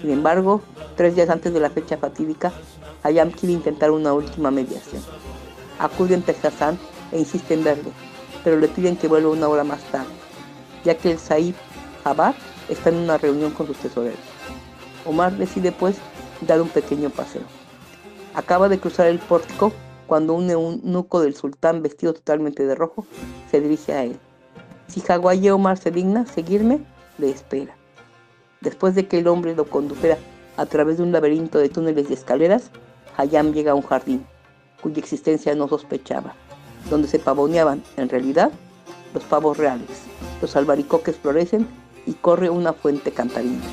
[0.00, 0.60] Sin embargo,
[0.96, 2.52] tres días antes de la fecha fatídica,
[3.02, 5.02] Hayam quiere intentar una última mediación.
[5.78, 6.78] Acude ante Hassan
[7.12, 7.90] e insiste en verlo,
[8.44, 10.12] pero le piden que vuelva una hora más tarde,
[10.84, 11.54] ya que el Saib
[12.04, 12.34] Jabbar
[12.68, 14.18] está en una reunión con sus tesoreros.
[15.04, 15.96] Omar decide pues
[16.40, 17.42] dar un pequeño paseo.
[18.34, 19.72] Acaba de cruzar el pórtico
[20.06, 23.06] cuando un eunuco del sultán vestido totalmente de rojo
[23.50, 24.18] se dirige a él.
[24.88, 26.80] Si Jaguaye Omar se digna seguirme,
[27.18, 27.74] le espera.
[28.60, 30.18] Después de que el hombre lo condujera
[30.56, 32.70] a través de un laberinto de túneles y escaleras,
[33.16, 34.24] Hayam llega a un jardín,
[34.82, 36.34] cuya existencia no sospechaba,
[36.90, 38.50] donde se pavoneaban, en realidad,
[39.14, 39.88] los pavos reales.
[40.40, 41.66] Los albaricoques florecen
[42.06, 43.64] y corre una fuente cantarina.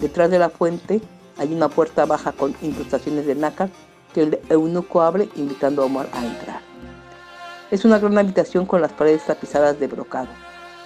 [0.00, 1.00] Detrás de la fuente
[1.38, 3.70] hay una puerta baja con incrustaciones de nácar
[4.12, 6.60] que el eunuco abre invitando a Omar a entrar.
[7.70, 10.28] Es una gran habitación con las paredes tapizadas de brocado,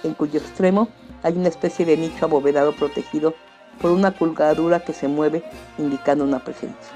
[0.03, 0.87] en cuyo extremo
[1.21, 3.35] hay una especie de nicho abovedado protegido
[3.81, 5.43] por una colgadura que se mueve
[5.77, 6.93] indicando una presencia.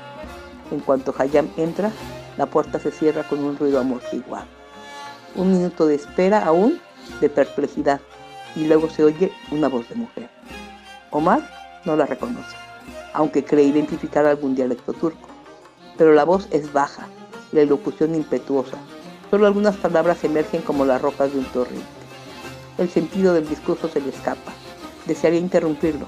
[0.72, 1.92] En cuanto Hayam entra,
[2.38, 4.48] la puerta se cierra con un ruido amortiguado.
[5.36, 6.80] Un minuto de espera aún,
[7.22, 8.02] de perplejidad,
[8.56, 10.30] y luego se oye una voz de mujer.
[11.12, 11.42] Omar
[11.86, 12.63] no la reconoce
[13.14, 15.30] aunque cree identificar algún dialecto turco.
[15.98, 17.08] Pero la voz es baja,
[17.52, 18.78] la elocución impetuosa.
[19.30, 21.84] Solo algunas palabras emergen como las rocas de un torrente.
[22.78, 24.52] El sentido del discurso se le escapa.
[25.06, 26.08] Desearía interrumpirlo,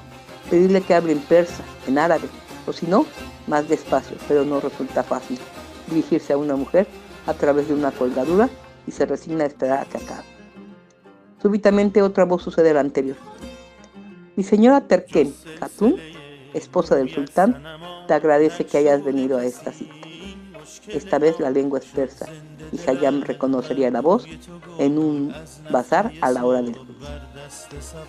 [0.49, 2.27] pedirle que hable en persa, en árabe,
[2.65, 3.05] o si no,
[3.47, 5.39] más despacio, pero no resulta fácil
[5.87, 6.87] dirigirse a una mujer
[7.27, 8.49] a través de una colgadura
[8.87, 10.23] y se resigna a esperar a que acabe.
[11.41, 13.17] Súbitamente otra voz sucede a la anterior.
[14.35, 15.95] Mi señora Terken, Khatun,
[16.55, 17.61] esposa del sultán,
[18.07, 19.93] te agradece que hayas venido a esta cita.
[20.87, 22.27] Esta vez la lengua es persa
[22.71, 24.25] y Hayam reconocería la voz
[24.79, 25.33] en un
[25.71, 26.95] bazar a la hora del juicio.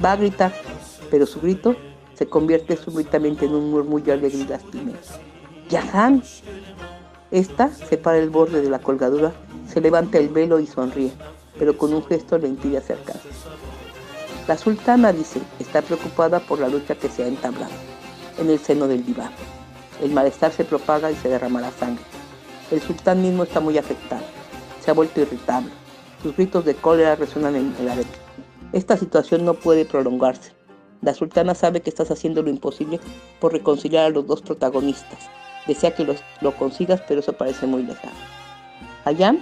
[0.05, 0.53] Va a gritar,
[1.11, 1.77] pero su grito
[2.15, 4.99] se convierte súbitamente en un murmullo alegre y lastimero.
[5.69, 6.23] ¡Yahan!
[7.31, 9.33] Esta separa el borde de la colgadura,
[9.69, 11.13] se levanta el velo y sonríe,
[11.59, 13.29] pero con un gesto le impide acercarse.
[14.47, 17.96] La sultana dice, está preocupada por la lucha que se ha entablado
[18.39, 19.31] en el seno del diván.
[20.03, 22.05] El malestar se propaga y se derrama la sangre.
[22.71, 24.25] El sultán mismo está muy afectado.
[24.85, 25.71] Se ha vuelto irritable.
[26.23, 28.05] Sus gritos de cólera resuenan en el aire.
[28.73, 30.53] Esta situación no puede prolongarse.
[31.03, 33.01] La sultana sabe que estás haciendo lo imposible
[33.41, 35.31] por reconciliar a los dos protagonistas.
[35.67, 36.07] Desea que
[36.41, 38.17] lo consigas, pero eso parece muy lejano.
[39.05, 39.39] Hayam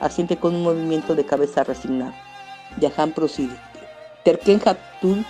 [0.00, 2.12] asiente con un movimiento de cabeza resignado.
[2.80, 3.56] Yahan prosigue.
[4.24, 5.24] Terken Hatun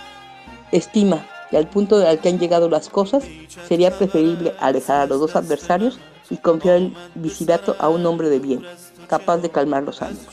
[0.71, 3.23] estima y al punto al que han llegado las cosas,
[3.67, 5.99] sería preferible alejar a los dos adversarios
[6.29, 8.63] y confiar el visirato a un hombre de bien,
[9.07, 10.27] capaz de calmar los ánimos.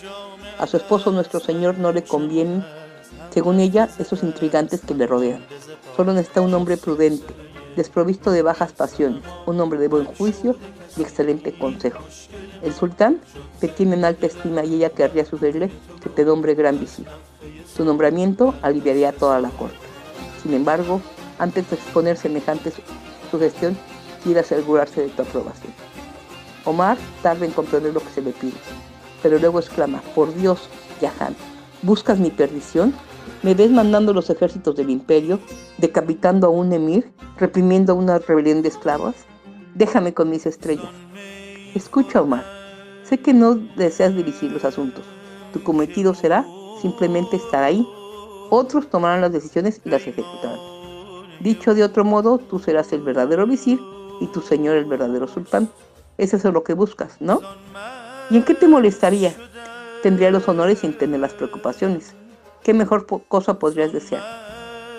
[0.58, 2.64] A su esposo nuestro Señor no le convienen,
[3.30, 5.44] según ella, esos intrigantes que le rodean.
[5.96, 7.34] Solo necesita un hombre prudente,
[7.76, 10.56] desprovisto de bajas pasiones, un hombre de buen juicio
[10.96, 12.02] y excelente consejo.
[12.62, 13.20] El sultán
[13.60, 15.70] te tiene en alta estima y ella querría sugerirle
[16.02, 17.06] que te nombre gran visir.
[17.66, 19.85] Su nombramiento aliviaría a toda la corte.
[20.46, 21.00] Sin embargo,
[21.40, 22.72] antes de exponer semejante
[23.32, 23.76] sugestión,
[24.22, 25.72] quiere asegurarse de tu aprobación.
[26.64, 28.54] Omar tarda en comprender lo que se le pide,
[29.24, 30.68] pero luego exclama, por Dios,
[31.00, 31.34] Yahan,
[31.82, 32.94] ¿buscas mi perdición?
[33.42, 35.40] ¿Me ves mandando los ejércitos del imperio,
[35.78, 37.10] decapitando a un emir,
[37.40, 39.16] reprimiendo a una rebelión de esclavos?
[39.74, 40.92] Déjame con mis estrellas.
[41.74, 42.44] Escucha, Omar,
[43.02, 45.04] sé que no deseas dirigir los asuntos.
[45.52, 46.46] Tu cometido será
[46.80, 47.84] simplemente estar ahí
[48.50, 50.58] otros tomarán las decisiones y las ejecutarán.
[51.40, 53.80] Dicho de otro modo, tú serás el verdadero visir
[54.20, 55.68] y tu señor el verdadero sultán.
[56.18, 57.40] Es eso lo que buscas, ¿no?
[58.30, 59.34] ¿Y en qué te molestaría?
[60.02, 62.14] Tendría los honores sin tener las preocupaciones.
[62.62, 64.22] ¿Qué mejor cosa podrías desear?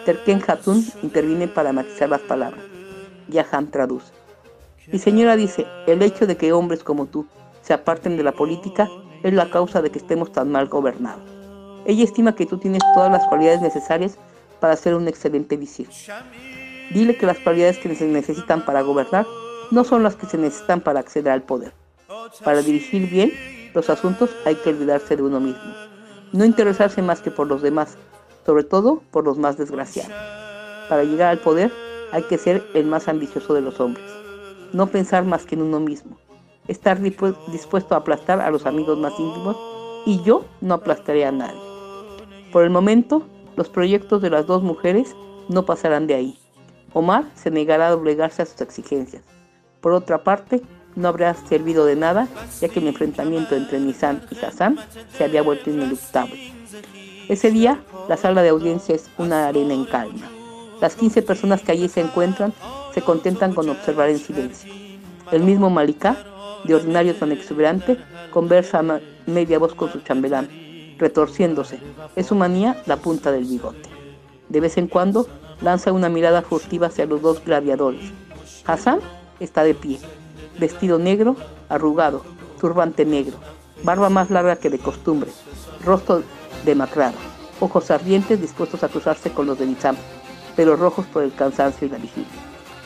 [0.05, 2.63] Terken Hatun interviene para matizar las palabras.
[3.27, 4.13] Yahan traduce.
[4.91, 7.27] Mi señora dice, el hecho de que hombres como tú
[7.61, 8.87] se aparten de la política
[9.23, 11.36] es la causa de que estemos tan mal gobernados.
[11.87, 14.17] Ella estima que tú tienes todas las cualidades necesarias
[14.59, 15.87] para ser un excelente visir.
[16.91, 19.25] Dile que las cualidades que se necesitan para gobernar
[19.71, 21.71] no son las que se necesitan para acceder al poder.
[22.43, 23.31] Para dirigir bien,
[23.73, 25.63] los asuntos hay que olvidarse de uno mismo.
[26.33, 27.97] No interesarse más que por los demás,
[28.45, 30.11] sobre todo por los más desgraciados.
[30.89, 31.71] Para llegar al poder
[32.11, 34.05] hay que ser el más ambicioso de los hombres.
[34.73, 36.17] No pensar más que en uno mismo.
[36.67, 39.55] Estar dispuesto a aplastar a los amigos más íntimos
[40.05, 41.66] y yo no aplastaré a nadie.
[42.51, 43.23] Por el momento,
[43.55, 45.15] los proyectos de las dos mujeres
[45.49, 46.39] no pasarán de ahí.
[46.93, 49.23] Omar se negará a doblegarse a sus exigencias.
[49.81, 50.61] Por otra parte,
[50.95, 52.27] no habrá servido de nada,
[52.59, 54.77] ya que el enfrentamiento entre Nisan y Hassan
[55.15, 56.53] se había vuelto ineluctable.
[57.29, 60.27] Ese día, la sala de audiencia es una arena en calma.
[60.81, 62.53] Las 15 personas que allí se encuentran
[62.93, 64.73] se contentan con observar en silencio.
[65.31, 66.17] El mismo Malika,
[66.63, 67.97] de ordinario tan exuberante,
[68.31, 70.49] conversa a media voz con su chambelán,
[70.97, 71.79] retorciéndose.
[72.15, 73.89] Es su manía la punta del bigote.
[74.49, 75.27] De vez en cuando
[75.61, 78.11] lanza una mirada furtiva hacia los dos gladiadores.
[78.65, 78.99] Hassan
[79.39, 79.99] está de pie,
[80.59, 81.35] vestido negro,
[81.69, 82.23] arrugado,
[82.59, 83.37] turbante negro,
[83.83, 85.31] barba más larga que de costumbre,
[85.83, 86.23] rostro
[86.65, 87.15] demacrado,
[87.59, 89.95] ojos ardientes dispuestos a cruzarse con los de Nizam,
[90.55, 92.27] pero rojos por el cansancio y la vigilia.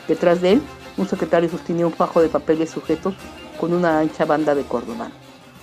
[0.07, 0.61] Detrás de él,
[0.97, 3.13] un secretario sostenía un fajo de papeles sujetos
[3.59, 5.11] con una ancha banda de cordobán.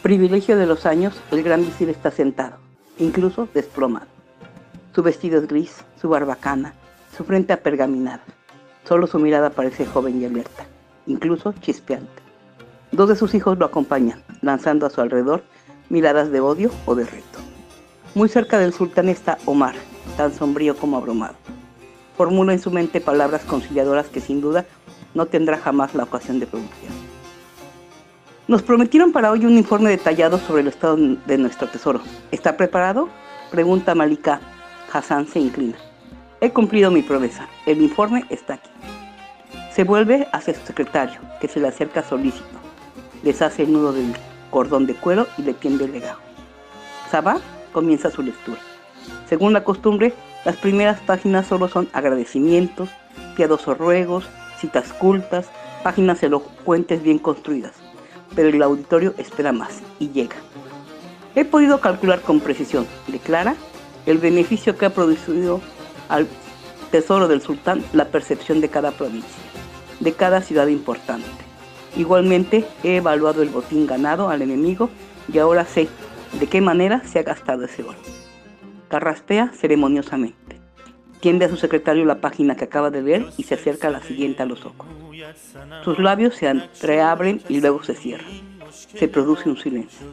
[0.02, 2.56] Privilegio de los años, el gran visir está sentado,
[2.98, 4.06] incluso desplomado.
[4.94, 6.74] Su vestido es gris, su barbacana,
[7.16, 8.22] su frente apergaminada.
[8.84, 10.66] Solo su mirada parece joven y alerta
[11.08, 12.22] incluso chispeante.
[12.92, 15.42] Dos de sus hijos lo acompañan, lanzando a su alrededor
[15.88, 17.38] miradas de odio o de reto.
[18.14, 19.74] Muy cerca del sultán está Omar,
[20.16, 21.34] tan sombrío como abrumado.
[22.16, 24.66] Formula en su mente palabras conciliadoras que sin duda
[25.14, 27.07] no tendrá jamás la ocasión de pronunciar.
[28.48, 32.00] Nos prometieron para hoy un informe detallado sobre el estado de nuestro tesoro.
[32.30, 33.10] ¿Está preparado?
[33.50, 34.40] Pregunta Malika.
[34.90, 35.76] Hassan se inclina.
[36.40, 37.46] He cumplido mi promesa.
[37.66, 38.70] El informe está aquí.
[39.70, 42.46] Se vuelve hacia su secretario, que se le acerca solícito.
[43.22, 44.14] Deshace el nudo del
[44.50, 46.22] cordón de cuero y le tiende el legajo.
[47.10, 47.40] Sabah
[47.74, 48.60] comienza su lectura.
[49.28, 50.14] Según la costumbre,
[50.46, 52.88] las primeras páginas solo son agradecimientos,
[53.36, 54.26] piadosos ruegos,
[54.58, 55.50] citas cultas,
[55.82, 57.87] páginas elocuentes bien construidas.
[58.34, 60.36] Pero el auditorio espera más y llega.
[61.34, 63.54] He podido calcular con precisión, declara,
[64.06, 65.60] el beneficio que ha producido
[66.08, 66.26] al
[66.90, 69.48] tesoro del sultán la percepción de cada provincia
[70.00, 71.26] de cada ciudad importante.
[71.96, 74.90] Igualmente he evaluado el botín ganado al enemigo
[75.32, 75.88] y ahora sé
[76.38, 77.98] de qué manera se ha gastado ese oro.
[78.88, 80.47] Carraspea ceremoniosamente.
[81.20, 84.00] Tiende a su secretario la página que acaba de ver y se acerca a la
[84.00, 84.86] siguiente a los ojos.
[85.84, 88.30] Sus labios se entreabren y luego se cierran.
[88.70, 90.06] Se produce un silencio.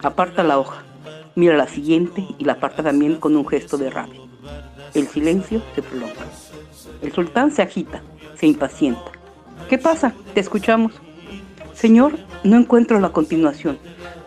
[0.00, 0.84] Aparta la hoja,
[1.34, 4.20] mira la siguiente y la aparta también con un gesto de rabia.
[4.94, 6.14] El silencio se prolonga.
[7.02, 8.02] El sultán se agita,
[8.36, 9.10] se impacienta.
[9.68, 10.14] ¿Qué pasa?
[10.34, 10.92] Te escuchamos.
[11.72, 12.12] Señor,
[12.44, 13.78] no encuentro la continuación.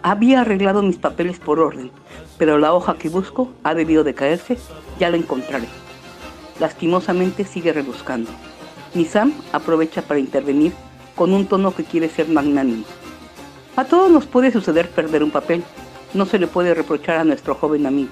[0.01, 1.91] Había arreglado mis papeles por orden,
[2.37, 4.57] pero la hoja que busco ha debido de caerse.
[4.99, 5.67] Ya la encontraré.
[6.59, 8.31] Lastimosamente sigue rebuscando.
[8.93, 10.73] Nizam aprovecha para intervenir
[11.15, 12.85] con un tono que quiere ser magnánimo.
[13.75, 15.63] A todos nos puede suceder perder un papel.
[16.13, 18.09] No se le puede reprochar a nuestro joven amigo.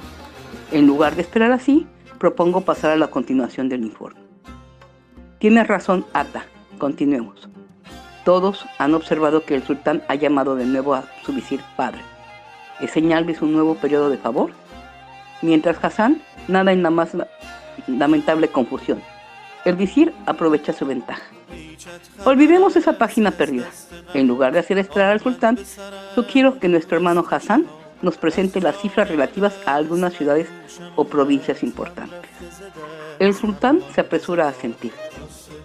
[0.72, 1.88] En lugar de esperar así,
[2.20, 4.20] propongo pasar a la continuación del informe.
[5.40, 6.46] Tienes razón, Ata.
[6.78, 7.50] Continuemos.
[8.26, 12.02] Todos han observado que el sultán ha llamado de nuevo a su visir padre.
[12.80, 14.52] ¿Es señal de su nuevo periodo de favor?
[15.42, 17.12] Mientras Hassan nada en la más
[17.88, 19.02] lamentable confusión.
[19.66, 21.24] El visir aprovecha su ventaja.
[22.24, 23.68] Olvidemos esa página perdida.
[24.14, 25.58] En lugar de hacer esperar al sultán,
[26.14, 27.66] sugiero que nuestro hermano Hassan
[28.02, 30.48] nos presente las cifras relativas a algunas ciudades
[30.96, 32.20] o provincias importantes.
[33.20, 34.92] El sultán se apresura a sentir.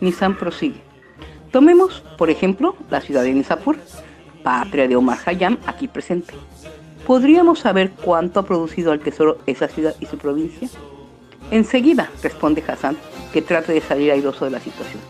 [0.00, 0.80] Nizam prosigue.
[1.50, 3.76] Tomemos, por ejemplo, la ciudad de Nizapur,
[4.44, 6.34] patria de Omar Hayam, aquí presente.
[7.06, 10.68] ¿Podríamos saber cuánto ha producido al tesoro esa ciudad y su provincia?
[11.50, 12.96] Enseguida, responde Hassan,
[13.32, 15.02] que trata de salir airoso de la situación.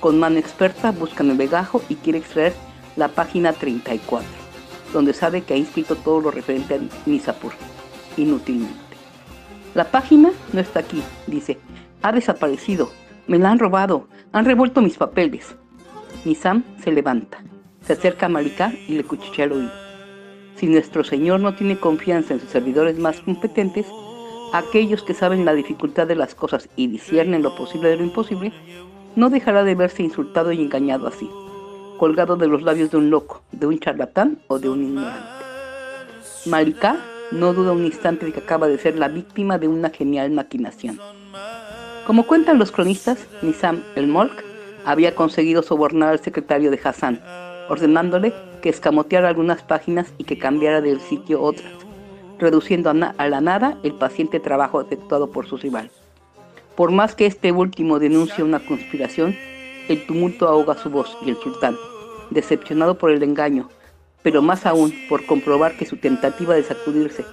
[0.00, 2.52] Con mano experta busca en el legajo y quiere extraer
[2.96, 4.26] la página 34,
[4.92, 7.52] donde sabe que ha inscrito todo lo referente a Nizapur,
[8.16, 8.78] inútilmente.
[9.74, 11.58] La página no está aquí, dice,
[12.02, 12.92] ha desaparecido,
[13.26, 15.56] me la han robado, han revuelto mis papeles.
[16.24, 17.38] Nizam se levanta,
[17.84, 19.72] se acerca a Malika y le cuchichea el oído.
[20.54, 23.86] Si nuestro Señor no tiene confianza en sus servidores más competentes,
[24.54, 28.52] aquellos que saben la dificultad de las cosas y disciernen lo posible de lo imposible,
[29.16, 31.28] no dejará de verse insultado y engañado así,
[31.98, 35.28] colgado de los labios de un loco, de un charlatán o de un ignorante.
[36.46, 37.00] Malika
[37.32, 41.00] no duda un instante de que acaba de ser la víctima de una genial maquinación.
[42.06, 44.44] Como cuentan los cronistas, Nizam el Molk
[44.84, 47.20] había conseguido sobornar al secretario de Hassan,
[47.68, 48.32] ordenándole
[48.62, 51.83] que escamoteara algunas páginas y que cambiara del sitio otras,
[52.38, 55.90] reduciendo a, la nada el paciente trabajo efectuado por su rival.
[56.76, 59.36] Por más que este último denuncie una conspiración,
[59.88, 61.76] el tumulto ahoga su voz y el sultán,
[62.30, 63.68] decepcionado por el engaño,
[64.22, 67.24] pero más aún por comprobar que su tentativa de sacudirse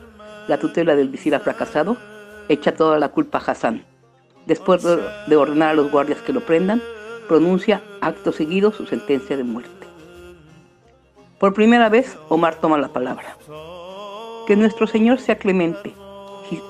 [0.48, 1.98] la tutela del visir ha fracasado,
[2.49, 3.86] echa toda la culpa a Hassan.
[4.45, 6.82] Después de ordenar a los guardias que lo prendan,
[7.28, 9.88] pronuncia acto seguido su sentencia de muerte.
[11.40, 13.38] Por primera vez, Omar toma la palabra.
[14.47, 15.93] Que nuestro Señor sea clemente.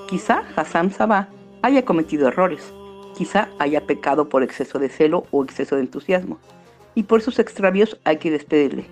[0.08, 1.28] Quizá Hassan Sabah
[1.62, 2.72] haya cometido errores,
[3.16, 6.38] quizá haya pecado por exceso de celo o exceso de entusiasmo,
[6.94, 8.84] y por sus extravíos hay que despedirle,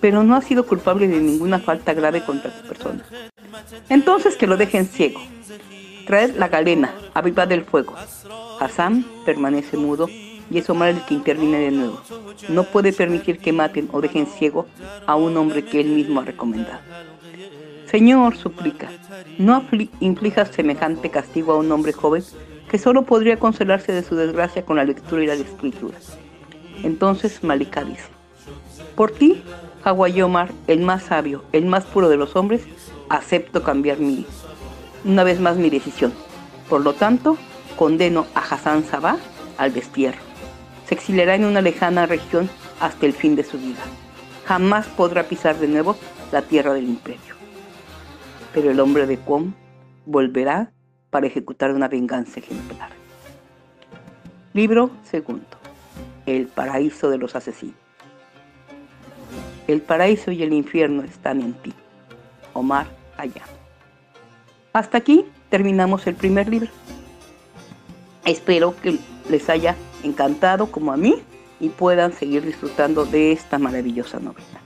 [0.00, 3.04] pero no ha sido culpable de ninguna falta grave contra su persona.
[3.88, 5.20] Entonces que lo dejen ciego.
[6.06, 7.94] Traed la galena, avivad del fuego.
[8.60, 10.08] Hassan permanece mudo
[10.50, 12.00] y es Omar el que interviene de nuevo.
[12.48, 14.66] No puede permitir que maten o dejen ciego
[15.06, 16.80] a un hombre que él mismo ha recomendado.
[17.90, 18.88] Señor, suplica,
[19.38, 19.64] no
[19.98, 22.22] inflijas semejante castigo a un hombre joven
[22.70, 25.98] que solo podría consolarse de su desgracia con la lectura y la escritura.
[26.84, 28.04] Entonces Malika dice,
[28.94, 29.42] por ti,
[29.84, 32.62] Omar, el más sabio, el más puro de los hombres,
[33.08, 34.24] acepto cambiar mi,
[35.04, 36.12] una vez más mi decisión.
[36.68, 37.38] Por lo tanto,
[37.76, 39.16] condeno a Hassan Sabah
[39.58, 40.20] al destierro.
[40.86, 42.48] Se exiliará en una lejana región
[42.78, 43.82] hasta el fin de su vida.
[44.44, 45.96] Jamás podrá pisar de nuevo
[46.30, 47.29] la tierra del imperio.
[48.52, 49.52] Pero el hombre de Qom
[50.06, 50.72] volverá
[51.10, 52.90] para ejecutar una venganza ejemplar.
[54.52, 55.46] Libro segundo.
[56.26, 57.76] El paraíso de los asesinos.
[59.68, 61.72] El paraíso y el infierno están en ti.
[62.52, 62.86] Omar
[63.16, 63.42] allá.
[64.72, 66.70] Hasta aquí terminamos el primer libro.
[68.24, 68.98] Espero que
[69.28, 71.16] les haya encantado como a mí
[71.60, 74.60] y puedan seguir disfrutando de esta maravillosa novela.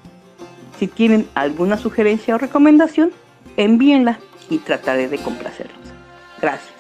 [0.79, 3.13] Si tienen alguna sugerencia o recomendación,
[3.57, 4.19] envíenla
[4.51, 5.79] y trataré de complacerlos.
[6.41, 6.75] Gracias.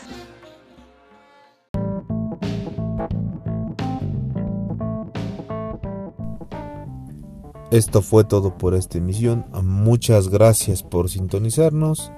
[7.71, 9.47] Esto fue todo por esta emisión.
[9.65, 12.13] Muchas gracias por sintonizarnos.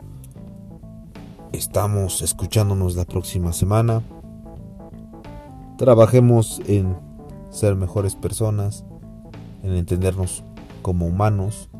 [1.52, 4.02] Estamos escuchándonos la próxima semana.
[5.78, 6.94] Trabajemos en
[7.48, 8.84] ser mejores personas,
[9.62, 10.44] en entendernos
[10.82, 11.70] como humanos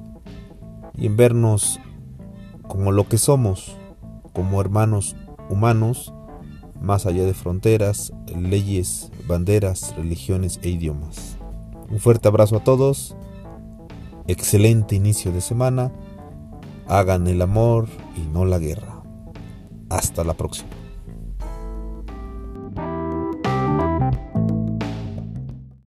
[0.97, 1.79] y en vernos
[2.69, 3.77] como lo que somos,
[4.33, 5.17] como hermanos
[5.49, 6.13] humanos,
[6.81, 11.37] más allá de fronteras, leyes, banderas, religiones e idiomas.
[11.91, 13.17] Un fuerte abrazo a todos
[14.29, 15.93] Excelente inicio de semana.
[16.89, 17.87] Hagan el amor
[18.17, 19.03] y no la guerra.
[19.89, 20.86] Hasta la próxima.